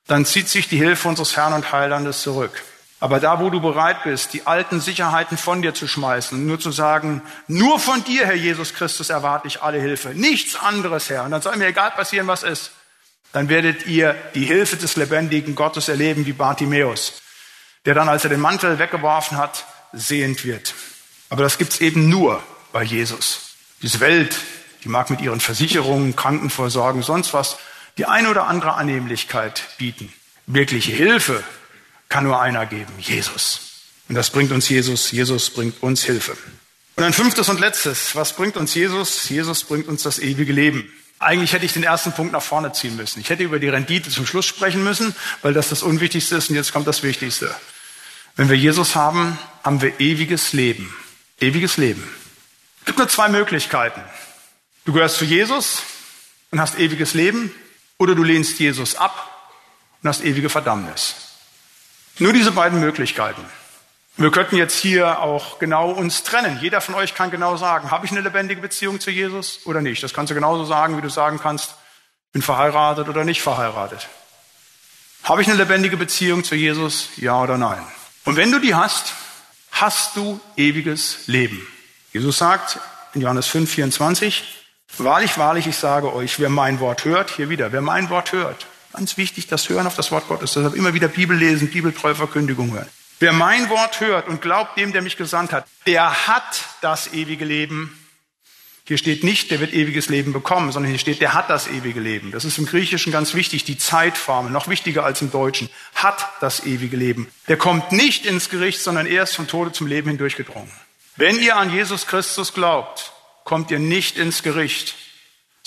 Dann 0.05 0.25
zieht 0.25 0.47
sich 0.47 0.67
die 0.67 0.77
Hilfe 0.77 1.07
unseres 1.07 1.35
Herrn 1.35 1.53
und 1.53 1.71
Heilandes 1.71 2.21
zurück. 2.21 2.61
Aber 2.99 3.19
da, 3.21 3.39
wo 3.39 3.49
du 3.49 3.61
bereit 3.61 4.03
bist, 4.03 4.33
die 4.33 4.45
alten 4.45 4.81
Sicherheiten 4.81 5.37
von 5.37 5.61
dir 5.61 5.73
zu 5.73 5.87
schmeißen 5.87 6.37
und 6.37 6.45
nur 6.45 6.59
zu 6.59 6.71
sagen, 6.71 7.21
nur 7.47 7.79
von 7.79 8.03
dir, 8.03 8.25
Herr 8.25 8.35
Jesus 8.35 8.73
Christus, 8.73 9.09
erwarte 9.09 9.47
ich 9.47 9.61
alle 9.61 9.79
Hilfe, 9.79 10.09
nichts 10.09 10.57
anderes, 10.57 11.09
Herr, 11.09 11.23
und 11.23 11.31
dann 11.31 11.41
soll 11.41 11.55
mir 11.55 11.67
egal 11.67 11.91
passieren, 11.91 12.27
was 12.27 12.43
ist, 12.43 12.71
dann 13.31 13.47
werdet 13.47 13.85
ihr 13.85 14.15
die 14.35 14.43
Hilfe 14.43 14.75
des 14.75 14.97
lebendigen 14.97 15.55
Gottes 15.55 15.87
erleben 15.87 16.25
wie 16.25 16.33
Bartimäus, 16.33 17.21
der 17.85 17.93
dann, 17.93 18.09
als 18.09 18.25
er 18.25 18.31
den 18.31 18.41
Mantel 18.41 18.79
weggeworfen 18.79 19.37
hat, 19.37 19.65
sehend 19.93 20.43
wird. 20.43 20.73
Aber 21.29 21.43
das 21.43 21.57
gibt's 21.57 21.79
eben 21.79 22.09
nur 22.09 22.43
bei 22.73 22.83
Jesus. 22.83 23.55
Diese 23.81 24.01
Welt, 24.01 24.35
die 24.83 24.89
mag 24.89 25.09
mit 25.09 25.21
ihren 25.21 25.39
Versicherungen, 25.39 26.15
Krankenvorsorgen, 26.15 27.01
sonst 27.01 27.33
was, 27.33 27.57
die 27.97 28.05
eine 28.05 28.29
oder 28.29 28.47
andere 28.47 28.73
Annehmlichkeit 28.73 29.63
bieten. 29.77 30.11
Wirkliche 30.47 30.91
Hilfe 30.91 31.43
kann 32.09 32.23
nur 32.23 32.41
einer 32.41 32.65
geben, 32.65 32.93
Jesus. 32.97 33.61
Und 34.09 34.15
das 34.15 34.31
bringt 34.31 34.51
uns 34.51 34.67
Jesus, 34.67 35.11
Jesus 35.11 35.51
bringt 35.51 35.81
uns 35.81 36.03
Hilfe. 36.03 36.35
Und 36.95 37.03
ein 37.03 37.13
fünftes 37.13 37.47
und 37.47 37.59
letztes. 37.59 38.15
Was 38.15 38.35
bringt 38.35 38.57
uns 38.57 38.75
Jesus? 38.75 39.29
Jesus 39.29 39.63
bringt 39.63 39.87
uns 39.87 40.03
das 40.03 40.19
ewige 40.19 40.51
Leben. 40.51 40.91
Eigentlich 41.19 41.53
hätte 41.53 41.65
ich 41.65 41.73
den 41.73 41.83
ersten 41.83 42.11
Punkt 42.11 42.33
nach 42.33 42.41
vorne 42.41 42.73
ziehen 42.73 42.95
müssen. 42.95 43.19
Ich 43.19 43.29
hätte 43.29 43.43
über 43.43 43.59
die 43.59 43.69
Rendite 43.69 44.09
zum 44.09 44.25
Schluss 44.25 44.45
sprechen 44.45 44.83
müssen, 44.83 45.15
weil 45.41 45.53
das 45.53 45.69
das 45.69 45.83
Unwichtigste 45.83 46.35
ist 46.35 46.49
und 46.49 46.55
jetzt 46.55 46.73
kommt 46.73 46.87
das 46.87 47.03
Wichtigste. 47.03 47.55
Wenn 48.35 48.49
wir 48.49 48.57
Jesus 48.57 48.95
haben, 48.95 49.37
haben 49.63 49.81
wir 49.81 49.99
ewiges 49.99 50.53
Leben. 50.53 50.93
Ewiges 51.39 51.77
Leben. 51.77 52.03
Es 52.81 52.85
gibt 52.87 52.97
nur 52.97 53.07
zwei 53.07 53.29
Möglichkeiten. 53.29 54.01
Du 54.85 54.93
gehörst 54.93 55.17
zu 55.17 55.25
Jesus 55.25 55.83
und 56.51 56.59
hast 56.59 56.79
ewiges 56.79 57.13
Leben 57.13 57.53
oder 57.97 58.15
du 58.15 58.23
lehnst 58.23 58.59
Jesus 58.59 58.95
ab 58.95 59.53
und 60.01 60.09
hast 60.09 60.23
ewige 60.23 60.49
Verdammnis. 60.49 61.28
Nur 62.19 62.33
diese 62.33 62.51
beiden 62.51 62.79
Möglichkeiten. 62.79 63.43
Wir 64.17 64.31
könnten 64.31 64.57
jetzt 64.57 64.77
hier 64.77 65.21
auch 65.21 65.59
genau 65.59 65.91
uns 65.91 66.23
trennen. 66.23 66.59
Jeder 66.61 66.81
von 66.81 66.93
euch 66.95 67.15
kann 67.15 67.31
genau 67.31 67.55
sagen, 67.55 67.89
habe 67.89 68.05
ich 68.05 68.11
eine 68.11 68.19
lebendige 68.19 68.59
Beziehung 68.59 68.99
zu 68.99 69.11
Jesus 69.11 69.61
oder 69.65 69.81
nicht? 69.81 70.03
Das 70.03 70.13
kannst 70.13 70.29
du 70.29 70.35
genauso 70.35 70.65
sagen, 70.65 70.97
wie 70.97 71.01
du 71.01 71.09
sagen 71.09 71.39
kannst, 71.41 71.75
bin 72.33 72.41
verheiratet 72.41 73.07
oder 73.07 73.23
nicht 73.23 73.41
verheiratet. 73.41 74.09
Habe 75.23 75.41
ich 75.41 75.47
eine 75.47 75.57
lebendige 75.57 75.95
Beziehung 75.95 76.43
zu 76.43 76.55
Jesus? 76.55 77.09
Ja 77.15 77.41
oder 77.41 77.57
nein? 77.57 77.81
Und 78.25 78.35
wenn 78.35 78.51
du 78.51 78.59
die 78.59 78.75
hast, 78.75 79.13
hast 79.71 80.17
du 80.17 80.41
ewiges 80.57 81.27
Leben. 81.27 81.65
Jesus 82.11 82.37
sagt 82.37 82.79
in 83.13 83.21
Johannes 83.21 83.47
5, 83.47 83.71
24, 83.71 84.43
wahrlich, 84.97 85.37
wahrlich, 85.37 85.67
ich 85.67 85.77
sage 85.77 86.13
euch, 86.13 86.39
wer 86.39 86.49
mein 86.49 86.81
Wort 86.81 87.05
hört, 87.05 87.29
hier 87.31 87.49
wieder, 87.49 87.71
wer 87.71 87.81
mein 87.81 88.09
Wort 88.09 88.33
hört, 88.33 88.67
ganz 88.93 89.17
wichtig, 89.17 89.47
das 89.47 89.69
Hören 89.69 89.87
auf 89.87 89.95
das 89.95 90.11
Wort 90.11 90.27
Gottes, 90.27 90.53
deshalb 90.53 90.75
immer 90.75 90.93
wieder 90.93 91.07
Bibel 91.07 91.37
lesen, 91.37 91.69
Bibeltreue 91.69 92.15
Verkündigung 92.15 92.73
hören. 92.73 92.89
Wer 93.19 93.33
mein 93.33 93.69
Wort 93.69 93.99
hört 93.99 94.27
und 94.27 94.41
glaubt 94.41 94.77
dem, 94.77 94.93
der 94.93 95.01
mich 95.01 95.17
gesandt 95.17 95.51
hat, 95.51 95.67
der 95.85 96.27
hat 96.27 96.65
das 96.81 97.13
ewige 97.13 97.43
Leben. 97.43 97.95
Hier 98.85 98.97
steht 98.97 99.23
nicht, 99.23 99.51
der 99.51 99.59
wird 99.59 99.73
ewiges 99.73 100.09
Leben 100.09 100.33
bekommen, 100.33 100.71
sondern 100.71 100.89
hier 100.89 100.99
steht, 100.99 101.21
der 101.21 101.33
hat 101.33 101.49
das 101.49 101.67
ewige 101.67 101.99
Leben. 101.99 102.31
Das 102.31 102.45
ist 102.45 102.57
im 102.57 102.65
Griechischen 102.65 103.11
ganz 103.11 103.35
wichtig, 103.35 103.63
die 103.63 103.77
Zeitformel, 103.77 104.51
noch 104.51 104.67
wichtiger 104.67 105.05
als 105.05 105.21
im 105.21 105.31
Deutschen. 105.31 105.69
Hat 105.93 106.27
das 106.39 106.65
ewige 106.65 106.97
Leben. 106.97 107.27
Der 107.47 107.57
kommt 107.57 107.91
nicht 107.91 108.25
ins 108.25 108.49
Gericht, 108.49 108.81
sondern 108.81 109.05
er 109.05 109.23
ist 109.23 109.35
vom 109.35 109.47
Tode 109.47 109.73
zum 109.73 109.85
Leben 109.85 110.09
hindurchgedrungen. 110.09 110.71
Wenn 111.17 111.37
ihr 111.39 111.57
an 111.57 111.71
Jesus 111.71 112.07
Christus 112.07 112.53
glaubt, 112.53 113.11
kommt 113.43 113.69
ihr 113.69 113.79
nicht 113.79 114.17
ins 114.17 114.41
Gericht, 114.41 114.95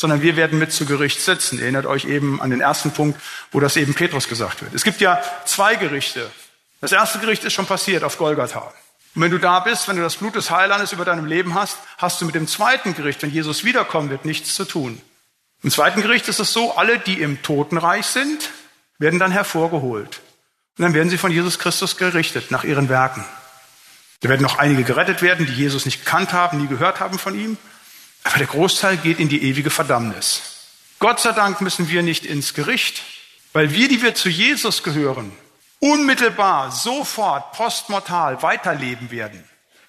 sondern 0.03 0.21
wir 0.21 0.35
werden 0.37 0.59
mit 0.59 0.73
zu 0.73 0.85
Gericht 0.85 1.21
sitzen. 1.21 1.61
Erinnert 1.61 1.87
euch 1.87 2.07
eben 2.07 2.43
an 2.43 2.51
den 2.51 2.61
ersten 2.61 2.91
Punkt, 2.91 3.21
wo 3.53 3.61
das 3.61 3.77
eben 3.77 3.95
Petrus 3.95 4.27
gesagt 4.27 4.61
wird. 4.61 4.75
Es 4.75 4.83
gibt 4.83 5.01
ja 5.01 5.23
zwei 5.45 5.77
Gerichte. 5.77 6.29
Das 6.81 6.91
erste 6.91 7.21
Gericht 7.21 7.45
ist 7.45 7.53
schon 7.53 7.67
passiert 7.67 8.03
auf 8.03 8.19
Golgatha. 8.19 8.73
Und 9.15 9.23
wenn 9.23 9.31
du 9.31 9.39
da 9.39 9.61
bist, 9.61 9.87
wenn 9.87 9.95
du 9.95 10.03
das 10.03 10.17
Blut 10.17 10.35
des 10.35 10.51
Heilandes 10.51 10.93
über 10.93 11.05
deinem 11.05 11.25
Leben 11.25 11.55
hast, 11.55 11.79
hast 11.99 12.21
du 12.21 12.27
mit 12.27 12.35
dem 12.35 12.49
zweiten 12.49 12.97
Gericht, 12.97 13.23
wenn 13.23 13.31
Jesus 13.31 13.63
wiederkommen 13.63 14.11
wird, 14.11 14.25
nichts 14.25 14.57
zu 14.57 14.65
tun. 14.65 15.01
Im 15.63 15.71
zweiten 15.71 16.03
Gericht 16.03 16.27
ist 16.27 16.41
es 16.41 16.53
so, 16.53 16.75
alle, 16.75 16.99
die 16.99 17.21
im 17.21 17.41
Totenreich 17.43 18.07
sind, 18.07 18.51
werden 18.99 19.21
dann 19.21 19.31
hervorgeholt. 19.31 20.21
Und 20.79 20.83
dann 20.83 20.95
werden 20.95 21.11
sie 21.11 21.19
von 21.19 21.31
Jesus 21.31 21.61
Christus 21.61 21.97
gerichtet 21.97 22.51
nach 22.51 22.65
ihren 22.65 22.89
Werken. 22.89 23.25
Da 24.21 24.29
werden 24.29 24.43
noch 24.43 24.59
einige 24.59 24.83
gerettet 24.83 25.23
werden, 25.23 25.47
die 25.47 25.55
Jesus 25.55 25.85
nicht 25.85 26.05
gekannt 26.05 26.33
haben, 26.33 26.61
nie 26.61 26.67
gehört 26.67 26.99
haben 26.99 27.21
von 27.21 27.39
ihm. 27.39 27.57
Aber 28.25 28.39
der 28.39 28.47
Großteil 28.47 28.97
geht 28.99 29.19
in 29.19 29.29
die 29.29 29.43
ewige 29.43 29.71
Verdammnis. 29.71 30.43
Gott 30.99 31.21
sei 31.21 31.33
Dank 31.33 31.61
müssen 31.61 31.89
wir 31.89 32.03
nicht 32.03 32.25
ins 32.25 32.55
Gericht, 32.55 33.03
weil 33.53 33.73
wir, 33.73 33.89
die 33.89 34.03
wir 34.03 34.15
zu 34.15 34.29
Jesus 34.29 34.83
gehören, 34.83 35.33
unmittelbar, 35.81 36.71
sofort, 36.71 37.53
postmortal 37.53 38.43
weiterleben 38.43 39.11
werden. 39.11 39.43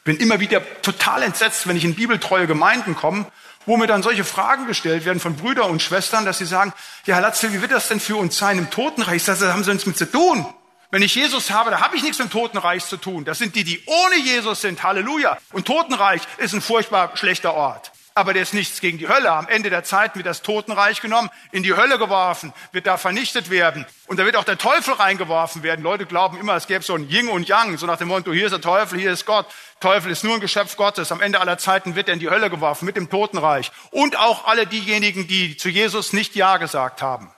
Bin 0.03 0.17
immer 0.17 0.39
wieder 0.39 0.61
total 0.81 1.23
entsetzt, 1.23 1.67
wenn 1.67 1.77
ich 1.77 1.85
in 1.85 1.95
bibeltreue 1.95 2.47
Gemeinden 2.47 2.95
komme, 2.95 3.25
wo 3.65 3.77
mir 3.77 3.87
dann 3.87 4.03
solche 4.03 4.23
Fragen 4.23 4.67
gestellt 4.67 5.05
werden 5.05 5.19
von 5.19 5.35
Brüdern 5.35 5.69
und 5.69 5.81
Schwestern, 5.81 6.25
dass 6.25 6.39
sie 6.39 6.45
sagen, 6.45 6.73
ja, 7.05 7.15
Herr 7.15 7.21
Latzel, 7.21 7.53
wie 7.53 7.61
wird 7.61 7.71
das 7.71 7.87
denn 7.87 7.99
für 7.99 8.17
uns 8.17 8.37
sein 8.37 8.57
im 8.57 8.69
Totenreich? 8.69 9.23
Das 9.23 9.41
haben 9.41 9.63
sie 9.63 9.71
uns 9.71 9.85
mit 9.85 9.97
zu 9.97 10.11
tun. 10.11 10.45
Wenn 10.91 11.01
ich 11.01 11.15
Jesus 11.15 11.49
habe, 11.49 11.71
da 11.71 11.79
habe 11.79 11.95
ich 11.95 12.03
nichts 12.03 12.19
mit 12.19 12.27
dem 12.27 12.31
Totenreich 12.31 12.85
zu 12.85 12.97
tun. 12.97 13.23
Das 13.23 13.37
sind 13.37 13.55
die, 13.55 13.63
die 13.63 13.81
ohne 13.85 14.17
Jesus 14.17 14.61
sind. 14.61 14.83
Halleluja. 14.83 15.37
Und 15.51 15.65
Totenreich 15.65 16.21
ist 16.37 16.53
ein 16.53 16.61
furchtbar 16.61 17.15
schlechter 17.15 17.53
Ort. 17.53 17.92
Aber 18.15 18.33
der 18.33 18.43
ist 18.43 18.53
nichts 18.53 18.79
gegen 18.79 18.99
die 18.99 19.07
Hölle. 19.07 19.31
Am 19.31 19.47
Ende 19.47 19.71
der 19.71 19.83
Zeit 19.83 20.15
wird 20.15 20.27
das 20.27 20.43
Totenreich 20.43 21.01
genommen, 21.01 21.31
in 21.51 21.63
die 21.63 21.75
Hölle 21.75 21.97
geworfen, 21.97 22.53
wird 22.71 22.85
da 22.85 22.97
vernichtet 22.97 23.49
werden. 23.49 23.87
Und 24.05 24.19
da 24.19 24.25
wird 24.25 24.35
auch 24.35 24.43
der 24.43 24.59
Teufel 24.59 24.93
reingeworfen 24.93 25.63
werden. 25.63 25.81
Leute 25.81 26.05
glauben 26.05 26.39
immer, 26.39 26.55
es 26.55 26.67
gäbe 26.67 26.83
so 26.83 26.93
ein 26.93 27.09
Yin 27.09 27.27
und 27.27 27.47
Yang, 27.47 27.77
so 27.77 27.87
nach 27.87 27.97
dem 27.97 28.09
Motto, 28.09 28.31
hier 28.31 28.45
ist 28.45 28.51
der 28.51 28.61
Teufel, 28.61 28.99
hier 28.99 29.11
ist 29.11 29.25
Gott. 29.25 29.47
Teufel 29.79 30.11
ist 30.11 30.23
nur 30.23 30.35
ein 30.35 30.41
Geschöpf 30.41 30.75
Gottes. 30.77 31.11
Am 31.11 31.21
Ende 31.21 31.41
aller 31.41 31.57
Zeiten 31.57 31.95
wird 31.95 32.07
er 32.07 32.13
in 32.13 32.19
die 32.19 32.29
Hölle 32.29 32.51
geworfen 32.51 32.85
mit 32.85 32.95
dem 32.95 33.09
Totenreich. 33.09 33.71
Und 33.89 34.15
auch 34.17 34.45
alle 34.45 34.67
diejenigen, 34.67 35.27
die 35.27 35.57
zu 35.57 35.69
Jesus 35.69 36.13
nicht 36.13 36.35
Ja 36.35 36.57
gesagt 36.57 37.01
haben. 37.01 37.33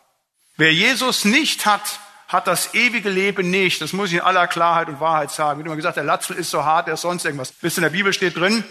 Wer 0.57 0.73
Jesus 0.73 1.25
nicht 1.25 1.65
hat, 1.65 1.99
hat 2.27 2.47
das 2.47 2.73
ewige 2.73 3.09
Leben 3.09 3.49
nicht. 3.49 3.81
Das 3.81 3.93
muss 3.93 4.09
ich 4.09 4.15
in 4.15 4.21
aller 4.21 4.47
Klarheit 4.47 4.89
und 4.89 4.99
Wahrheit 4.99 5.31
sagen. 5.31 5.59
Wie 5.59 5.65
immer 5.65 5.75
gesagt, 5.75 5.97
der 5.97 6.03
Latzel 6.03 6.35
ist 6.35 6.49
so 6.49 6.65
hart, 6.65 6.87
er 6.87 6.95
ist 6.95 7.01
sonst 7.01 7.23
irgendwas. 7.23 7.53
Wisst 7.61 7.77
ihr, 7.77 7.79
in 7.79 7.83
der 7.83 7.97
Bibel 7.97 8.13
steht 8.13 8.35
drin, 8.35 8.63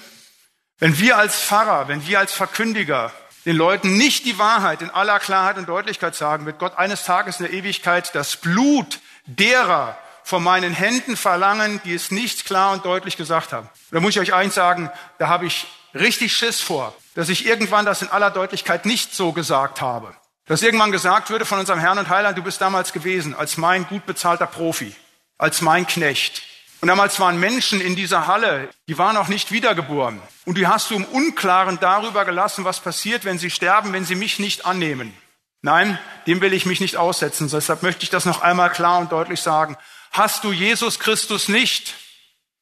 wenn 0.79 0.99
wir 0.99 1.17
als 1.19 1.41
Pfarrer, 1.41 1.89
wenn 1.89 2.07
wir 2.07 2.19
als 2.19 2.33
Verkündiger 2.33 3.13
den 3.45 3.57
Leuten 3.57 3.97
nicht 3.97 4.25
die 4.25 4.39
Wahrheit 4.39 4.83
in 4.83 4.91
aller 4.91 5.21
Klarheit 5.21 5.59
und 5.59 5.69
Deutlichkeit 5.69 6.15
sagen, 6.15 6.47
wird 6.47 6.59
Gott 6.59 6.77
eines 6.79 7.05
Tages 7.05 7.41
in 7.41 7.47
der 7.47 7.55
Ewigkeit 7.55 8.15
das 8.15 8.37
Blut 8.37 9.01
derer 9.27 9.99
von 10.23 10.43
meinen 10.43 10.73
Händen 10.73 11.17
verlangen, 11.17 11.81
die 11.85 11.95
es 11.95 12.11
nicht 12.11 12.47
klar 12.47 12.73
und 12.73 12.85
deutlich 12.85 13.17
gesagt 13.17 13.53
haben. 13.53 13.69
Da 13.91 14.01
muss 14.01 14.17
ich 14.17 14.21
euch 14.21 14.35
eins 14.35 14.55
sagen, 14.55 14.91
da 15.19 15.29
habe 15.29 15.47
ich 15.47 15.67
richtig 15.95 16.35
Schiss 16.35 16.61
vor, 16.61 16.95
dass 17.15 17.29
ich 17.29 17.47
irgendwann 17.47 17.85
das 17.85 18.03
in 18.03 18.09
aller 18.09 18.31
Deutlichkeit 18.31 18.87
nicht 18.87 19.15
so 19.15 19.33
gesagt 19.33 19.83
habe. 19.83 20.15
Dass 20.47 20.63
irgendwann 20.63 20.93
gesagt 20.93 21.31
würde 21.31 21.45
von 21.45 21.59
unserem 21.59 21.79
Herrn 21.79 21.99
und 21.99 22.09
Heiland, 22.09 22.37
du 22.37 22.43
bist 22.43 22.61
damals 22.61 22.93
gewesen 22.93 23.35
als 23.35 23.57
mein 23.57 23.87
gut 23.87 24.07
bezahlter 24.07 24.47
Profi, 24.47 24.95
als 25.39 25.61
mein 25.61 25.87
Knecht. 25.87 26.43
Und 26.85 26.89
damals 26.89 27.19
waren 27.19 27.41
Menschen 27.41 27.81
in 27.81 27.97
dieser 27.97 28.27
Halle, 28.27 28.69
die 28.89 28.99
waren 28.99 29.17
auch 29.17 29.29
nicht 29.29 29.51
wiedergeboren. 29.51 30.21
Und 30.45 30.59
die 30.59 30.67
hast 30.67 30.91
du 30.91 30.97
im 30.97 31.07
Unklaren 31.07 31.81
darüber 31.81 32.27
gelassen, 32.27 32.67
was 32.67 32.81
passiert, 32.81 33.25
wenn 33.25 33.39
sie 33.39 33.49
sterben, 33.49 33.95
wenn 33.95 34.05
sie 34.05 34.17
mich 34.17 34.39
nicht 34.39 34.67
annehmen. 34.67 35.17
Nein, 35.63 35.99
dem 36.27 36.43
will 36.43 36.53
ich 36.53 36.67
mich 36.67 36.81
nicht 36.81 36.99
aussetzen. 36.99 37.49
Deshalb 37.49 37.83
möchte 37.83 38.03
ich 38.03 38.11
das 38.11 38.27
noch 38.27 38.43
einmal 38.43 38.69
klar 38.69 38.99
und 38.99 39.11
deutlich 39.11 39.41
sagen. 39.41 39.79
Hast 40.13 40.45
du 40.45 40.53
Jesus 40.53 40.99
Christus 40.99 41.49
nicht, 41.49 41.95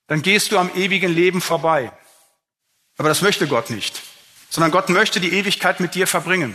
dann 0.06 0.22
gehst 0.22 0.52
du 0.52 0.58
am 0.58 0.70
ewigen 0.76 1.12
Leben 1.12 1.40
vorbei. 1.40 1.90
Aber 2.98 3.08
das 3.08 3.22
möchte 3.22 3.48
Gott 3.48 3.70
nicht, 3.70 4.02
sondern 4.50 4.70
Gott 4.70 4.88
möchte 4.88 5.18
die 5.18 5.32
Ewigkeit 5.32 5.80
mit 5.80 5.96
dir 5.96 6.06
verbringen. 6.06 6.54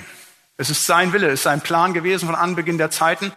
Es 0.55 0.69
ist 0.69 0.85
sein 0.85 1.11
Wille, 1.11 1.27
es 1.27 1.41
ist 1.41 1.43
sein 1.43 1.59
Plan 1.59 1.93
gewesen 1.93 2.27
von 2.27 2.35
Anbeginn 2.35 2.77
der 2.77 2.91
Zeiten, 2.91 3.33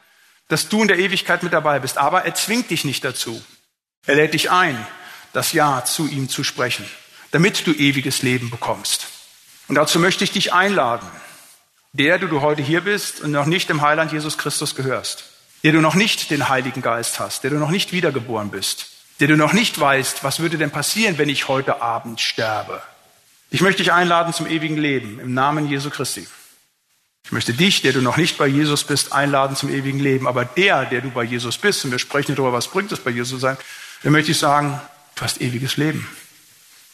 dass 0.46 0.68
du 0.68 0.82
in 0.82 0.86
der 0.86 1.00
Ewigkeit 1.00 1.42
mit 1.42 1.52
dabei 1.52 1.80
bist. 1.80 1.98
Aber 1.98 2.24
er 2.24 2.36
zwingt 2.36 2.70
dich 2.70 2.84
nicht 2.84 3.04
dazu. 3.04 3.42
Er 4.06 4.16
lädt 4.16 4.34
dich 4.34 4.50
ein, 4.50 4.86
das 5.32 5.52
Ja 5.52 5.84
zu 5.84 6.08
ihm 6.08 6.28
zu 6.28 6.42
sprechen, 6.44 6.84
damit 7.30 7.66
du 7.66 7.72
ewiges 7.72 8.22
Leben 8.22 8.50
bekommst. 8.50 9.06
Und 9.68 9.74
dazu 9.74 9.98
möchte 9.98 10.24
ich 10.24 10.32
dich 10.32 10.52
einladen, 10.52 11.08
der 11.92 12.18
du, 12.18 12.26
du 12.26 12.40
heute 12.40 12.62
hier 12.62 12.80
bist 12.80 13.20
und 13.20 13.32
noch 13.32 13.46
nicht 13.46 13.68
dem 13.68 13.82
Heiland 13.82 14.12
Jesus 14.12 14.38
Christus 14.38 14.74
gehörst, 14.74 15.24
der 15.62 15.72
du 15.72 15.80
noch 15.80 15.94
nicht 15.94 16.30
den 16.30 16.48
Heiligen 16.48 16.82
Geist 16.82 17.20
hast, 17.20 17.44
der 17.44 17.50
du 17.50 17.56
noch 17.56 17.70
nicht 17.70 17.92
wiedergeboren 17.92 18.50
bist, 18.50 18.86
der 19.20 19.28
du 19.28 19.36
noch 19.36 19.52
nicht 19.52 19.78
weißt, 19.78 20.24
was 20.24 20.40
würde 20.40 20.56
denn 20.56 20.70
passieren, 20.70 21.18
wenn 21.18 21.28
ich 21.28 21.48
heute 21.48 21.82
Abend 21.82 22.20
sterbe. 22.20 22.82
Ich 23.50 23.60
möchte 23.60 23.82
dich 23.82 23.92
einladen 23.92 24.32
zum 24.32 24.46
ewigen 24.46 24.76
Leben 24.76 25.20
im 25.20 25.34
Namen 25.34 25.68
Jesu 25.68 25.90
Christi. 25.90 26.26
Ich 27.24 27.32
möchte 27.32 27.52
dich, 27.52 27.82
der 27.82 27.92
du 27.92 28.00
noch 28.00 28.16
nicht 28.16 28.38
bei 28.38 28.46
Jesus 28.46 28.84
bist, 28.84 29.12
einladen 29.12 29.56
zum 29.56 29.68
ewigen 29.68 30.00
Leben. 30.00 30.26
Aber 30.26 30.44
der, 30.44 30.86
der 30.86 31.00
du 31.00 31.10
bei 31.10 31.22
Jesus 31.22 31.58
bist, 31.58 31.84
und 31.84 31.90
wir 31.90 31.98
sprechen 31.98 32.34
darüber, 32.34 32.52
was 32.52 32.68
bringt 32.68 32.90
es 32.92 33.00
bei 33.00 33.10
Jesus 33.10 33.40
sein, 33.40 33.56
dann 34.02 34.12
möchte 34.12 34.30
ich 34.30 34.38
sagen, 34.38 34.80
du 35.14 35.22
hast 35.22 35.40
ewiges 35.40 35.76
Leben. 35.76 36.08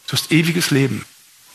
Du 0.06 0.12
hast 0.12 0.32
ewiges 0.32 0.70
Leben. 0.70 1.04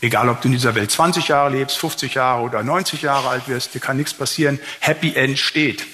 Egal, 0.00 0.28
ob 0.28 0.40
du 0.40 0.48
in 0.48 0.52
dieser 0.52 0.74
Welt 0.74 0.90
20 0.90 1.28
Jahre 1.28 1.50
lebst, 1.50 1.78
50 1.78 2.14
Jahre 2.14 2.42
oder 2.42 2.62
90 2.62 3.02
Jahre 3.02 3.28
alt 3.28 3.48
wirst, 3.48 3.74
dir 3.74 3.80
kann 3.80 3.96
nichts 3.96 4.12
passieren. 4.14 4.58
Happy 4.80 5.14
End 5.14 5.38
steht. 5.38 5.86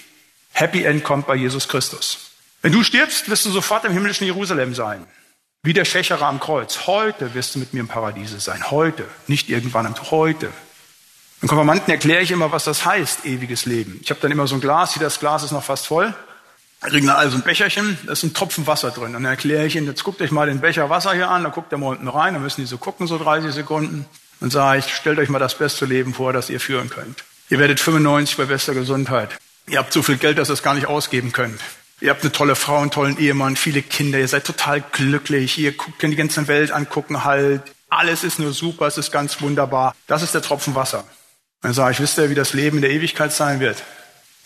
Happy 0.52 0.82
End 0.84 1.04
kommt 1.04 1.26
bei 1.26 1.34
Jesus 1.34 1.68
Christus. 1.68 2.30
Wenn 2.62 2.72
du 2.72 2.82
stirbst, 2.82 3.28
wirst 3.28 3.44
du 3.44 3.50
sofort 3.50 3.84
im 3.84 3.92
himmlischen 3.92 4.24
Jerusalem 4.24 4.74
sein. 4.74 5.06
Wie 5.62 5.72
der 5.72 5.84
Schächerer 5.84 6.26
am 6.26 6.40
Kreuz. 6.40 6.86
Heute 6.86 7.34
wirst 7.34 7.54
du 7.54 7.58
mit 7.58 7.74
mir 7.74 7.80
im 7.80 7.88
Paradiese 7.88 8.40
sein. 8.40 8.70
Heute. 8.70 9.04
Nicht 9.26 9.50
irgendwann, 9.50 9.86
am 9.86 9.94
heute. 10.10 10.52
Den 11.42 11.48
Konfirmanden 11.48 11.90
erkläre 11.90 12.22
ich 12.22 12.30
immer, 12.30 12.50
was 12.50 12.64
das 12.64 12.84
heißt, 12.84 13.26
ewiges 13.26 13.66
Leben. 13.66 14.00
Ich 14.02 14.10
habe 14.10 14.20
dann 14.20 14.32
immer 14.32 14.46
so 14.46 14.56
ein 14.56 14.60
Glas, 14.60 14.94
hier 14.94 15.02
das 15.02 15.20
Glas 15.20 15.42
ist 15.42 15.52
noch 15.52 15.62
fast 15.62 15.86
voll. 15.86 16.14
Da 16.80 16.88
kriegen 16.88 17.06
dann 17.06 17.16
also 17.16 17.36
ein 17.36 17.42
Becherchen, 17.42 17.98
da 18.06 18.12
ist 18.12 18.22
ein 18.22 18.34
Tropfen 18.34 18.66
Wasser 18.66 18.90
drin. 18.90 19.12
Dann 19.12 19.24
erkläre 19.24 19.66
ich 19.66 19.74
ihnen, 19.74 19.86
jetzt 19.86 20.04
guckt 20.04 20.20
euch 20.22 20.30
mal 20.30 20.46
den 20.46 20.60
Becher 20.60 20.90
Wasser 20.90 21.12
hier 21.12 21.28
an, 21.28 21.42
da 21.42 21.50
guckt 21.50 21.72
er 21.72 21.78
mal 21.78 21.88
unten 21.88 22.08
rein, 22.08 22.34
dann 22.34 22.42
müssen 22.42 22.60
die 22.60 22.66
so 22.66 22.78
gucken, 22.78 23.06
so 23.06 23.18
30 23.18 23.52
Sekunden. 23.52 24.06
Und 24.40 24.52
sage 24.52 24.78
ich, 24.78 24.94
stellt 24.94 25.18
euch 25.18 25.28
mal 25.28 25.40
das 25.40 25.58
beste 25.58 25.84
Leben 25.84 26.14
vor, 26.14 26.32
das 26.32 26.48
ihr 26.48 26.60
führen 26.60 26.90
könnt. 26.90 27.24
Ihr 27.50 27.58
werdet 27.58 27.80
95 27.80 28.36
bei 28.36 28.44
bester 28.44 28.74
Gesundheit. 28.74 29.30
Ihr 29.66 29.78
habt 29.78 29.92
so 29.92 30.02
viel 30.02 30.16
Geld, 30.16 30.38
dass 30.38 30.50
ihr 30.50 30.54
es 30.54 30.62
gar 30.62 30.74
nicht 30.74 30.86
ausgeben 30.86 31.32
könnt. 31.32 31.60
Ihr 32.00 32.10
habt 32.10 32.22
eine 32.22 32.30
tolle 32.30 32.54
Frau, 32.54 32.78
einen 32.78 32.92
tollen 32.92 33.18
Ehemann, 33.18 33.56
viele 33.56 33.82
Kinder, 33.82 34.20
ihr 34.20 34.28
seid 34.28 34.44
total 34.44 34.80
glücklich, 34.80 35.58
ihr 35.58 35.76
könnt 35.76 36.12
die 36.12 36.16
ganze 36.16 36.46
Welt 36.46 36.70
angucken 36.70 37.24
halt. 37.24 37.62
Alles 37.90 38.22
ist 38.22 38.38
nur 38.38 38.52
super, 38.52 38.86
es 38.86 38.98
ist 38.98 39.10
ganz 39.10 39.40
wunderbar. 39.40 39.96
Das 40.06 40.22
ist 40.22 40.34
der 40.34 40.42
Tropfen 40.42 40.76
Wasser. 40.76 41.04
Dann 41.62 41.72
sage 41.72 41.92
ich, 41.92 42.00
wisst 42.00 42.18
ihr, 42.18 42.30
wie 42.30 42.36
das 42.36 42.52
Leben 42.52 42.76
in 42.76 42.82
der 42.82 42.92
Ewigkeit 42.92 43.32
sein 43.32 43.58
wird? 43.58 43.82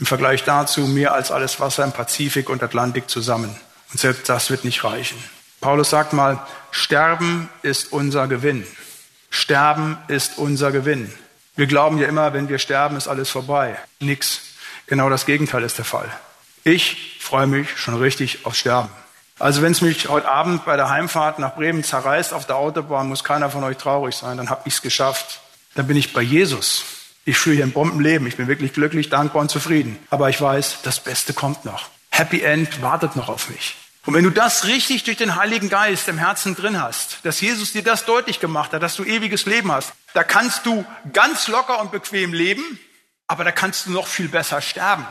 Im 0.03 0.07
Vergleich 0.07 0.43
dazu 0.43 0.81
mehr 0.89 1.15
als 1.15 1.31
alles 1.31 1.61
Wasser 1.61 1.85
im 1.85 1.93
Pazifik 1.93 2.51
und 2.51 2.61
Atlantik 2.61 3.09
zusammen. 3.09 3.55
Und 3.93 4.01
selbst 4.01 4.29
das 4.29 4.51
wird 4.51 4.65
nicht 4.65 4.83
reichen. 4.83 5.17
Paulus 5.61 5.91
sagt 5.91 6.13
mal, 6.13 6.45
Sterben 6.73 7.49
ist 7.63 7.93
unser 7.93 8.27
Gewinn. 8.27 8.67
Sterben 9.31 9.97
ist 10.09 10.39
unser 10.39 10.73
Gewinn. 10.73 11.13
Wir 11.55 11.69
glauben 11.69 11.99
ja 11.99 12.09
immer, 12.09 12.33
wenn 12.33 12.49
wir 12.49 12.59
sterben, 12.59 12.97
ist 12.97 13.07
alles 13.07 13.31
vorbei. 13.31 13.79
Nix. 14.01 14.41
Genau 14.89 15.09
das 15.09 15.25
Gegenteil 15.25 15.63
ist 15.63 15.79
der 15.79 15.85
Fall. 15.85 16.11
Ich 16.65 17.19
freue 17.21 17.47
mich 17.47 17.71
schon 17.79 17.95
richtig 17.95 18.45
aufs 18.45 18.59
Sterben. 18.59 18.91
Also 19.39 19.63
wenn 19.63 19.71
es 19.71 19.83
mich 19.83 20.09
heute 20.09 20.29
Abend 20.29 20.65
bei 20.65 20.75
der 20.75 20.91
Heimfahrt 20.91 21.39
nach 21.39 21.55
Bremen 21.55 21.85
zerreißt 21.85 22.35
auf 22.35 22.45
der 22.45 22.57
Autobahn, 22.57 23.07
muss 23.07 23.23
keiner 23.23 23.51
von 23.51 23.63
euch 23.63 23.77
traurig 23.77 24.17
sein, 24.17 24.37
dann 24.37 24.51
habe 24.51 24.63
ich 24.65 24.75
es 24.75 24.83
geschafft. 24.83 25.43
Dann 25.77 25.87
bin 25.87 25.97
ich 25.97 26.13
bei 26.13 26.23
Jesus. 26.23 27.02
Ich 27.25 27.39
führe 27.39 27.57
hier 27.57 27.65
ein 27.65 27.73
Bombenleben. 27.73 28.27
Ich 28.27 28.37
bin 28.37 28.49
wirklich 28.49 28.73
glücklich, 28.73 29.09
dankbar 29.09 29.43
und 29.43 29.51
zufrieden. 29.51 29.99
Aber 30.11 30.29
ich 30.29 30.41
weiß, 30.41 30.79
das 30.83 31.01
Beste 31.01 31.33
kommt 31.33 31.65
noch. 31.65 31.89
Happy 32.11 32.41
End 32.41 32.83
wartet 32.83 33.17
noch 33.17 33.29
auf 33.29 33.49
mich. 33.49 33.77
Und 34.05 34.15
wenn 34.15 34.25
du 34.25 34.31
das 34.31 34.65
richtig 34.67 35.05
durch 35.05 35.17
den 35.17 35.37
Heiligen 35.37 35.69
Geist 35.69 36.09
im 36.09 36.19
Herzen 36.19 36.57
drin 36.57 36.83
hast, 36.83 37.25
dass 37.25 37.41
Jesus 37.41 37.73
dir 37.73 37.85
das 37.85 38.05
deutlich 38.05 38.41
gemacht 38.41 38.73
hat, 38.73 38.83
dass 38.83 38.97
du 38.97 39.05
ewiges 39.05 39.47
Leben 39.47 39.71
hast, 39.71 39.93
da 40.13 40.25
kannst 40.25 40.67
du 40.67 40.85
ganz 41.13 41.47
locker 41.47 41.81
und 41.81 41.93
bequem 41.93 42.33
leben, 42.33 42.81
aber 43.29 43.45
da 43.45 43.53
kannst 43.53 43.87
du 43.87 43.93
noch 43.93 44.09
viel 44.09 44.29
besser 44.29 44.61
sterben, 44.61 45.07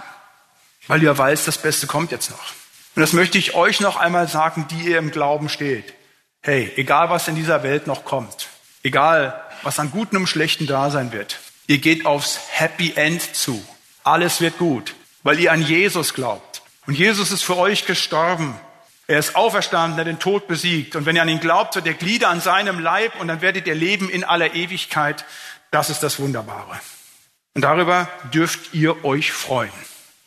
weil 0.88 1.00
du 1.00 1.06
ja 1.06 1.18
weißt, 1.18 1.48
das 1.48 1.58
Beste 1.58 1.88
kommt 1.88 2.12
jetzt 2.12 2.30
noch. 2.32 2.52
Und 2.96 3.02
das 3.02 3.14
möchte 3.14 3.38
ich 3.38 3.56
euch 3.56 3.80
noch 3.80 3.96
einmal 3.96 4.28
sagen, 4.28 4.68
die 4.70 4.90
ihr 4.90 4.98
im 4.98 5.12
Glauben 5.12 5.48
steht. 5.48 5.94
Hey, 6.42 6.74
egal 6.76 7.10
was 7.10 7.30
in 7.30 7.36
dieser 7.36 7.64
Welt 7.64 7.88
noch 7.88 8.04
kommt, 8.04 8.50
egal 8.84 9.42
was 9.64 9.80
an 9.80 9.92
Guten 9.92 10.18
und 10.18 10.28
Schlechten 10.28 10.68
da 10.68 10.90
sein 10.90 11.14
wird, 11.14 11.40
ihr 11.72 11.80
geht 11.80 12.06
aufs 12.06 12.40
Happy 12.50 12.94
End 12.96 13.36
zu. 13.36 13.64
Alles 14.04 14.42
wird 14.42 14.58
gut, 14.58 14.96
weil 15.24 15.40
ihr 15.40 15.52
an 15.52 15.62
Jesus 15.62 16.14
glaubt. 16.14 16.62
Und 16.86 16.98
Jesus 16.98 17.32
ist 17.32 17.44
für 17.44 17.58
euch 17.58 17.86
gestorben 17.86 18.60
er 19.12 19.20
ist 19.20 19.36
auferstanden, 19.36 19.98
er 19.98 20.06
hat 20.06 20.08
den 20.08 20.20
Tod 20.20 20.48
besiegt. 20.48 20.96
Und 20.96 21.06
wenn 21.06 21.18
ihr 21.18 21.22
an 21.22 21.28
ihn 21.28 21.42
glaubt, 21.42 21.76
wird 21.76 21.86
er 21.86 21.96
Glieder 21.96 22.30
an 22.30 22.40
seinem 22.40 22.80
Leib 22.80 23.20
und 23.20 23.28
dann 23.28 23.42
werdet 23.42 23.68
ihr 23.68 23.76
leben 23.76 24.10
in 24.10 24.24
aller 24.24 24.54
Ewigkeit. 24.54 25.26
Das 25.70 25.90
ist 25.90 26.02
das 26.02 26.18
Wunderbare. 26.20 26.80
Und 27.54 27.64
darüber 27.64 28.08
dürft 28.34 28.74
ihr 28.74 29.04
euch 29.04 29.34
freuen. 29.34 29.74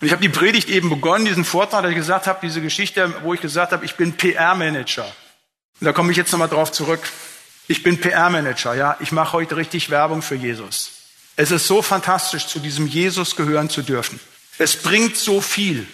Und 0.00 0.06
ich 0.06 0.12
habe 0.12 0.20
die 0.20 0.28
Predigt 0.28 0.68
eben 0.68 0.90
begonnen, 0.90 1.24
diesen 1.24 1.46
Vortrag, 1.46 1.80
dass 1.80 1.92
ich 1.92 1.96
gesagt 1.96 2.26
habe, 2.26 2.40
diese 2.42 2.60
Geschichte, 2.60 3.14
wo 3.22 3.32
ich 3.32 3.40
gesagt 3.40 3.72
habe, 3.72 3.86
ich 3.86 3.94
bin 3.94 4.18
PR-Manager. 4.18 5.06
Und 5.80 5.86
da 5.86 5.94
komme 5.94 6.10
ich 6.10 6.18
jetzt 6.18 6.32
nochmal 6.32 6.50
drauf 6.50 6.70
zurück. 6.70 7.08
Ich 7.68 7.82
bin 7.82 7.98
PR-Manager, 7.98 8.74
ja. 8.74 8.98
Ich 9.00 9.12
mache 9.12 9.32
heute 9.32 9.56
richtig 9.56 9.88
Werbung 9.88 10.20
für 10.20 10.34
Jesus. 10.34 10.93
Es 11.36 11.50
ist 11.50 11.66
so 11.66 11.82
fantastisch, 11.82 12.46
zu 12.46 12.60
diesem 12.60 12.86
Jesus 12.86 13.36
gehören 13.36 13.68
zu 13.68 13.82
dürfen. 13.82 14.20
Es 14.58 14.76
bringt 14.76 15.16
so 15.16 15.40
viel. 15.40 15.86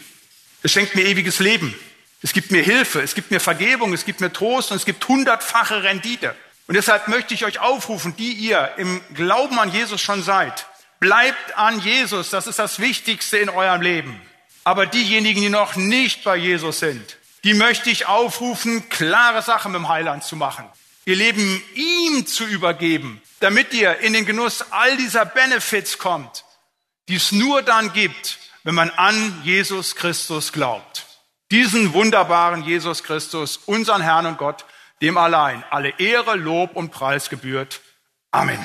Es 0.63 0.73
schenkt 0.73 0.95
mir 0.95 1.07
ewiges 1.07 1.39
Leben. 1.39 1.75
Es 2.23 2.35
gibt 2.35 2.51
mir 2.51 2.63
Hilfe, 2.63 3.01
es 3.01 3.15
gibt 3.15 3.31
mir 3.31 3.41
Vergebung, 3.41 3.95
es 3.95 4.05
gibt 4.05 4.21
mir 4.21 4.33
Trost 4.33 4.71
und 4.71 4.77
es 4.77 4.85
gibt 4.85 5.07
hundertfache 5.09 5.83
Rendite. 5.83 6.35
Und 6.67 6.75
deshalb 6.75 7.09
möchte 7.09 7.33
ich 7.33 7.45
euch 7.47 7.61
aufrufen, 7.61 8.15
die 8.17 8.33
ihr 8.33 8.73
im 8.77 9.01
Glauben 9.15 9.59
an 9.59 9.73
Jesus 9.73 10.03
schon 10.03 10.23
seid, 10.23 10.67
bleibt 11.01 11.57
an 11.57 11.81
Jesus, 11.81 12.29
das 12.29 12.47
ist 12.47 12.59
das 12.59 12.79
Wichtigste 12.79 13.39
in 13.39 13.49
eurem 13.49 13.81
Leben. 13.81 14.21
Aber 14.65 14.85
diejenigen, 14.85 15.41
die 15.41 15.49
noch 15.49 15.77
nicht 15.77 16.23
bei 16.23 16.37
Jesus 16.37 16.81
sind, 16.81 17.17
die 17.43 17.55
möchte 17.55 17.89
ich 17.89 18.07
aufrufen, 18.07 18.91
klare 18.91 19.41
Sachen 19.41 19.73
mit 19.73 19.81
dem 19.81 19.89
Heiland 19.89 20.23
zu 20.23 20.37
machen. 20.37 20.67
Ihr 21.07 21.17
Leben 21.17 21.63
ihm 21.75 22.27
zu 22.27 22.45
übergeben, 22.45 23.23
damit 23.41 23.75
ihr 23.75 23.99
in 23.99 24.13
den 24.13 24.27
Genuss 24.27 24.65
all 24.71 24.97
dieser 24.97 25.25
Benefits 25.25 25.99
kommt, 25.99 26.45
die 27.09 27.17
es 27.17 27.33
nur 27.33 27.63
dann 27.63 27.93
gibt, 27.93 28.39
wenn 28.63 28.75
man 28.75 28.91
an 28.91 29.41
Jesus 29.43 29.97
Christus 29.97 30.53
glaubt. 30.53 31.07
Diesen 31.51 31.93
wunderbaren 31.93 32.63
Jesus 32.63 33.03
Christus, 33.03 33.57
unseren 33.57 34.03
Herrn 34.03 34.27
und 34.27 34.39
Gott, 34.39 34.65
dem 35.03 35.19
allein 35.19 35.65
alle 35.71 35.99
Ehre, 35.99 36.37
Lob 36.37 36.77
und 36.77 36.91
Preis 36.91 37.29
gebührt. 37.29 37.81
Amen. 38.31 38.65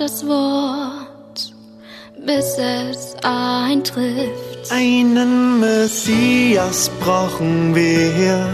Das 0.00 0.26
Wort, 0.26 1.52
bis 2.24 2.58
es 2.58 3.14
eintrifft. 3.22 4.70
Einen 4.70 5.60
Messias 5.60 6.90
brauchen 7.00 7.74
wir 7.74 8.46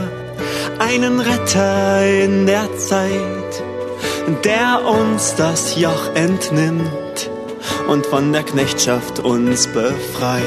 einen 0.78 1.20
Retter 1.20 2.24
in 2.24 2.46
der 2.46 2.66
Zeit, 2.78 3.62
der 4.44 4.82
uns 4.86 5.34
das 5.34 5.76
Joch 5.78 6.14
entnimmt 6.14 7.30
und 7.88 8.06
von 8.06 8.32
der 8.32 8.44
Knechtschaft 8.44 9.18
uns 9.20 9.66
befreit. 9.66 10.42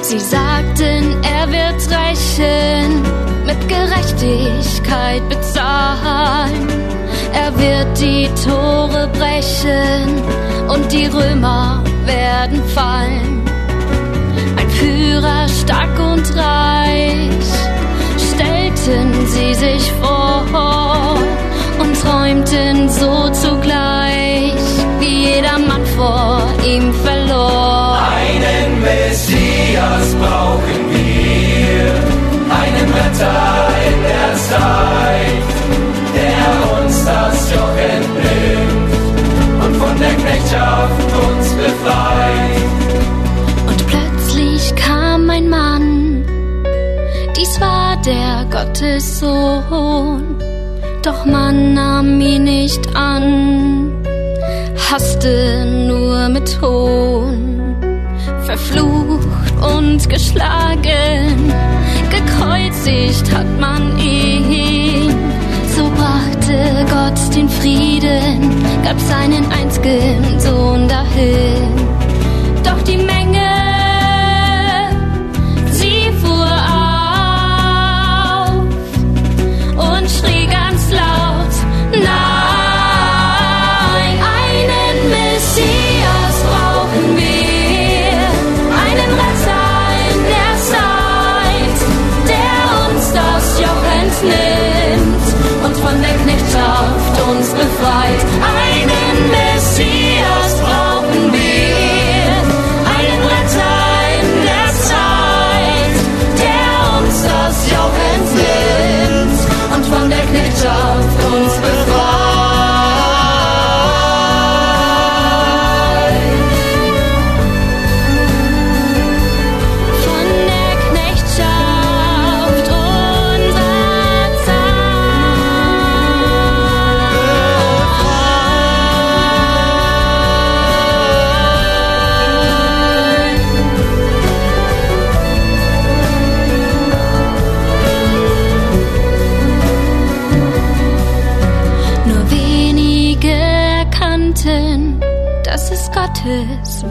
Sie 0.00 0.18
sagten, 0.20 1.16
er 1.22 1.50
wird 1.50 1.80
rächen, 1.90 3.02
mit 3.46 3.68
Gerechtigkeit 3.68 5.28
bezahlen. 5.28 6.83
Er 7.34 7.50
wird 7.58 8.00
die 8.00 8.28
Tore 8.44 9.08
brechen 9.18 10.22
und 10.68 10.90
die 10.92 11.06
Römer 11.06 11.82
werden 12.06 12.62
fallen. 12.74 13.42
Ein 14.56 14.70
Führer 14.70 15.48
stark 15.48 15.98
und 15.98 16.24
reich 16.36 17.50
stellten 18.32 19.26
sie 19.26 19.54
sich 19.54 19.92
vor 20.00 20.44
und 21.80 22.00
träumten 22.00 22.88
so 22.88 23.28
zugleich, 23.30 24.54
wie 25.00 25.34
jeder 25.34 25.58
Mann 25.58 25.84
vor 25.96 26.42
ihm 26.64 26.92
verlor. 26.94 27.98
Einen 28.16 28.80
Messias 28.80 30.14
brauchen 30.20 30.80
wir, 30.90 31.94
einen 32.60 32.88
Retter 32.92 33.68
in 33.88 34.02
der 34.02 34.34
Zeit, 34.36 35.43
dies 47.44 47.60
war 47.60 47.96
der 47.98 48.46
Gottessohn, 48.50 50.36
doch 51.02 51.26
man 51.26 51.74
nahm 51.74 52.18
ihn 52.20 52.44
nicht 52.44 52.96
an, 52.96 53.92
hasste 54.90 55.66
nur 55.86 56.30
mit 56.30 56.58
Hohn, 56.62 57.76
verflucht 58.46 59.28
und 59.60 60.08
geschlagen, 60.08 61.52
gekreuzigt 62.10 63.30
hat 63.34 63.60
man 63.60 63.98
ihn. 63.98 65.14
So 65.76 65.90
brachte 65.90 66.86
Gott 66.88 67.36
den 67.36 67.48
Frieden, 67.48 68.64
gab 68.84 68.98
seinen 69.00 69.44
einzigen 69.52 70.40
Sohn 70.40 70.88
dahin. 70.88 71.93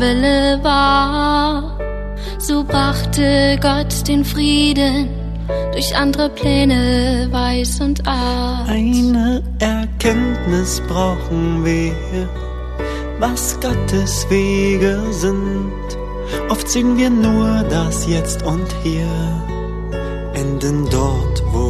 Wille 0.04 0.60
war. 0.64 1.78
So 2.38 2.64
brachte 2.66 3.58
Gott 3.62 4.06
den 4.06 4.26
Frieden 4.26 5.08
durch 5.72 5.96
andere 5.96 6.30
Pläne 6.30 7.30
weiß 7.32 7.80
und 7.80 8.06
arg. 8.06 8.68
Eine 8.68 9.42
Erkenntnis 9.60 10.82
brauchen 10.90 11.64
wir, 11.64 11.94
was 13.20 13.58
Gottes 13.62 14.30
Wege 14.30 15.00
sind. 15.12 15.72
Oft 16.50 16.68
sehen 16.68 16.98
wir 16.98 17.10
nur 17.10 17.64
das 17.70 18.06
Jetzt 18.06 18.44
und 18.44 18.68
Hier, 18.84 19.08
enden 20.34 20.86
dort, 20.90 21.42
wo 21.54 21.63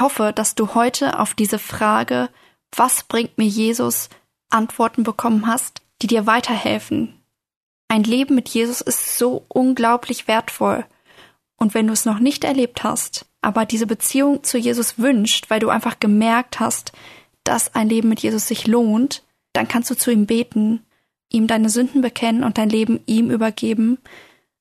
Ich 0.00 0.02
hoffe, 0.02 0.32
dass 0.34 0.54
du 0.54 0.74
heute 0.74 1.18
auf 1.18 1.34
diese 1.34 1.58
Frage, 1.58 2.30
was 2.74 3.02
bringt 3.02 3.36
mir 3.36 3.44
Jesus, 3.44 4.08
Antworten 4.48 5.02
bekommen 5.02 5.46
hast, 5.46 5.82
die 6.00 6.06
dir 6.06 6.26
weiterhelfen. 6.26 7.20
Ein 7.88 8.04
Leben 8.04 8.34
mit 8.34 8.48
Jesus 8.48 8.80
ist 8.80 9.18
so 9.18 9.44
unglaublich 9.48 10.26
wertvoll. 10.26 10.86
Und 11.58 11.74
wenn 11.74 11.86
du 11.86 11.92
es 11.92 12.06
noch 12.06 12.18
nicht 12.18 12.44
erlebt 12.44 12.82
hast, 12.82 13.26
aber 13.42 13.66
diese 13.66 13.86
Beziehung 13.86 14.42
zu 14.42 14.56
Jesus 14.56 14.98
wünscht, 14.98 15.50
weil 15.50 15.60
du 15.60 15.68
einfach 15.68 16.00
gemerkt 16.00 16.60
hast, 16.60 16.92
dass 17.44 17.74
ein 17.74 17.90
Leben 17.90 18.08
mit 18.08 18.20
Jesus 18.20 18.48
sich 18.48 18.66
lohnt, 18.66 19.22
dann 19.52 19.68
kannst 19.68 19.90
du 19.90 19.94
zu 19.94 20.10
ihm 20.10 20.24
beten, 20.24 20.82
ihm 21.28 21.46
deine 21.46 21.68
Sünden 21.68 22.00
bekennen 22.00 22.42
und 22.42 22.56
dein 22.56 22.70
Leben 22.70 23.00
ihm 23.04 23.30
übergeben. 23.30 23.98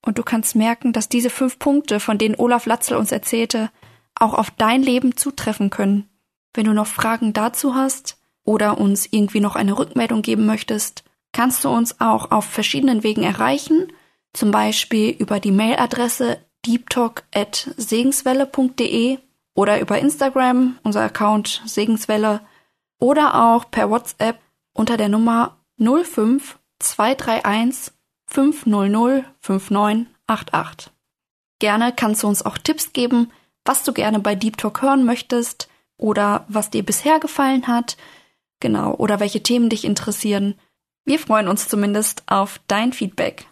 Und 0.05 0.17
du 0.17 0.23
kannst 0.23 0.57
merken, 0.57 0.91
dass 0.91 1.07
diese 1.07 1.29
fünf 1.29 1.59
Punkte, 1.59 2.01
von 2.01 2.17
denen 2.17 2.35
Olaf 2.35 2.65
Latzel 2.65 2.97
uns 2.97 3.13
erzählte, 3.13 3.71
auch 4.19 4.33
auf 4.33 4.51
dein 4.51 4.83
Leben 4.83 5.17
zutreffen 5.17 5.69
können. 5.69 6.09
Wenn 6.53 6.65
du 6.65 6.73
noch 6.73 6.87
Fragen 6.87 7.31
dazu 7.33 7.75
hast 7.75 8.17
oder 8.43 8.77
uns 8.77 9.07
irgendwie 9.11 9.39
noch 9.39 9.55
eine 9.55 9.77
Rückmeldung 9.77 10.21
geben 10.21 10.45
möchtest, 10.45 11.05
kannst 11.31 11.63
du 11.63 11.69
uns 11.69 12.01
auch 12.01 12.31
auf 12.31 12.43
verschiedenen 12.45 13.03
Wegen 13.03 13.23
erreichen, 13.23 13.93
zum 14.33 14.51
Beispiel 14.51 15.11
über 15.11 15.39
die 15.39 15.51
Mailadresse 15.51 16.39
deeptalk.segenswelle.de 16.65 19.19
oder 19.53 19.79
über 19.79 19.99
Instagram, 19.99 20.77
unser 20.83 21.01
Account 21.01 21.61
Segenswelle, 21.65 22.41
oder 22.99 23.53
auch 23.53 23.71
per 23.71 23.89
WhatsApp 23.89 24.39
unter 24.73 24.97
der 24.97 25.07
Nummer 25.09 25.57
05 25.77 26.59
231 26.79 27.93
500 28.27 29.25
5988. 29.39 30.91
Gerne 31.59 31.93
kannst 31.95 32.23
du 32.23 32.27
uns 32.27 32.45
auch 32.45 32.57
Tipps 32.57 32.91
geben, 32.93 33.31
was 33.65 33.83
du 33.83 33.93
gerne 33.93 34.19
bei 34.19 34.35
Deep 34.35 34.57
Talk 34.57 34.81
hören 34.81 35.05
möchtest 35.05 35.69
oder 35.97 36.45
was 36.47 36.69
dir 36.69 36.83
bisher 36.83 37.19
gefallen 37.19 37.67
hat, 37.67 37.97
genau, 38.59 38.93
oder 38.95 39.19
welche 39.19 39.43
Themen 39.43 39.69
dich 39.69 39.85
interessieren. 39.85 40.55
Wir 41.05 41.19
freuen 41.19 41.47
uns 41.47 41.67
zumindest 41.67 42.23
auf 42.27 42.59
dein 42.67 42.93
Feedback. 42.93 43.45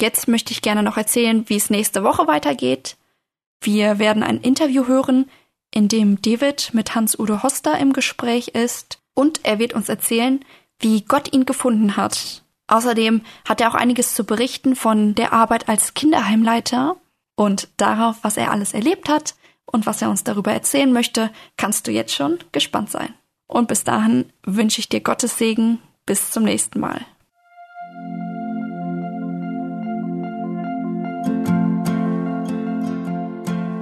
Jetzt 0.00 0.28
möchte 0.28 0.52
ich 0.52 0.62
gerne 0.62 0.82
noch 0.82 0.96
erzählen, 0.96 1.48
wie 1.48 1.56
es 1.56 1.70
nächste 1.70 2.02
Woche 2.02 2.26
weitergeht. 2.26 2.96
Wir 3.60 3.98
werden 3.98 4.22
ein 4.22 4.40
Interview 4.40 4.86
hören, 4.86 5.30
in 5.70 5.88
dem 5.88 6.20
David 6.22 6.70
mit 6.72 6.94
Hans-Udo 6.94 7.42
Hoster 7.42 7.78
im 7.78 7.92
Gespräch 7.92 8.48
ist 8.48 8.98
und 9.14 9.40
er 9.44 9.58
wird 9.58 9.72
uns 9.72 9.88
erzählen, 9.88 10.44
wie 10.78 11.02
Gott 11.02 11.32
ihn 11.32 11.46
gefunden 11.46 11.96
hat. 11.96 12.42
Außerdem 12.66 13.22
hat 13.46 13.60
er 13.60 13.70
auch 13.70 13.74
einiges 13.74 14.14
zu 14.14 14.24
berichten 14.24 14.76
von 14.76 15.14
der 15.14 15.32
Arbeit 15.32 15.68
als 15.68 15.94
Kinderheimleiter 15.94 16.96
und 17.36 17.68
darauf, 17.76 18.18
was 18.22 18.36
er 18.36 18.50
alles 18.50 18.74
erlebt 18.74 19.08
hat 19.08 19.34
und 19.66 19.86
was 19.86 20.02
er 20.02 20.10
uns 20.10 20.24
darüber 20.24 20.52
erzählen 20.52 20.92
möchte, 20.92 21.30
kannst 21.56 21.86
du 21.86 21.90
jetzt 21.90 22.14
schon 22.14 22.38
gespannt 22.52 22.90
sein. 22.90 23.14
Und 23.46 23.68
bis 23.68 23.84
dahin 23.84 24.32
wünsche 24.44 24.80
ich 24.80 24.88
dir 24.88 25.00
Gottes 25.00 25.38
Segen. 25.38 25.80
Bis 26.06 26.30
zum 26.30 26.44
nächsten 26.44 26.80
Mal. 26.80 27.00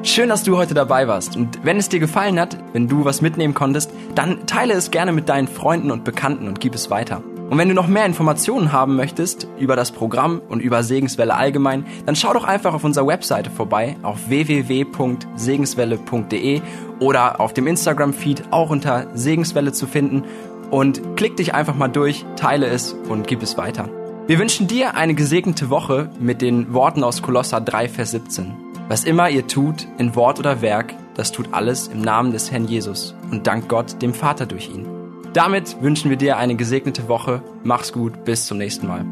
Schön, 0.04 0.28
dass 0.28 0.44
du 0.44 0.56
heute 0.56 0.74
dabei 0.74 1.08
warst. 1.08 1.36
Und 1.36 1.64
wenn 1.64 1.78
es 1.78 1.88
dir 1.88 1.98
gefallen 1.98 2.38
hat, 2.38 2.58
wenn 2.72 2.86
du 2.86 3.04
was 3.04 3.22
mitnehmen 3.22 3.54
konntest, 3.54 3.90
dann 4.14 4.46
teile 4.46 4.74
es 4.74 4.90
gerne 4.90 5.12
mit 5.12 5.28
deinen 5.28 5.48
Freunden 5.48 5.90
und 5.90 6.04
Bekannten 6.04 6.48
und 6.48 6.60
gib 6.60 6.74
es 6.74 6.90
weiter. 6.90 7.22
Und 7.52 7.58
wenn 7.58 7.68
du 7.68 7.74
noch 7.74 7.86
mehr 7.86 8.06
Informationen 8.06 8.72
haben 8.72 8.96
möchtest 8.96 9.46
über 9.58 9.76
das 9.76 9.92
Programm 9.92 10.40
und 10.48 10.60
über 10.60 10.82
Segenswelle 10.82 11.34
allgemein, 11.34 11.84
dann 12.06 12.16
schau 12.16 12.32
doch 12.32 12.44
einfach 12.44 12.72
auf 12.72 12.82
unserer 12.82 13.06
Webseite 13.06 13.50
vorbei 13.50 13.96
auf 14.00 14.30
www.segenswelle.de 14.30 16.62
oder 16.98 17.40
auf 17.40 17.52
dem 17.52 17.66
Instagram-Feed 17.66 18.44
auch 18.52 18.70
unter 18.70 19.08
Segenswelle 19.12 19.72
zu 19.72 19.86
finden 19.86 20.24
und 20.70 21.02
klick 21.16 21.36
dich 21.36 21.52
einfach 21.52 21.74
mal 21.74 21.88
durch, 21.88 22.24
teile 22.36 22.68
es 22.68 22.96
und 23.10 23.26
gib 23.26 23.42
es 23.42 23.58
weiter. 23.58 23.90
Wir 24.26 24.38
wünschen 24.38 24.66
dir 24.66 24.96
eine 24.96 25.12
gesegnete 25.12 25.68
Woche 25.68 26.08
mit 26.18 26.40
den 26.40 26.72
Worten 26.72 27.04
aus 27.04 27.20
Kolosser 27.20 27.60
3, 27.60 27.90
Vers 27.90 28.12
17. 28.12 28.54
Was 28.88 29.04
immer 29.04 29.28
ihr 29.28 29.46
tut, 29.46 29.86
in 29.98 30.16
Wort 30.16 30.38
oder 30.38 30.62
Werk, 30.62 30.94
das 31.16 31.32
tut 31.32 31.50
alles 31.52 31.88
im 31.88 32.00
Namen 32.00 32.32
des 32.32 32.50
Herrn 32.50 32.64
Jesus 32.64 33.14
und 33.30 33.46
dank 33.46 33.68
Gott, 33.68 34.00
dem 34.00 34.14
Vater 34.14 34.46
durch 34.46 34.70
ihn. 34.70 35.01
Damit 35.32 35.80
wünschen 35.80 36.10
wir 36.10 36.16
dir 36.18 36.36
eine 36.36 36.56
gesegnete 36.56 37.08
Woche. 37.08 37.42
Mach's 37.64 37.92
gut, 37.92 38.24
bis 38.24 38.46
zum 38.46 38.58
nächsten 38.58 38.86
Mal. 38.86 39.06